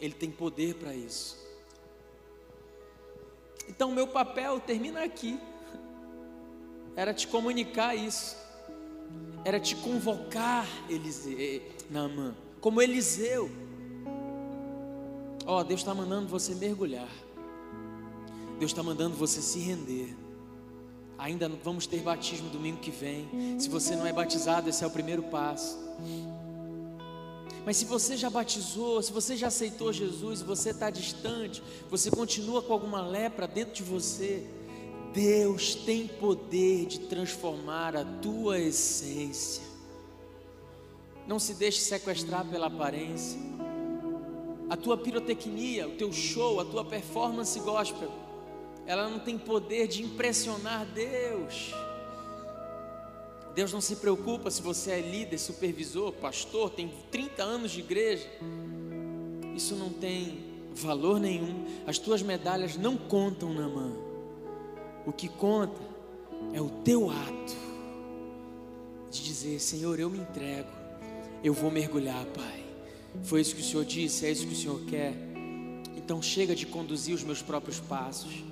Ele 0.00 0.14
tem 0.14 0.30
poder 0.30 0.74
para 0.74 0.94
isso. 0.94 1.38
Então, 3.68 3.92
meu 3.92 4.06
papel 4.06 4.60
termina 4.60 5.04
aqui. 5.04 5.38
Era 6.96 7.12
te 7.14 7.26
comunicar 7.26 7.94
isso 7.94 8.44
era 9.44 9.60
te 9.60 9.76
convocar, 9.76 10.66
Eliseu, 10.88 11.36
eh, 11.38 11.60
Naamã, 11.90 12.34
como 12.60 12.80
Eliseu. 12.80 13.50
Ó, 15.46 15.60
oh, 15.60 15.64
Deus 15.64 15.80
está 15.80 15.94
mandando 15.94 16.28
você 16.28 16.54
mergulhar. 16.54 17.10
Deus 18.58 18.70
está 18.70 18.82
mandando 18.82 19.14
você 19.14 19.42
se 19.42 19.58
render. 19.58 20.16
Ainda 21.18 21.48
vamos 21.48 21.86
ter 21.86 22.00
batismo 22.00 22.48
domingo 22.50 22.78
que 22.78 22.90
vem. 22.90 23.58
Se 23.58 23.68
você 23.68 23.94
não 23.96 24.06
é 24.06 24.12
batizado, 24.12 24.68
esse 24.68 24.82
é 24.82 24.86
o 24.86 24.90
primeiro 24.90 25.22
passo. 25.24 25.78
Mas 27.64 27.78
se 27.78 27.84
você 27.84 28.16
já 28.16 28.28
batizou, 28.28 29.02
se 29.02 29.10
você 29.12 29.36
já 29.36 29.46
aceitou 29.46 29.92
Jesus, 29.92 30.42
você 30.42 30.70
está 30.70 30.90
distante, 30.90 31.62
você 31.88 32.10
continua 32.10 32.60
com 32.60 32.72
alguma 32.72 33.00
lepra 33.00 33.48
dentro 33.48 33.74
de 33.74 33.82
você, 33.82 34.44
Deus 35.14 35.74
tem 35.74 36.06
poder 36.06 36.86
de 36.86 37.00
transformar 37.00 37.96
a 37.96 38.04
tua 38.04 38.58
essência. 38.58 39.62
Não 41.26 41.38
se 41.38 41.54
deixe 41.54 41.80
sequestrar 41.80 42.44
pela 42.44 42.66
aparência. 42.66 43.40
A 44.68 44.76
tua 44.76 44.96
pirotecnia, 44.96 45.88
o 45.88 45.92
teu 45.92 46.12
show, 46.12 46.60
a 46.60 46.64
tua 46.64 46.84
performance 46.84 47.58
gospel, 47.60 48.10
ela 48.86 49.08
não 49.08 49.18
tem 49.18 49.38
poder 49.38 49.88
de 49.88 50.02
impressionar 50.02 50.86
Deus. 50.86 51.74
Deus 53.54 53.72
não 53.72 53.80
se 53.80 53.96
preocupa 53.96 54.50
se 54.50 54.60
você 54.60 54.90
é 54.90 55.00
líder, 55.00 55.38
supervisor, 55.38 56.12
pastor, 56.12 56.70
tem 56.70 56.92
30 57.10 57.42
anos 57.42 57.70
de 57.70 57.80
igreja. 57.80 58.28
Isso 59.54 59.76
não 59.76 59.90
tem 59.90 60.44
valor 60.74 61.20
nenhum. 61.20 61.64
As 61.86 61.98
tuas 61.98 62.20
medalhas 62.20 62.76
não 62.76 62.96
contam 62.96 63.54
na 63.54 63.68
mão. 63.68 63.96
O 65.06 65.12
que 65.12 65.28
conta 65.28 65.80
é 66.52 66.60
o 66.60 66.68
teu 66.68 67.10
ato 67.10 67.56
de 69.10 69.22
dizer: 69.22 69.60
Senhor, 69.60 70.00
eu 70.00 70.10
me 70.10 70.18
entrego, 70.18 70.70
eu 71.42 71.54
vou 71.54 71.70
mergulhar, 71.70 72.24
Pai. 72.26 72.64
Foi 73.22 73.40
isso 73.40 73.54
que 73.54 73.62
o 73.62 73.64
Senhor 73.64 73.84
disse, 73.84 74.26
é 74.26 74.32
isso 74.32 74.46
que 74.46 74.52
o 74.52 74.56
Senhor 74.56 74.80
quer. 74.86 75.14
Então 75.96 76.20
chega 76.20 76.56
de 76.56 76.66
conduzir 76.66 77.14
os 77.14 77.22
meus 77.22 77.40
próprios 77.40 77.78
passos. 77.78 78.42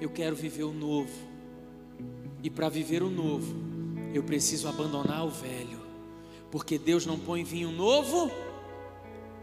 Eu 0.00 0.10
quero 0.10 0.36
viver 0.36 0.64
o 0.64 0.72
novo. 0.72 1.12
E 2.42 2.50
para 2.50 2.68
viver 2.68 3.02
o 3.02 3.10
novo, 3.10 3.54
eu 4.12 4.22
preciso 4.22 4.68
abandonar 4.68 5.24
o 5.24 5.30
velho. 5.30 5.80
Porque 6.50 6.78
Deus 6.78 7.06
não 7.06 7.18
põe 7.18 7.42
vinho 7.42 7.70
novo 7.70 8.30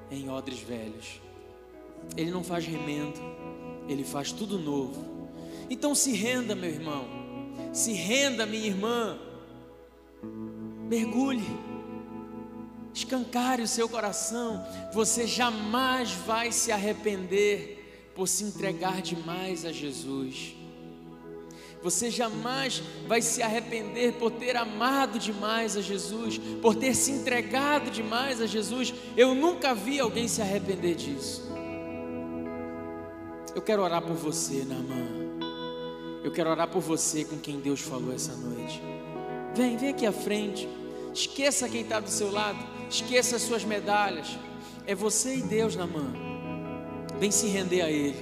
em 0.09 0.29
odres 0.29 0.59
velhos. 0.59 1.21
Ele 2.15 2.31
não 2.31 2.43
faz 2.43 2.65
remendo, 2.65 3.19
ele 3.87 4.03
faz 4.03 4.31
tudo 4.31 4.57
novo. 4.57 5.29
Então 5.69 5.95
se 5.95 6.11
renda, 6.13 6.55
meu 6.55 6.69
irmão. 6.69 7.05
Se 7.71 7.93
renda, 7.93 8.45
minha 8.45 8.67
irmã. 8.67 9.17
Mergulhe. 10.87 11.47
Escancare 12.93 13.63
o 13.63 13.67
seu 13.67 13.89
coração. 13.89 14.63
Você 14.93 15.25
jamais 15.25 16.11
vai 16.11 16.51
se 16.51 16.71
arrepender 16.71 17.72
por 18.15 18.27
se 18.27 18.43
entregar 18.43 19.01
demais 19.01 19.65
a 19.65 19.71
Jesus. 19.71 20.55
Você 21.83 22.09
jamais 22.09 22.81
vai 23.07 23.21
se 23.21 23.41
arrepender 23.43 24.13
por 24.13 24.31
ter 24.31 24.55
amado 24.55 25.19
demais 25.19 25.75
a 25.75 25.81
Jesus, 25.81 26.37
por 26.61 26.75
ter 26.75 26.95
se 26.95 27.11
entregado 27.11 27.91
demais 27.91 28.39
a 28.39 28.45
Jesus. 28.45 28.93
Eu 29.17 29.35
nunca 29.35 29.75
vi 29.75 29.99
alguém 29.99 30.27
se 30.29 30.41
arrepender 30.41 30.95
disso. 30.95 31.43
Eu 33.53 33.61
quero 33.61 33.83
orar 33.83 34.01
por 34.01 34.15
você, 34.15 34.63
Namã. 34.63 35.23
Eu 36.23 36.31
quero 36.31 36.49
orar 36.49 36.69
por 36.69 36.81
você 36.81 37.25
com 37.25 37.37
quem 37.37 37.59
Deus 37.59 37.81
falou 37.81 38.13
essa 38.13 38.33
noite. 38.33 38.81
Vem, 39.53 39.75
vem 39.75 39.89
aqui 39.89 40.05
à 40.05 40.13
frente. 40.13 40.69
Esqueça 41.13 41.67
quem 41.67 41.81
está 41.81 41.99
do 41.99 42.09
seu 42.09 42.31
lado. 42.31 42.57
Esqueça 42.89 43.35
as 43.35 43.41
suas 43.41 43.65
medalhas. 43.65 44.39
É 44.87 44.95
você 44.95 45.35
e 45.35 45.41
Deus 45.41 45.75
na 45.75 45.85
mão. 45.85 46.22
Vem 47.23 47.31
se 47.31 47.47
render 47.47 47.79
a 47.79 47.89
Ele. 47.89 48.21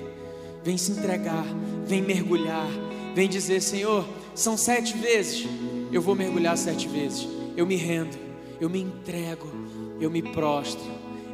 Vem 0.64 0.78
se 0.78 0.92
entregar. 0.92 1.44
Vem 1.88 2.04
mergulhar. 2.04 2.68
Vem 3.16 3.28
dizer: 3.28 3.60
Senhor, 3.60 4.08
são 4.36 4.56
sete 4.56 4.96
vezes. 4.96 5.48
Eu 5.92 6.04
vou 6.04 6.14
mergulhar 6.14 6.56
sete 6.56 6.88
vezes. 6.88 7.28
Eu 7.58 7.66
me 7.66 7.76
rendo. 7.76 8.16
Eu 8.60 8.70
me 8.70 8.80
entrego. 8.80 9.52
Eu 10.00 10.12
me 10.12 10.22
prostro. 10.22 10.86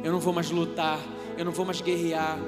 Eu 0.02 0.10
não 0.10 0.18
vou 0.18 0.32
mais 0.32 0.50
lutar. 0.50 0.98
Eu 1.36 1.44
não 1.44 1.52
vou 1.52 1.66
mais 1.66 1.82
guerrear. 1.82 2.38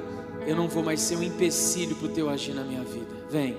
Eu 0.46 0.56
não 0.56 0.68
vou 0.68 0.82
mais 0.82 1.02
ser 1.02 1.16
um 1.16 1.22
empecilho 1.22 1.94
para 1.96 2.06
o 2.06 2.12
teu 2.12 2.30
agir 2.30 2.54
na 2.54 2.64
minha 2.64 2.82
vida. 2.82 3.26
Vem. 3.30 3.54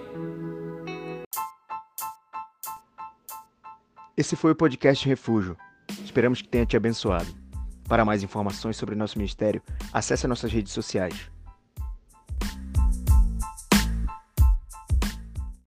Esse 4.17 4.35
foi 4.35 4.49
o 4.53 4.55
podcast 4.55 5.07
Refúgio. 5.07 5.55
Esperamos 6.03 6.41
que 6.41 6.49
tenha 6.49 6.65
te 6.65 6.75
abençoado. 6.75 7.31
Para 7.87 8.03
mais 8.03 8.23
informações 8.23 8.77
sobre 8.77 8.95
nosso 8.95 9.19
ministério, 9.19 9.61
acesse 9.93 10.25
nossas 10.25 10.51
redes 10.51 10.73
sociais. 10.73 11.29